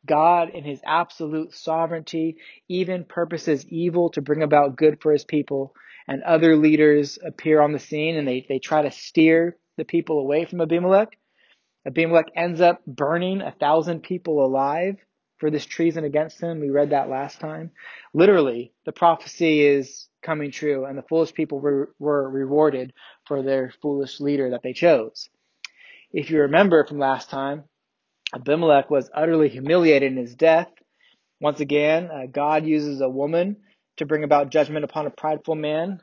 God, 0.07 0.51
in 0.51 0.65
his 0.65 0.81
absolute 0.85 1.53
sovereignty, 1.53 2.37
even 2.69 3.05
purposes 3.05 3.67
evil 3.67 4.11
to 4.11 4.23
bring 4.23 4.43
about 4.43 4.77
good 4.77 5.01
for 5.01 5.13
his 5.13 5.25
people. 5.25 5.75
And 6.09 6.23
other 6.23 6.57
leaders 6.57 7.19
appear 7.25 7.61
on 7.61 7.73
the 7.73 7.79
scene 7.79 8.17
and 8.17 8.27
they, 8.27 8.45
they 8.49 8.59
try 8.59 8.83
to 8.83 8.91
steer 8.91 9.57
the 9.77 9.85
people 9.85 10.19
away 10.19 10.45
from 10.45 10.61
Abimelech. 10.61 11.17
Abimelech 11.87 12.27
ends 12.37 12.61
up 12.61 12.85
burning 12.87 13.41
a 13.41 13.53
thousand 13.53 14.03
people 14.03 14.45
alive 14.45 14.97
for 15.39 15.51
this 15.51 15.67
treason 15.67 16.05
against 16.05 16.41
him. 16.41 16.61
We 16.61 16.71
read 16.71 16.91
that 16.91 17.09
last 17.09 17.41
time. 17.41 17.73
Literally, 18.15 18.73
the 18.87 18.93
prophecy 18.93 19.61
is 19.61 20.09
coming 20.23 20.53
true, 20.53 20.85
and 20.85 20.97
the 20.97 21.03
foolish 21.03 21.35
people 21.35 21.59
were, 21.59 21.93
were 21.99 22.31
rewarded 22.31 22.93
for 23.27 23.43
their 23.43 23.73
foolish 23.83 24.21
leader 24.21 24.51
that 24.51 24.63
they 24.63 24.73
chose. 24.73 25.29
If 26.13 26.31
you 26.31 26.43
remember 26.43 26.87
from 26.87 26.99
last 26.99 27.31
time, 27.31 27.65
Abimelech 28.35 28.91
was 28.91 29.11
utterly 29.13 29.49
humiliated 29.49 30.13
in 30.13 30.19
his 30.19 30.35
death. 30.35 30.69
Once 31.41 31.61
again, 31.61 32.09
uh, 32.13 32.27
God 32.31 32.65
uses 32.65 33.01
a 33.01 33.09
woman 33.09 33.57
to 33.97 34.07
bring 34.07 34.25
about 34.25 34.51
judgment 34.51 34.85
upon 34.85 35.07
a 35.07 35.11
prideful 35.11 35.55
man. 35.55 36.01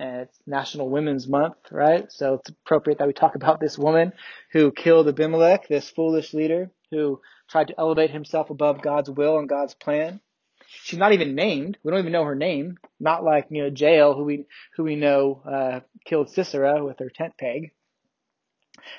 Uh, 0.00 0.22
it's 0.22 0.38
National 0.46 0.88
Women's 0.88 1.28
Month, 1.28 1.56
right? 1.70 2.10
So 2.10 2.34
it's 2.34 2.50
appropriate 2.50 2.98
that 3.00 3.06
we 3.08 3.12
talk 3.12 3.34
about 3.34 3.60
this 3.60 3.78
woman 3.78 4.12
who 4.52 4.72
killed 4.72 5.08
Abimelech, 5.08 5.68
this 5.68 5.90
foolish 5.90 6.32
leader 6.32 6.70
who 6.90 7.20
tried 7.50 7.68
to 7.68 7.78
elevate 7.78 8.10
himself 8.10 8.50
above 8.50 8.82
God's 8.82 9.10
will 9.10 9.38
and 9.38 9.48
God's 9.48 9.74
plan. 9.74 10.20
She's 10.68 10.98
not 10.98 11.12
even 11.12 11.34
named. 11.34 11.76
We 11.82 11.90
don't 11.90 12.00
even 12.00 12.12
know 12.12 12.24
her 12.24 12.34
name. 12.34 12.78
Not 12.98 13.24
like 13.24 13.46
you 13.50 13.64
know 13.64 13.70
Jael, 13.76 14.14
who 14.14 14.24
we 14.24 14.46
who 14.76 14.84
we 14.84 14.96
know 14.96 15.42
uh, 15.44 15.80
killed 16.06 16.30
Sisera 16.30 16.84
with 16.84 16.98
her 17.00 17.10
tent 17.10 17.34
peg. 17.38 17.72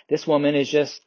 This 0.10 0.26
woman 0.28 0.56
is 0.56 0.70
just 0.70 1.02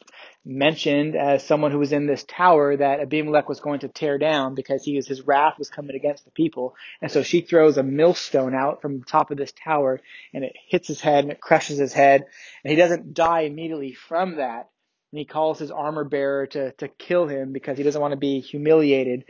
mentioned 0.44 1.16
as 1.16 1.42
someone 1.42 1.70
who 1.70 1.78
was 1.78 1.92
in 1.92 2.06
this 2.06 2.24
tower 2.24 2.76
that 2.76 3.00
Abimelech 3.00 3.48
was 3.48 3.60
going 3.60 3.80
to 3.80 3.88
tear 3.88 4.18
down 4.18 4.54
because 4.54 4.84
he 4.84 4.96
was, 4.96 5.06
his 5.06 5.22
wrath 5.22 5.58
was 5.58 5.70
coming 5.70 5.96
against 5.96 6.24
the 6.24 6.30
people. 6.30 6.74
And 7.00 7.10
so 7.10 7.22
she 7.22 7.40
throws 7.40 7.78
a 7.78 7.82
millstone 7.82 8.54
out 8.54 8.82
from 8.82 9.00
the 9.00 9.06
top 9.06 9.30
of 9.30 9.38
this 9.38 9.52
tower 9.52 10.00
and 10.34 10.44
it 10.44 10.54
hits 10.68 10.88
his 10.88 11.00
head 11.00 11.24
and 11.24 11.32
it 11.32 11.40
crushes 11.40 11.78
his 11.78 11.92
head. 11.92 12.26
And 12.62 12.70
he 12.70 12.76
doesn't 12.76 13.14
die 13.14 13.42
immediately 13.42 13.94
from 13.94 14.36
that. 14.36 14.68
And 15.12 15.18
he 15.18 15.24
calls 15.24 15.58
his 15.58 15.70
armor 15.70 16.04
bearer 16.04 16.46
to, 16.48 16.72
to 16.72 16.88
kill 16.88 17.26
him 17.26 17.52
because 17.52 17.78
he 17.78 17.84
doesn't 17.84 18.00
want 18.00 18.12
to 18.12 18.18
be 18.18 18.40
humiliated 18.40 19.24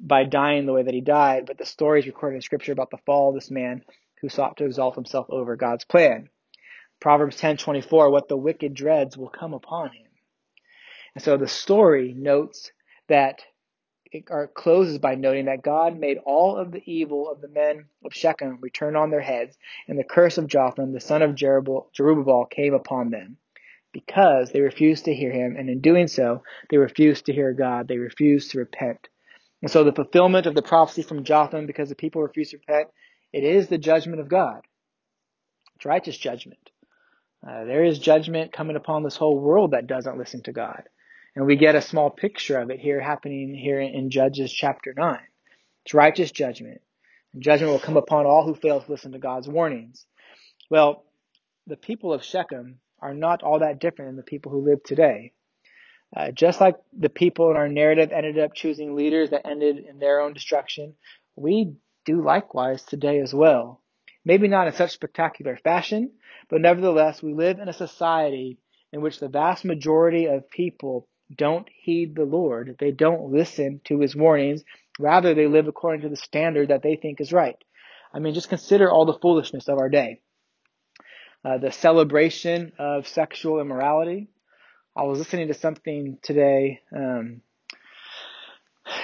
by 0.00 0.24
dying 0.24 0.66
the 0.66 0.72
way 0.72 0.82
that 0.82 0.94
he 0.94 1.00
died. 1.00 1.46
But 1.46 1.58
the 1.58 1.66
story 1.66 2.00
is 2.00 2.06
recorded 2.06 2.36
in 2.36 2.42
scripture 2.42 2.72
about 2.72 2.90
the 2.90 2.98
fall 3.06 3.30
of 3.30 3.34
this 3.34 3.50
man 3.50 3.82
who 4.20 4.28
sought 4.28 4.58
to 4.58 4.66
exalt 4.66 4.94
himself 4.94 5.26
over 5.30 5.56
God's 5.56 5.84
plan. 5.84 6.28
Proverbs 7.00 7.40
10:24, 7.40 8.10
what 8.10 8.28
the 8.28 8.36
wicked 8.36 8.74
dreads 8.74 9.16
will 9.16 9.28
come 9.28 9.54
upon 9.54 9.92
him. 9.92 10.06
And 11.14 11.24
so 11.24 11.36
the 11.36 11.48
story 11.48 12.14
notes 12.14 12.72
that 13.08 13.42
it 14.12 14.24
or 14.28 14.48
closes 14.48 14.98
by 14.98 15.14
noting 15.14 15.46
that 15.46 15.62
God 15.62 15.98
made 15.98 16.18
all 16.24 16.56
of 16.56 16.72
the 16.72 16.82
evil 16.84 17.30
of 17.30 17.40
the 17.40 17.48
men 17.48 17.86
of 18.04 18.12
Shechem 18.12 18.58
return 18.60 18.96
on 18.96 19.10
their 19.10 19.20
heads, 19.20 19.56
and 19.86 19.98
the 19.98 20.04
curse 20.04 20.36
of 20.36 20.46
Jotham, 20.46 20.92
the 20.92 21.00
son 21.00 21.22
of 21.22 21.34
Jerubbaal, 21.34 22.50
came 22.50 22.74
upon 22.74 23.10
them 23.10 23.36
because 23.92 24.50
they 24.50 24.60
refused 24.60 25.06
to 25.06 25.14
hear 25.14 25.32
him, 25.32 25.56
and 25.56 25.68
in 25.68 25.80
doing 25.80 26.06
so, 26.06 26.42
they 26.70 26.76
refused 26.76 27.26
to 27.26 27.32
hear 27.32 27.52
God. 27.52 27.88
They 27.88 27.98
refused 27.98 28.52
to 28.52 28.58
repent. 28.58 29.08
And 29.62 29.70
so 29.70 29.84
the 29.84 29.92
fulfillment 29.92 30.46
of 30.46 30.54
the 30.54 30.62
prophecy 30.62 31.02
from 31.02 31.24
Jotham, 31.24 31.66
because 31.66 31.88
the 31.88 31.94
people 31.94 32.22
refused 32.22 32.52
to 32.52 32.58
repent, 32.58 32.88
it 33.32 33.44
is 33.44 33.68
the 33.68 33.78
judgment 33.78 34.20
of 34.20 34.28
God. 34.28 34.62
It's 35.76 35.84
righteous 35.84 36.16
judgment. 36.16 36.69
Uh, 37.46 37.64
there 37.64 37.84
is 37.84 37.98
judgment 37.98 38.52
coming 38.52 38.76
upon 38.76 39.02
this 39.02 39.16
whole 39.16 39.38
world 39.38 39.70
that 39.70 39.86
doesn't 39.86 40.18
listen 40.18 40.42
to 40.42 40.52
God. 40.52 40.82
And 41.34 41.46
we 41.46 41.56
get 41.56 41.74
a 41.74 41.82
small 41.82 42.10
picture 42.10 42.58
of 42.58 42.70
it 42.70 42.80
here 42.80 43.00
happening 43.00 43.54
here 43.54 43.80
in 43.80 44.10
Judges 44.10 44.52
chapter 44.52 44.92
9. 44.96 45.18
It's 45.84 45.94
righteous 45.94 46.32
judgment. 46.32 46.80
And 47.32 47.42
judgment 47.42 47.72
will 47.72 47.78
come 47.78 47.96
upon 47.96 48.26
all 48.26 48.44
who 48.44 48.54
fail 48.54 48.80
to 48.80 48.90
listen 48.90 49.12
to 49.12 49.18
God's 49.18 49.48
warnings. 49.48 50.04
Well, 50.68 51.04
the 51.66 51.76
people 51.76 52.12
of 52.12 52.24
Shechem 52.24 52.80
are 53.00 53.14
not 53.14 53.42
all 53.42 53.60
that 53.60 53.80
different 53.80 54.10
than 54.10 54.16
the 54.16 54.22
people 54.22 54.52
who 54.52 54.64
live 54.64 54.82
today. 54.82 55.32
Uh, 56.14 56.32
just 56.32 56.60
like 56.60 56.76
the 56.92 57.08
people 57.08 57.50
in 57.50 57.56
our 57.56 57.68
narrative 57.68 58.10
ended 58.12 58.38
up 58.38 58.52
choosing 58.52 58.96
leaders 58.96 59.30
that 59.30 59.46
ended 59.46 59.78
in 59.78 59.98
their 59.98 60.20
own 60.20 60.32
destruction, 60.32 60.94
we 61.36 61.74
do 62.04 62.22
likewise 62.22 62.82
today 62.82 63.20
as 63.20 63.32
well. 63.32 63.80
Maybe 64.24 64.48
not 64.48 64.66
in 64.66 64.74
such 64.74 64.92
spectacular 64.92 65.56
fashion, 65.56 66.12
but 66.48 66.60
nevertheless, 66.60 67.22
we 67.22 67.32
live 67.32 67.58
in 67.58 67.68
a 67.68 67.72
society 67.72 68.58
in 68.92 69.00
which 69.00 69.18
the 69.18 69.28
vast 69.28 69.64
majority 69.64 70.26
of 70.26 70.50
people 70.50 71.08
don't 71.34 71.68
heed 71.74 72.14
the 72.14 72.24
Lord. 72.24 72.76
They 72.78 72.90
don't 72.90 73.32
listen 73.32 73.80
to 73.84 74.00
his 74.00 74.16
warnings. 74.16 74.62
Rather, 74.98 75.34
they 75.34 75.46
live 75.46 75.68
according 75.68 76.02
to 76.02 76.08
the 76.08 76.16
standard 76.16 76.68
that 76.68 76.82
they 76.82 76.96
think 76.96 77.20
is 77.20 77.32
right. 77.32 77.56
I 78.12 78.18
mean, 78.18 78.34
just 78.34 78.48
consider 78.48 78.90
all 78.90 79.06
the 79.06 79.18
foolishness 79.20 79.68
of 79.68 79.78
our 79.78 79.88
day. 79.88 80.20
Uh, 81.44 81.58
the 81.58 81.72
celebration 81.72 82.72
of 82.78 83.06
sexual 83.06 83.60
immorality. 83.60 84.28
I 84.96 85.04
was 85.04 85.18
listening 85.18 85.48
to 85.48 85.54
something 85.54 86.18
today. 86.22 86.80
Um, 86.94 87.40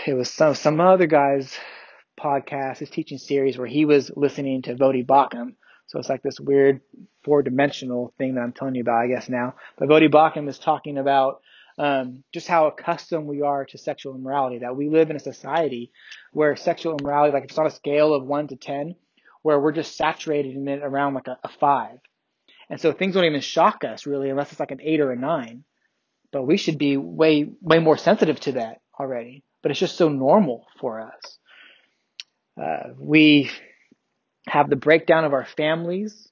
it 0.07 0.15
was 0.15 0.31
some 0.31 0.55
some 0.55 0.81
other 0.81 1.07
guy's 1.07 1.57
podcast, 2.21 2.79
his 2.79 2.91
teaching 2.91 3.19
series, 3.19 3.59
where 3.59 3.67
he 3.67 3.85
was 3.85 4.11
listening 4.17 4.63
to 4.63 4.75
Voddie 4.75 5.07
Baucham. 5.07 5.55
So 5.87 5.99
it's 5.99 6.09
like 6.09 6.23
this 6.23 6.41
weird 6.41 6.81
four 7.25 7.43
dimensional 7.43 8.13
thing 8.19 8.35
that 8.35 8.41
I'm 8.41 8.53
telling 8.53 8.75
you 8.75 8.81
about, 8.81 9.05
I 9.05 9.09
guess 9.09 9.29
now. 9.29 9.55
But 9.79 9.89
Voddie 9.89 10.11
Baucham 10.11 10.49
is 10.49 10.59
talking 10.59 10.99
about 10.99 11.41
um, 11.79 12.25
just 12.33 12.49
how 12.49 12.67
accustomed 12.67 13.27
we 13.27 13.43
are 13.43 13.65
to 13.67 13.79
sexual 13.79 14.15
immorality. 14.15 14.59
That 14.59 14.77
we 14.77 14.89
live 14.89 15.11
in 15.11 15.17
a 15.17 15.21
society 15.21 15.93
where 16.33 16.57
sexual 16.57 16.97
immorality, 16.97 17.33
like 17.33 17.45
it's 17.45 17.59
on 17.59 17.67
a 17.67 17.71
scale 17.71 18.15
of 18.15 18.25
one 18.25 18.49
to 18.49 18.57
ten, 18.57 18.97
where 19.43 19.61
we're 19.61 19.73
just 19.73 19.97
saturated 19.97 20.57
in 20.57 20.67
it 20.69 20.83
around 20.83 21.15
like 21.15 21.29
a, 21.29 21.39
a 21.45 21.49
five. 21.49 21.99
And 22.69 22.81
so 22.81 22.93
things 22.93 23.15
don't 23.15 23.25
even 23.25 23.41
shock 23.41 23.85
us 23.85 24.07
really 24.07 24.31
unless 24.31 24.51
it's 24.51 24.61
like 24.61 24.73
an 24.73 24.81
eight 24.83 25.01
or 25.01 25.13
a 25.13 25.17
nine. 25.17 25.65
But 26.33 26.43
we 26.43 26.57
should 26.57 26.79
be 26.79 26.97
way, 26.97 27.49
way 27.61 27.79
more 27.79 27.97
sensitive 27.97 28.41
to 28.41 28.53
that 28.53 28.81
already. 28.99 29.45
But 29.63 29.71
it's 29.71 29.81
just 29.81 29.97
so 29.97 30.09
normal 30.09 30.67
for 30.81 31.01
us. 31.01 31.39
Uh, 32.61 32.91
we 32.99 33.51
have 34.47 34.71
the 34.71 34.77
breakdown 34.77 35.25
of 35.25 35.33
our 35.33 35.45
families 35.45 36.29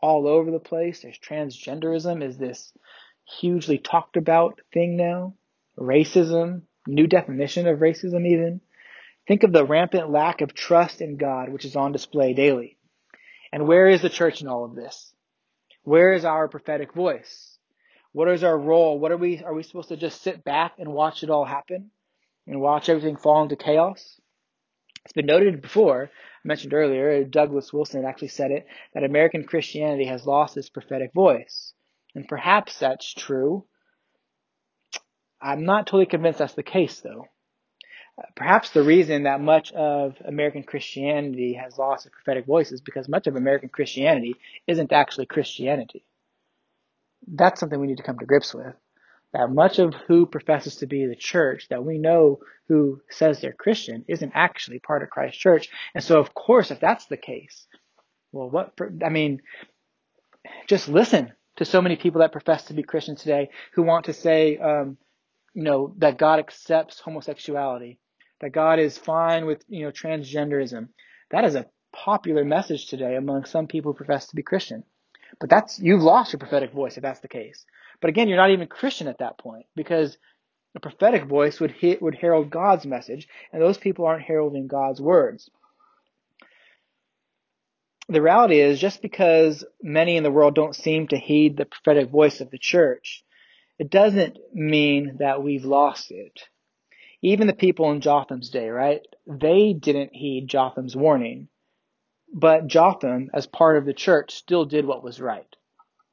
all 0.00 0.28
over 0.28 0.50
the 0.50 0.60
place. 0.60 1.00
There's 1.00 1.18
transgenderism 1.18 2.22
is 2.22 2.38
this 2.38 2.72
hugely 3.40 3.78
talked 3.78 4.16
about 4.16 4.60
thing 4.72 4.96
now. 4.96 5.34
Racism, 5.78 6.62
new 6.86 7.06
definition 7.06 7.66
of 7.66 7.80
racism 7.80 8.26
even. 8.26 8.60
Think 9.26 9.42
of 9.42 9.52
the 9.52 9.64
rampant 9.64 10.10
lack 10.10 10.40
of 10.40 10.54
trust 10.54 11.00
in 11.00 11.16
God 11.16 11.48
which 11.48 11.64
is 11.64 11.76
on 11.76 11.92
display 11.92 12.34
daily. 12.34 12.78
And 13.52 13.66
where 13.66 13.88
is 13.88 14.02
the 14.02 14.10
church 14.10 14.42
in 14.42 14.48
all 14.48 14.64
of 14.64 14.74
this? 14.74 15.12
Where 15.82 16.12
is 16.12 16.24
our 16.24 16.48
prophetic 16.48 16.92
voice? 16.94 17.58
What 18.12 18.28
is 18.28 18.44
our 18.44 18.56
role? 18.56 18.98
What 18.98 19.12
are 19.12 19.16
we, 19.16 19.42
are 19.42 19.54
we 19.54 19.62
supposed 19.62 19.88
to 19.88 19.96
just 19.96 20.22
sit 20.22 20.44
back 20.44 20.74
and 20.78 20.92
watch 20.92 21.22
it 21.22 21.30
all 21.30 21.44
happen? 21.44 21.90
And 22.46 22.60
watch 22.60 22.88
everything 22.88 23.16
fall 23.16 23.42
into 23.42 23.56
chaos? 23.56 24.20
It's 25.06 25.12
been 25.12 25.26
noted 25.26 25.62
before, 25.62 26.10
I 26.10 26.48
mentioned 26.48 26.74
earlier, 26.74 27.22
Douglas 27.22 27.72
Wilson 27.72 28.04
actually 28.04 28.26
said 28.26 28.50
it, 28.50 28.66
that 28.92 29.04
American 29.04 29.44
Christianity 29.44 30.06
has 30.06 30.26
lost 30.26 30.56
its 30.56 30.68
prophetic 30.68 31.12
voice. 31.12 31.74
And 32.16 32.26
perhaps 32.26 32.80
that's 32.80 33.14
true. 33.14 33.64
I'm 35.40 35.64
not 35.64 35.86
totally 35.86 36.06
convinced 36.06 36.40
that's 36.40 36.54
the 36.54 36.64
case 36.64 36.98
though. 37.02 37.28
Perhaps 38.34 38.70
the 38.70 38.82
reason 38.82 39.22
that 39.22 39.40
much 39.40 39.70
of 39.74 40.16
American 40.24 40.64
Christianity 40.64 41.52
has 41.54 41.78
lost 41.78 42.06
its 42.06 42.12
prophetic 42.12 42.44
voice 42.44 42.72
is 42.72 42.80
because 42.80 43.08
much 43.08 43.28
of 43.28 43.36
American 43.36 43.68
Christianity 43.68 44.34
isn't 44.66 44.90
actually 44.90 45.26
Christianity. 45.26 46.04
That's 47.28 47.60
something 47.60 47.78
we 47.78 47.86
need 47.86 47.98
to 47.98 48.02
come 48.02 48.18
to 48.18 48.26
grips 48.26 48.52
with. 48.52 48.74
That 49.36 49.50
much 49.50 49.78
of 49.78 49.92
who 50.08 50.24
professes 50.24 50.76
to 50.76 50.86
be 50.86 51.04
the 51.04 51.14
church 51.14 51.68
that 51.68 51.84
we 51.84 51.98
know 51.98 52.38
who 52.68 53.02
says 53.10 53.38
they're 53.38 53.52
Christian 53.52 54.04
isn't 54.08 54.32
actually 54.34 54.78
part 54.78 55.02
of 55.02 55.10
Christ's 55.10 55.38
church. 55.38 55.68
And 55.94 56.02
so, 56.02 56.18
of 56.20 56.32
course, 56.32 56.70
if 56.70 56.80
that's 56.80 57.04
the 57.06 57.18
case, 57.18 57.66
well, 58.32 58.48
what, 58.48 58.72
I 59.04 59.10
mean, 59.10 59.42
just 60.66 60.88
listen 60.88 61.32
to 61.56 61.66
so 61.66 61.82
many 61.82 61.96
people 61.96 62.22
that 62.22 62.32
profess 62.32 62.64
to 62.64 62.74
be 62.74 62.82
Christians 62.82 63.20
today 63.20 63.50
who 63.74 63.82
want 63.82 64.06
to 64.06 64.14
say, 64.14 64.56
um, 64.56 64.96
you 65.52 65.64
know, 65.64 65.94
that 65.98 66.16
God 66.16 66.38
accepts 66.38 67.00
homosexuality, 67.00 67.98
that 68.40 68.52
God 68.52 68.78
is 68.78 68.96
fine 68.96 69.44
with, 69.44 69.62
you 69.68 69.84
know, 69.84 69.92
transgenderism. 69.92 70.88
That 71.30 71.44
is 71.44 71.56
a 71.56 71.66
popular 71.92 72.44
message 72.44 72.86
today 72.86 73.16
among 73.16 73.44
some 73.44 73.66
people 73.66 73.92
who 73.92 73.96
profess 73.98 74.28
to 74.28 74.36
be 74.36 74.42
Christian. 74.42 74.84
But 75.40 75.50
that's, 75.50 75.78
you've 75.78 76.02
lost 76.02 76.32
your 76.32 76.40
prophetic 76.40 76.72
voice 76.72 76.96
if 76.96 77.02
that's 77.02 77.20
the 77.20 77.28
case. 77.28 77.66
But 78.00 78.10
again, 78.10 78.28
you're 78.28 78.36
not 78.36 78.50
even 78.50 78.66
Christian 78.66 79.08
at 79.08 79.18
that 79.18 79.38
point 79.38 79.66
because 79.74 80.16
a 80.74 80.80
prophetic 80.80 81.24
voice 81.24 81.60
would 81.60 81.70
hit, 81.70 82.02
would 82.02 82.14
herald 82.14 82.50
God's 82.50 82.86
message 82.86 83.28
and 83.52 83.62
those 83.62 83.78
people 83.78 84.04
aren't 84.04 84.24
heralding 84.24 84.66
God's 84.66 85.00
words 85.00 85.50
the 88.08 88.22
reality 88.22 88.60
is 88.60 88.80
just 88.80 89.02
because 89.02 89.64
many 89.82 90.16
in 90.16 90.22
the 90.22 90.30
world 90.30 90.54
don't 90.54 90.76
seem 90.76 91.08
to 91.08 91.16
heed 91.16 91.56
the 91.56 91.64
prophetic 91.64 92.10
voice 92.10 92.40
of 92.40 92.50
the 92.50 92.58
church, 92.58 93.24
it 93.78 93.90
doesn't 93.90 94.38
mean 94.54 95.16
that 95.18 95.42
we've 95.42 95.64
lost 95.64 96.10
it. 96.10 96.40
Even 97.22 97.46
the 97.46 97.52
people 97.52 97.90
in 97.90 98.00
Jotham's 98.00 98.50
day, 98.50 98.68
right? 98.68 99.00
They 99.26 99.72
didn't 99.72 100.14
heed 100.14 100.48
Jotham's 100.48 100.94
warning. 100.94 101.48
But 102.32 102.66
Jotham, 102.66 103.30
as 103.32 103.46
part 103.46 103.76
of 103.76 103.84
the 103.84 103.94
church, 103.94 104.34
still 104.34 104.64
did 104.64 104.84
what 104.84 105.02
was 105.02 105.20
right. 105.20 105.46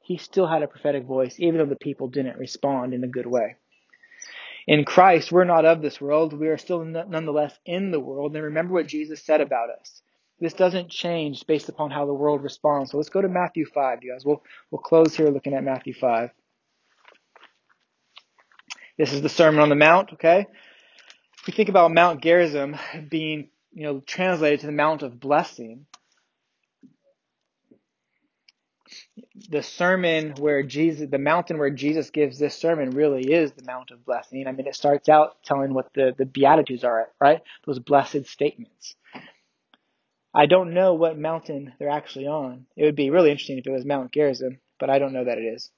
He 0.04 0.18
still 0.18 0.48
had 0.48 0.63
a 0.63 0.68
prophetic 0.68 1.06
voice, 1.06 1.39
even 1.39 1.58
though 1.60 1.66
the 1.66 1.78
people 1.78 2.10
didn't 2.10 2.38
respond 2.38 2.94
in 2.94 3.06
a 3.06 3.08
good 3.08 3.26
way. 3.26 3.56
In 4.68 4.84
Christ, 4.84 5.32
we're 5.32 5.46
not 5.46 5.66
of 5.66 5.82
this 5.82 6.02
world. 6.02 6.34
We 6.38 6.50
are 6.50 6.58
still 6.58 6.84
nonetheless 6.84 7.58
in 7.66 7.92
the 7.92 8.02
world. 8.02 8.36
And 8.36 8.44
remember 8.44 8.74
what 8.74 8.88
Jesus 8.88 9.24
said 9.24 9.42
about 9.42 9.70
us 9.70 10.02
This 10.39 10.54
doesn't 10.54 10.89
change 10.89 11.48
based 11.48 11.70
upon 11.70 11.92
how 11.92 12.06
the 12.06 12.13
world 12.13 12.44
responds. 12.44 12.92
So 12.92 12.98
let's 12.98 13.10
go 13.10 13.22
to 13.22 13.30
Matthew 13.30 13.66
5, 13.66 14.00
you 14.04 14.12
guys. 14.12 14.26
We'll, 14.26 14.44
we'll 14.72 14.82
close 14.82 15.16
here 15.16 15.30
looking 15.30 15.54
at 15.54 15.63
Matthew 15.63 15.94
5. 15.94 16.32
This 18.98 19.13
is 19.13 19.22
the 19.22 19.30
Sermon 19.30 19.62
on 19.62 19.70
the 19.70 19.76
Mount, 19.76 20.13
okay? 20.13 20.48
If 21.39 21.48
we 21.48 21.54
think 21.54 21.70
about 21.70 21.94
Mount 21.94 22.22
Gerizim 22.22 22.76
being, 23.10 23.50
you 23.74 23.84
know, 23.84 24.02
translated 24.02 24.62
to 24.62 24.66
the 24.66 24.74
Mount 24.74 25.02
of 25.02 25.20
Blessing, 25.20 25.86
the 29.49 29.63
sermon 29.63 30.34
where 30.38 30.63
Jesus, 30.63 31.10
the 31.10 31.17
mountain 31.17 31.58
where 31.58 31.69
Jesus 31.69 32.10
gives 32.10 32.39
this 32.39 32.56
sermon 32.56 32.91
really 32.91 33.32
is 33.32 33.51
the 33.51 33.63
Mount 33.65 33.91
of 33.91 34.06
Blessing. 34.06 34.47
I 34.47 34.51
mean, 34.51 34.67
it 34.67 34.75
starts 34.75 35.10
out 35.10 35.43
telling 35.43 35.73
what 35.73 35.93
the, 35.93 36.13
the 36.17 36.25
Beatitudes 36.25 36.84
are, 36.84 37.10
right? 37.19 37.41
Those 37.65 37.79
blessed 37.79 38.25
statements. 38.25 38.95
I 40.34 40.47
don't 40.47 40.73
know 40.73 40.95
what 40.95 41.17
mountain 41.17 41.73
they're 41.77 41.89
actually 41.89 42.27
on. 42.27 42.65
It 42.75 42.86
would 42.86 42.95
be 42.95 43.12
really 43.12 43.29
interesting 43.29 43.60
if 43.60 43.67
it 43.67 43.71
was 43.71 43.86
Mount 43.86 44.12
Gerizim, 44.12 44.60
but 44.79 44.89
I 44.89 44.97
don't 44.99 45.13
know 45.13 45.25
that 45.25 45.38
it 45.38 45.43
is. 45.43 45.69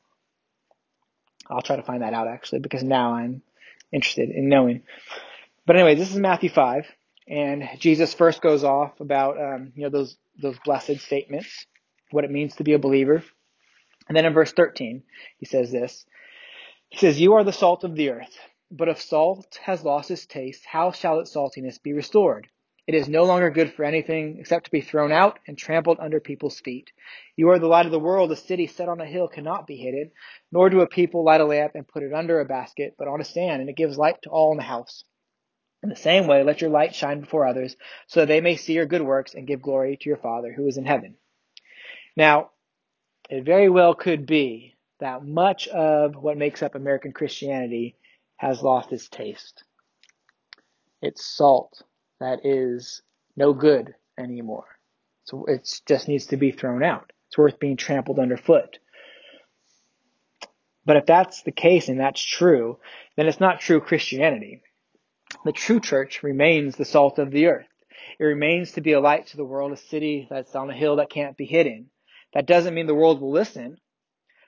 I'll 1.49 1.61
try 1.61 1.75
to 1.75 1.83
find 1.83 2.01
that 2.01 2.13
out 2.13 2.27
actually 2.27 2.59
because 2.59 2.83
now 2.83 3.13
I'm 3.15 3.41
interested 3.91 4.29
in 4.29 4.49
knowing. 4.49 4.83
But 5.65 5.75
anyway, 5.75 5.95
this 5.95 6.11
is 6.11 6.17
Matthew 6.17 6.49
5, 6.49 6.85
and 7.27 7.67
Jesus 7.79 8.13
first 8.13 8.41
goes 8.41 8.63
off 8.63 8.99
about 8.99 9.39
um, 9.41 9.73
you 9.75 9.83
know 9.83 9.89
those 9.89 10.15
those 10.41 10.57
blessed 10.63 10.99
statements, 10.99 11.65
what 12.11 12.23
it 12.23 12.31
means 12.31 12.55
to 12.55 12.63
be 12.63 12.73
a 12.73 12.79
believer. 12.79 13.23
And 14.07 14.15
then 14.15 14.25
in 14.25 14.33
verse 14.33 14.53
13, 14.53 15.03
he 15.37 15.45
says 15.45 15.71
this. 15.71 16.05
He 16.89 16.97
says, 16.97 17.19
You 17.19 17.33
are 17.33 17.43
the 17.43 17.51
salt 17.51 17.83
of 17.83 17.95
the 17.95 18.09
earth, 18.09 18.37
but 18.71 18.89
if 18.89 19.01
salt 19.01 19.59
has 19.63 19.83
lost 19.83 20.11
its 20.11 20.25
taste, 20.25 20.65
how 20.65 20.91
shall 20.91 21.19
its 21.19 21.33
saltiness 21.33 21.81
be 21.81 21.93
restored? 21.93 22.47
It 22.87 22.93
is 22.93 23.09
no 23.09 23.23
longer 23.23 23.49
good 23.49 23.73
for 23.73 23.83
anything 23.83 24.37
except 24.39 24.65
to 24.65 24.71
be 24.71 24.81
thrown 24.81 25.11
out 25.11 25.39
and 25.47 25.57
trampled 25.57 25.97
under 25.99 26.19
people's 26.19 26.59
feet. 26.59 26.91
You 27.35 27.49
are 27.49 27.57
the 27.57 27.67
light 27.67 27.87
of 27.87 27.91
the 27.91 27.99
world. 27.99 28.31
A 28.31 28.35
city 28.35 28.67
set 28.67 28.87
on 28.87 29.01
a 29.01 29.07
hill 29.07 29.27
cannot 29.27 29.65
be 29.65 29.75
hidden, 29.75 30.11
nor 30.51 30.69
do 30.69 30.81
a 30.81 30.87
people 30.87 31.23
light 31.23 31.41
a 31.41 31.45
lamp 31.45 31.73
and 31.73 31.87
put 31.87 32.03
it 32.03 32.13
under 32.13 32.39
a 32.39 32.45
basket, 32.45 32.93
but 32.99 33.07
on 33.07 33.21
a 33.21 33.23
stand, 33.23 33.61
and 33.61 33.69
it 33.71 33.75
gives 33.75 33.97
light 33.97 34.21
to 34.21 34.29
all 34.29 34.51
in 34.51 34.57
the 34.57 34.63
house. 34.63 35.03
In 35.81 35.89
the 35.89 35.95
same 35.95 36.27
way, 36.27 36.43
let 36.43 36.61
your 36.61 36.69
light 36.69 36.93
shine 36.93 37.21
before 37.21 37.47
others, 37.47 37.75
so 38.05 38.19
that 38.19 38.27
they 38.27 38.41
may 38.41 38.55
see 38.55 38.73
your 38.73 38.85
good 38.85 39.01
works 39.01 39.33
and 39.33 39.47
give 39.47 39.63
glory 39.63 39.97
to 39.97 40.09
your 40.09 40.17
Father 40.17 40.53
who 40.53 40.67
is 40.67 40.77
in 40.77 40.85
heaven. 40.85 41.17
Now, 42.15 42.51
it 43.29 43.43
very 43.43 43.69
well 43.69 43.93
could 43.93 44.25
be 44.25 44.75
that 44.99 45.25
much 45.25 45.67
of 45.67 46.15
what 46.15 46.37
makes 46.37 46.63
up 46.63 46.75
American 46.75 47.11
Christianity 47.11 47.95
has 48.37 48.61
lost 48.61 48.93
its 48.93 49.09
taste. 49.09 49.63
It's 51.01 51.25
salt 51.25 51.81
that 52.19 52.45
is 52.45 53.01
no 53.35 53.53
good 53.53 53.95
anymore. 54.17 54.65
So 55.25 55.45
it 55.45 55.81
just 55.85 56.07
needs 56.07 56.27
to 56.27 56.37
be 56.37 56.51
thrown 56.51 56.83
out. 56.83 57.11
It's 57.27 57.37
worth 57.37 57.59
being 57.59 57.77
trampled 57.77 58.19
underfoot. 58.19 58.79
But 60.85 60.97
if 60.97 61.05
that's 61.05 61.41
the 61.41 61.51
case 61.51 61.89
and 61.89 61.99
that's 61.99 62.21
true, 62.21 62.77
then 63.17 63.27
it's 63.27 63.39
not 63.39 63.59
true 63.59 63.81
Christianity. 63.81 64.61
The 65.43 65.51
true 65.51 65.79
church 65.79 66.21
remains 66.23 66.75
the 66.75 66.85
salt 66.85 67.17
of 67.17 67.31
the 67.31 67.47
earth. 67.47 67.67
It 68.19 68.23
remains 68.23 68.73
to 68.73 68.81
be 68.81 68.93
a 68.93 69.01
light 69.01 69.27
to 69.27 69.37
the 69.37 69.43
world, 69.43 69.71
a 69.73 69.77
city 69.77 70.27
that's 70.29 70.55
on 70.55 70.69
a 70.69 70.73
hill 70.73 70.97
that 70.97 71.09
can't 71.09 71.35
be 71.35 71.45
hidden. 71.45 71.89
That 72.35 72.45
doesn't 72.45 72.73
mean 72.73 72.85
the 72.85 72.93
world 72.93 73.21
will 73.21 73.31
listen, 73.31 73.77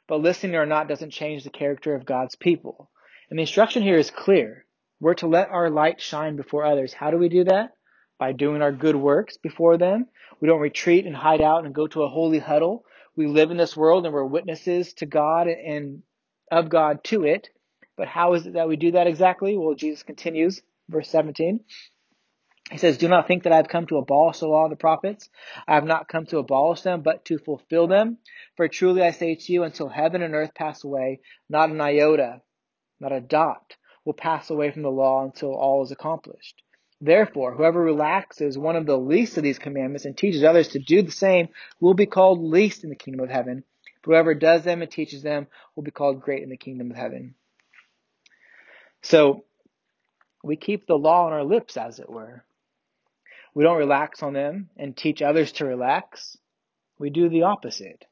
but 0.08 0.21
listening 0.21 0.56
or 0.56 0.65
not 0.65 0.89
doesn't 0.89 1.12
change 1.12 1.43
the 1.43 1.50
character 1.50 1.95
of 1.95 2.06
God's 2.06 2.36
people. 2.36 2.91
And 3.30 3.39
the 3.39 3.43
instruction 3.43 3.82
here 3.82 3.97
is 3.97 4.12
clear. 4.12 4.65
We're 5.00 5.13
to 5.15 5.28
let 5.28 5.50
our 5.50 5.69
light 5.69 6.02
shine 6.02 6.36
before 6.36 6.65
others. 6.65 6.93
How 6.93 7.12
do 7.12 7.17
we 7.17 7.30
do 7.30 7.45
that? 7.45 7.71
By 8.19 8.34
doing 8.34 8.62
our 8.62 8.73
good 8.73 8.95
works 8.95 9.38
before 9.38 9.78
them. 9.78 10.08
We 10.41 10.47
don't 10.47 10.60
retreat 10.60 11.06
and 11.06 11.15
hide 11.15 11.41
out 11.41 11.65
and 11.65 11.73
go 11.73 11.88
to 11.88 12.04
a 12.04 12.10
holy 12.10 12.39
huddle. 12.39 12.84
We 13.15 13.26
live 13.28 13.52
in 13.52 13.58
this 13.58 13.78
world 13.78 14.06
and 14.06 14.13
we're 14.13 14.26
witnesses 14.26 14.93
to 14.95 15.06
God 15.06 15.47
and 15.47 16.04
of 16.52 16.69
God 16.69 17.04
to 17.06 17.23
it. 17.23 17.50
But 17.95 18.08
how 18.08 18.34
is 18.34 18.45
it 18.45 18.54
that 18.54 18.67
we 18.67 18.76
do 18.76 18.91
that 18.91 19.08
exactly? 19.08 19.58
Well, 19.58 19.76
Jesus 19.76 20.04
continues, 20.04 20.62
verse 20.89 21.10
17. 21.10 21.62
He 22.71 22.77
says, 22.77 22.97
Do 22.97 23.08
not 23.08 23.27
think 23.27 23.43
that 23.43 23.53
I 23.53 23.58
have 23.58 23.69
come 23.69 23.88
to 23.88 23.97
abolish 23.97 24.39
the 24.39 24.47
law 24.47 24.65
of 24.65 24.69
the 24.69 24.75
prophets. 24.75 25.30
I 25.67 25.75
have 25.75 25.86
not 25.86 26.10
come 26.10 26.25
to 26.27 26.38
abolish 26.38 26.82
them, 26.82 27.01
but 27.01 27.23
to 27.25 27.38
fulfill 27.38 27.88
them. 27.88 28.17
For 28.56 28.67
truly 28.67 29.01
I 29.01 29.12
say 29.12 29.36
to 29.36 29.53
you, 29.53 29.63
until 29.63 29.88
heaven 29.88 30.21
and 30.21 30.36
earth 30.36 30.53
pass 30.53 30.84
away, 30.84 31.21
not 31.49 31.69
an 31.69 31.80
iota, 31.80 32.41
not 32.99 33.13
a 33.13 33.21
dot 33.21 33.77
will 34.03 34.13
pass 34.13 34.49
away 34.49 34.71
from 34.71 34.82
the 34.82 34.91
law 34.91 35.23
until 35.23 35.53
all 35.56 35.84
is 35.84 35.91
accomplished. 35.91 36.62
Therefore, 36.99 37.53
whoever 37.53 37.82
relaxes 37.82 38.58
one 38.58 38.75
of 38.75 38.86
the 38.86 38.97
least 38.97 39.38
of 39.38 39.43
these 39.43 39.60
commandments 39.60 40.06
and 40.06 40.17
teaches 40.17 40.43
others 40.43 40.69
to 40.69 40.80
do 40.80 41.01
the 41.01 41.12
same 41.12 41.49
will 41.80 41.93
be 41.93 42.06
called 42.06 42.41
least 42.41 42.84
in 42.84 42.89
the 42.89 42.95
kingdom 42.95 43.23
of 43.23 43.30
heaven. 43.30 43.63
But 44.01 44.12
whoever 44.12 44.34
does 44.34 44.63
them 44.63 44.82
and 44.82 44.89
teaches 44.89 45.21
them 45.21 45.47
will 45.75 45.84
be 45.84 45.91
called 45.91 46.21
great 46.21 46.43
in 46.43 46.49
the 46.49 46.58
kingdom 46.58 46.91
of 46.91 46.97
heaven. 46.97 47.36
So, 49.03 49.45
we 50.43 50.56
keep 50.56 50.88
the 50.88 50.97
law 50.97 51.27
on 51.27 51.34
our 51.34 51.43
lips, 51.43 51.77
as 51.77 51.99
it 51.99 52.10
were. 52.10 52.43
We 53.58 53.63
don't 53.63 53.80
relax 53.80 54.22
on 54.22 54.34
them 54.34 54.70
and 54.78 54.96
teach 54.96 55.24
others 55.24 55.52
to 55.54 55.65
relax. 55.65 56.38
We 57.00 57.10
do 57.10 57.28
the 57.28 57.41
opposite. 57.41 58.06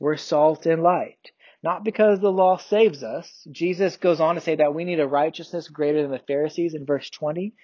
We're 0.00 0.16
salt 0.16 0.66
and 0.66 0.82
light. 0.82 1.30
Not 1.62 1.84
because 1.84 2.18
the 2.18 2.32
law 2.32 2.56
saves 2.56 3.04
us. 3.04 3.46
Jesus 3.52 3.96
goes 3.96 4.18
on 4.18 4.34
to 4.34 4.40
say 4.40 4.56
that 4.56 4.74
we 4.74 4.82
need 4.82 4.98
a 4.98 5.06
righteousness 5.06 5.68
greater 5.68 6.02
than 6.02 6.10
the 6.10 6.18
Pharisees 6.18 6.74
in 6.74 6.84
verse 6.84 7.08
20. 7.10 7.54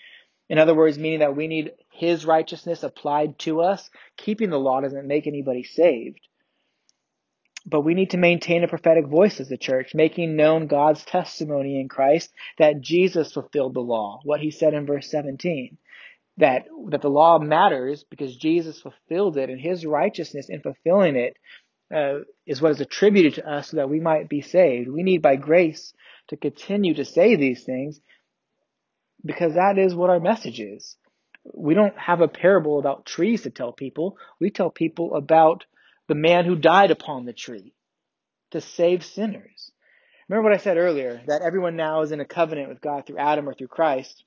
In 0.48 0.59
other 0.61 0.76
words, 0.76 0.96
meaning 0.96 1.18
that 1.18 1.35
we 1.35 1.48
need 1.48 1.72
his 1.90 2.24
righteousness 2.24 2.85
applied 2.85 3.37
to 3.40 3.62
us. 3.62 3.90
Keeping 4.16 4.50
the 4.50 4.61
law 4.61 4.81
doesn't 4.81 5.09
make 5.09 5.26
anybody 5.26 5.64
saved. 5.64 6.20
But 7.66 7.81
we 7.81 7.94
need 7.94 8.11
to 8.11 8.16
maintain 8.16 8.62
a 8.62 8.68
prophetic 8.68 9.09
voice 9.09 9.40
as 9.40 9.48
the 9.48 9.59
church, 9.59 9.92
making 9.92 10.37
known 10.37 10.68
God's 10.68 11.04
testimony 11.04 11.81
in 11.81 11.88
Christ 11.88 12.33
that 12.59 12.81
Jesus 12.81 13.33
fulfilled 13.33 13.74
the 13.74 13.81
law, 13.81 14.20
what 14.22 14.38
he 14.38 14.52
said 14.52 14.72
in 14.72 14.87
verse 14.87 15.11
17. 15.11 15.78
That, 16.38 16.66
that 16.90 17.03
the 17.03 17.11
law 17.11 17.38
matters 17.38 18.05
because 18.09 18.37
Jesus 18.37 18.81
fulfilled 18.81 19.37
it 19.37 19.51
and 19.51 19.61
his 19.61 19.85
righteousness 19.85 20.48
in 20.48 20.61
fulfilling 20.61 21.16
it 21.16 21.37
uh, 21.94 22.20
is 22.46 22.61
what 22.61 22.70
is 22.70 22.81
attributed 22.81 23.35
to 23.35 23.51
us 23.51 23.70
so 23.70 23.79
that 23.79 23.90
we 23.90 24.01
might 24.01 24.29
be 24.29 24.40
saved. 24.40 24.88
We 24.88 25.03
need 25.03 25.22
by 25.22 25.37
grace 25.37 25.92
to 26.29 26.37
continue 26.37 26.94
to 26.94 27.05
say 27.05 27.37
these 27.37 27.64
things 27.64 28.01
because 29.24 29.55
that 29.55 29.79
is 29.79 29.94
what 29.94 30.11
our 30.11 30.20
message 30.20 30.61
is. 30.61 30.96
We 31.55 31.74
don't 31.74 31.98
have 31.98 32.20
a 32.20 32.29
parable 32.29 32.79
about 32.79 33.07
trees 33.07 33.42
to 33.42 33.51
tell 33.51 33.72
people. 33.72 34.16
We 34.40 34.51
tell 34.51 34.70
people 34.70 35.14
about 35.14 35.64
the 36.09 36.14
man 36.14 36.44
who 36.44 36.57
died 36.57 36.90
upon 36.90 37.24
the 37.24 37.33
tree 37.33 37.74
to 38.51 38.61
save 38.61 39.05
sinners. 39.05 39.70
Remember 40.29 40.51
what 40.51 40.59
I 40.59 40.62
said 40.62 40.77
earlier, 40.77 41.22
that 41.27 41.42
everyone 41.42 41.77
now 41.77 42.03
is 42.03 42.12
in 42.12 42.20
a 42.20 42.24
covenant 42.24 42.68
with 42.68 42.81
God 42.81 43.07
through 43.07 43.18
Adam 43.18 43.48
or 43.48 43.55
through 43.55 43.68
Christ. 43.68 44.24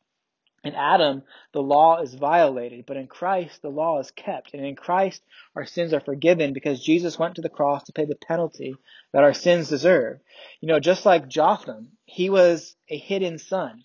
In 0.64 0.76
Adam, 0.76 1.24
the 1.54 1.62
law 1.62 2.02
is 2.02 2.14
violated, 2.14 2.86
but 2.86 2.98
in 2.98 3.08
Christ, 3.08 3.62
the 3.62 3.70
law 3.70 4.00
is 4.00 4.12
kept. 4.12 4.54
And 4.54 4.64
in 4.64 4.76
Christ, 4.76 5.24
our 5.56 5.66
sins 5.66 5.92
are 5.92 6.00
forgiven 6.00 6.54
because 6.54 6.84
Jesus 6.84 7.18
went 7.18 7.36
to 7.36 7.42
the 7.42 7.50
cross 7.50 7.84
to 7.84 7.94
pay 7.94 8.06
the 8.06 8.16
penalty 8.16 8.76
that 9.12 9.24
our 9.24 9.34
sins 9.34 9.70
deserve. 9.70 10.20
You 10.60 10.68
know, 10.68 10.80
just 10.80 11.04
like 11.04 11.28
Jotham, 11.28 11.98
he 12.06 12.30
was 12.30 12.76
a 12.90 12.98
hidden 12.98 13.40
son. 13.40 13.84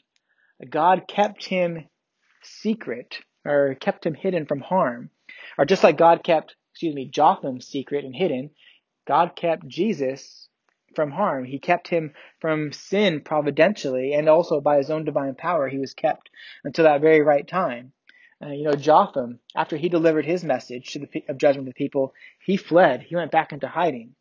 God 0.68 1.08
kept 1.08 1.46
him 1.46 1.88
secret, 2.42 3.20
or 3.44 3.74
kept 3.74 4.04
him 4.04 4.14
hidden 4.14 4.44
from 4.46 4.60
harm. 4.60 5.10
Or 5.58 5.64
just 5.64 5.82
like 5.82 5.96
God 5.96 6.22
kept, 6.22 6.56
excuse 6.72 6.94
me, 6.94 7.08
Jotham 7.08 7.60
secret 7.60 8.04
and 8.04 8.14
hidden, 8.14 8.50
God 9.06 9.34
kept 9.34 9.66
Jesus 9.66 10.48
from 10.96 11.12
harm. 11.12 11.44
He 11.44 11.60
kept 11.60 11.86
him 11.88 12.14
from 12.40 12.72
sin 12.72 13.20
providentially, 13.20 14.14
and 14.14 14.28
also 14.28 14.60
by 14.60 14.78
his 14.78 14.90
own 14.90 15.04
divine 15.04 15.36
power, 15.36 15.68
he 15.68 15.78
was 15.78 15.94
kept 15.94 16.30
until 16.64 16.84
that 16.84 17.00
very 17.00 17.20
right 17.20 17.46
time. 17.46 17.92
Uh, 18.42 18.48
you 18.48 18.64
know, 18.64 18.74
Jotham, 18.74 19.38
after 19.54 19.76
he 19.76 19.88
delivered 19.88 20.24
his 20.24 20.42
message 20.42 20.94
the, 20.94 21.24
of 21.28 21.38
judgment 21.38 21.66
to 21.66 21.70
the 21.70 21.74
people, 21.74 22.12
he 22.44 22.56
fled. 22.56 23.02
He 23.02 23.14
went 23.14 23.30
back 23.30 23.52
into 23.52 23.68
hiding. 23.68 24.14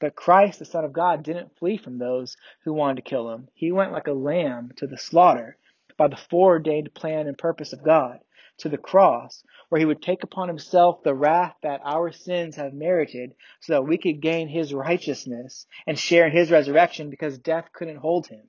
But 0.00 0.16
Christ, 0.16 0.58
the 0.58 0.64
Son 0.64 0.84
of 0.84 0.94
God, 0.94 1.22
didn't 1.22 1.56
flee 1.58 1.76
from 1.76 1.98
those 1.98 2.36
who 2.64 2.72
wanted 2.72 2.96
to 2.96 3.10
kill 3.10 3.30
him. 3.30 3.48
He 3.52 3.70
went 3.70 3.92
like 3.92 4.06
a 4.06 4.12
lamb 4.12 4.72
to 4.76 4.86
the 4.86 4.96
slaughter 4.96 5.58
by 5.98 6.08
the 6.08 6.16
foreordained 6.16 6.94
plan 6.94 7.26
and 7.26 7.36
purpose 7.36 7.74
of 7.74 7.84
God 7.84 8.20
to 8.60 8.68
the 8.68 8.78
cross, 8.78 9.42
where 9.68 9.78
he 9.78 9.84
would 9.84 10.02
take 10.02 10.22
upon 10.22 10.48
himself 10.48 11.02
the 11.02 11.14
wrath 11.14 11.56
that 11.62 11.80
our 11.84 12.12
sins 12.12 12.56
have 12.56 12.72
merited 12.72 13.34
so 13.60 13.74
that 13.74 13.82
we 13.82 13.98
could 13.98 14.20
gain 14.20 14.48
his 14.48 14.72
righteousness 14.72 15.66
and 15.86 15.98
share 15.98 16.26
in 16.26 16.32
his 16.32 16.50
resurrection 16.50 17.10
because 17.10 17.38
death 17.38 17.68
couldn't 17.72 17.96
hold 17.96 18.26
him. 18.26 18.46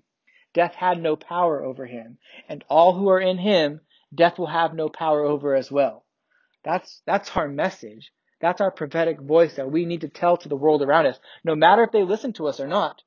Death 0.53 0.76
had 0.76 1.01
no 1.01 1.16
power 1.16 1.64
over 1.64 1.86
him, 1.86 2.18
and 2.49 2.64
all 2.70 2.93
who 2.93 3.09
are 3.09 3.22
in 3.22 3.38
him, 3.38 3.82
death 4.14 4.38
will 4.38 4.47
have 4.47 4.74
no 4.74 4.89
power 4.89 5.24
over 5.24 5.55
as 5.55 5.72
well. 5.72 6.05
That's, 6.64 7.01
that's 7.05 7.36
our 7.36 7.47
message. 7.47 8.12
That's 8.41 8.59
our 8.59 8.72
prophetic 8.72 9.20
voice 9.22 9.55
that 9.55 9.72
we 9.72 9.86
need 9.86 10.01
to 10.01 10.09
tell 10.09 10.36
to 10.38 10.49
the 10.49 10.55
world 10.55 10.82
around 10.82 11.05
us, 11.05 11.20
no 11.43 11.55
matter 11.55 11.84
if 11.84 11.91
they 11.91 12.03
listen 12.03 12.34
to 12.34 12.47
us 12.47 12.59
or 12.59 12.68
not. 12.68 13.01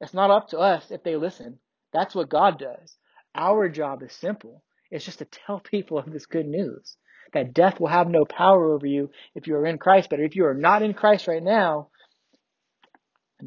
It's 0.00 0.14
not 0.14 0.30
up 0.30 0.48
to 0.48 0.58
us 0.58 0.90
if 0.90 1.02
they 1.02 1.16
listen. 1.16 1.58
That's 1.92 2.14
what 2.14 2.30
God 2.30 2.58
does. 2.58 2.96
Our 3.34 3.68
job 3.68 4.02
is 4.02 4.12
simple. 4.12 4.62
It's 4.90 5.04
just 5.04 5.18
to 5.18 5.24
tell 5.24 5.60
people 5.70 5.98
of 5.98 6.10
this 6.10 6.26
good 6.26 6.46
news 6.46 6.96
that 7.32 7.54
death 7.54 7.78
will 7.78 7.88
have 7.88 8.08
no 8.08 8.24
power 8.24 8.72
over 8.72 8.86
you 8.86 9.10
if 9.34 9.46
you 9.46 9.54
are 9.54 9.66
in 9.66 9.78
Christ. 9.78 10.10
But 10.10 10.20
if 10.20 10.34
you 10.34 10.46
are 10.46 10.54
not 10.54 10.82
in 10.82 10.94
Christ 10.94 11.28
right 11.28 11.42
now, 11.42 11.88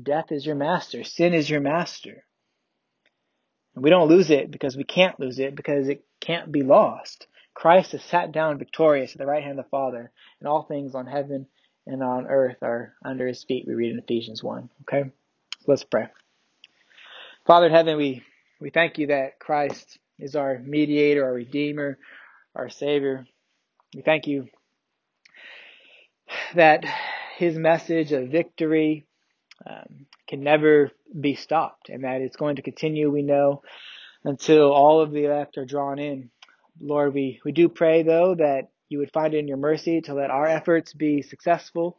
death 0.01 0.31
is 0.31 0.45
your 0.45 0.55
master, 0.55 1.03
sin 1.03 1.33
is 1.33 1.49
your 1.49 1.59
master. 1.59 2.23
And 3.75 3.83
we 3.83 3.89
don't 3.89 4.09
lose 4.09 4.29
it 4.29 4.51
because 4.51 4.77
we 4.77 4.83
can't 4.83 5.19
lose 5.19 5.39
it 5.39 5.55
because 5.55 5.89
it 5.89 6.05
can't 6.21 6.51
be 6.51 6.63
lost. 6.63 7.27
Christ 7.53 7.91
has 7.91 8.03
sat 8.03 8.31
down 8.31 8.57
victorious 8.57 9.11
at 9.11 9.17
the 9.17 9.25
right 9.25 9.43
hand 9.43 9.59
of 9.59 9.65
the 9.65 9.69
Father, 9.69 10.11
and 10.39 10.47
all 10.47 10.63
things 10.63 10.95
on 10.95 11.05
heaven 11.05 11.47
and 11.85 12.01
on 12.01 12.27
earth 12.27 12.57
are 12.61 12.93
under 13.03 13.27
his 13.27 13.43
feet, 13.43 13.65
we 13.67 13.73
read 13.73 13.91
in 13.91 13.99
Ephesians 13.99 14.43
1. 14.43 14.69
Okay? 14.83 15.11
Let's 15.67 15.83
pray. 15.83 16.07
Father 17.45 17.67
in 17.67 17.71
heaven, 17.73 17.97
we, 17.97 18.23
we 18.59 18.69
thank 18.69 18.97
you 18.97 19.07
that 19.07 19.39
Christ 19.39 19.99
is 20.23 20.35
our 20.35 20.57
mediator, 20.59 21.25
our 21.25 21.33
redeemer, 21.33 21.97
our 22.55 22.69
savior. 22.69 23.25
We 23.93 24.01
thank 24.01 24.25
you 24.25 24.47
that 26.55 26.85
his 27.37 27.57
message 27.57 28.13
of 28.13 28.29
victory 28.29 29.05
um, 29.69 30.05
can 30.27 30.41
never 30.41 30.91
be 31.19 31.35
stopped 31.35 31.89
and 31.89 32.05
that 32.05 32.21
it's 32.21 32.37
going 32.37 32.55
to 32.55 32.61
continue, 32.61 33.11
we 33.11 33.21
know, 33.21 33.63
until 34.23 34.71
all 34.71 35.01
of 35.01 35.11
the 35.11 35.25
elect 35.25 35.57
are 35.57 35.65
drawn 35.65 35.99
in. 35.99 36.29
Lord, 36.79 37.13
we, 37.13 37.41
we 37.43 37.51
do 37.51 37.67
pray, 37.67 38.03
though, 38.03 38.35
that 38.35 38.69
you 38.87 38.99
would 38.99 39.11
find 39.11 39.33
it 39.33 39.39
in 39.39 39.47
your 39.47 39.57
mercy 39.57 40.01
to 40.01 40.13
let 40.13 40.31
our 40.31 40.47
efforts 40.47 40.93
be 40.93 41.21
successful. 41.21 41.97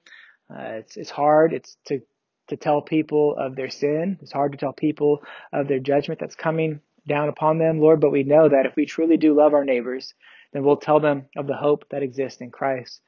Uh, 0.51 0.81
it's, 0.81 0.97
it's 0.97 1.11
hard. 1.11 1.53
It's 1.53 1.77
to, 1.89 2.01
to 2.49 2.57
tell 2.57 2.81
people 2.81 3.37
of 3.39 3.55
their 3.55 3.71
sin. 3.71 4.19
It's 4.23 4.33
hard 4.33 4.53
to 4.53 4.59
tell 4.59 4.73
people 4.73 5.23
of 5.53 5.69
their 5.69 5.79
judgment 5.79 6.21
that's 6.21 6.35
coming 6.35 6.81
down 7.07 7.29
upon 7.29 7.59
them, 7.59 7.81
Lord, 7.81 8.01
but 8.01 8.13
we 8.13 8.23
know 8.23 8.49
that 8.49 8.67
if 8.67 8.75
we 8.77 8.87
truly 8.87 9.17
do 9.17 9.35
love 9.35 9.55
our 9.55 9.65
neighbors, 9.65 10.15
then 10.53 10.65
we'll 10.65 10.77
tell 10.77 11.01
them 11.01 11.27
of 11.37 11.47
the 11.47 11.57
hope 11.57 11.85
that 11.91 12.03
exists 12.03 12.41
in 12.41 12.51
Christ. 12.51 13.01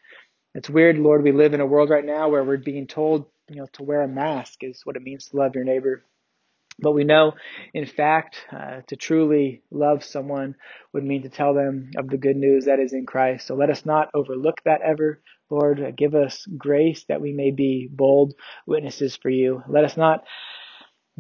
It's 0.54 0.70
weird, 0.70 0.98
Lord, 0.98 1.22
we 1.22 1.32
live 1.32 1.54
in 1.54 1.60
a 1.60 1.66
world 1.66 1.90
right 1.90 2.04
now 2.04 2.28
where 2.28 2.44
we're 2.44 2.56
being 2.56 2.86
told, 2.86 3.26
you 3.48 3.56
know, 3.56 3.66
to 3.74 3.82
wear 3.82 4.02
a 4.02 4.08
mask 4.08 4.62
is 4.62 4.80
what 4.84 4.96
it 4.96 5.02
means 5.02 5.26
to 5.26 5.36
love 5.36 5.54
your 5.54 5.64
neighbor. 5.64 6.02
But 6.78 6.92
we 6.92 7.04
know, 7.04 7.32
in 7.72 7.86
fact, 7.86 8.36
uh, 8.52 8.82
to 8.88 8.96
truly 8.96 9.62
love 9.70 10.04
someone 10.04 10.56
would 10.92 11.04
mean 11.04 11.22
to 11.22 11.30
tell 11.30 11.54
them 11.54 11.90
of 11.96 12.08
the 12.08 12.18
good 12.18 12.36
news 12.36 12.66
that 12.66 12.80
is 12.80 12.92
in 12.92 13.06
Christ. 13.06 13.46
So 13.46 13.54
let 13.54 13.70
us 13.70 13.86
not 13.86 14.10
overlook 14.12 14.62
that 14.64 14.82
ever. 14.82 15.22
Lord, 15.48 15.80
uh, 15.80 15.90
give 15.92 16.14
us 16.14 16.46
grace 16.58 17.04
that 17.08 17.20
we 17.20 17.32
may 17.32 17.50
be 17.50 17.88
bold 17.90 18.34
witnesses 18.66 19.16
for 19.16 19.30
you. 19.30 19.62
Let 19.68 19.84
us 19.84 19.96
not 19.96 20.24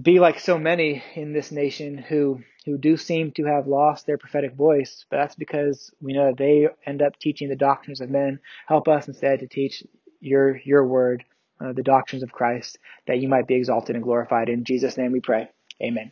be 0.00 0.20
like 0.20 0.40
so 0.40 0.58
many 0.58 1.02
in 1.14 1.32
this 1.32 1.50
nation 1.50 1.96
who 1.96 2.40
who 2.66 2.76
do 2.76 2.96
seem 2.96 3.30
to 3.32 3.44
have 3.44 3.68
lost 3.68 4.06
their 4.06 4.18
prophetic 4.18 4.54
voice, 4.54 5.06
but 5.08 5.16
that's 5.16 5.36
because 5.36 5.90
we 6.00 6.12
know 6.12 6.26
that 6.26 6.36
they 6.36 6.68
end 6.84 7.00
up 7.00 7.18
teaching 7.18 7.48
the 7.48 7.56
doctrines 7.56 8.00
of 8.00 8.10
men. 8.10 8.40
Help 8.66 8.88
us 8.88 9.08
instead 9.08 9.38
to 9.40 9.46
teach 9.46 9.84
your 10.20 10.58
your 10.58 10.84
word, 10.84 11.24
uh, 11.60 11.72
the 11.72 11.82
doctrines 11.82 12.24
of 12.24 12.32
Christ, 12.32 12.78
that 13.06 13.20
you 13.20 13.28
might 13.28 13.46
be 13.46 13.54
exalted 13.54 13.94
and 13.96 14.04
glorified. 14.04 14.48
In 14.48 14.64
Jesus' 14.64 14.96
name 14.96 15.12
we 15.12 15.20
pray. 15.20 15.48
Amen. 15.80 16.10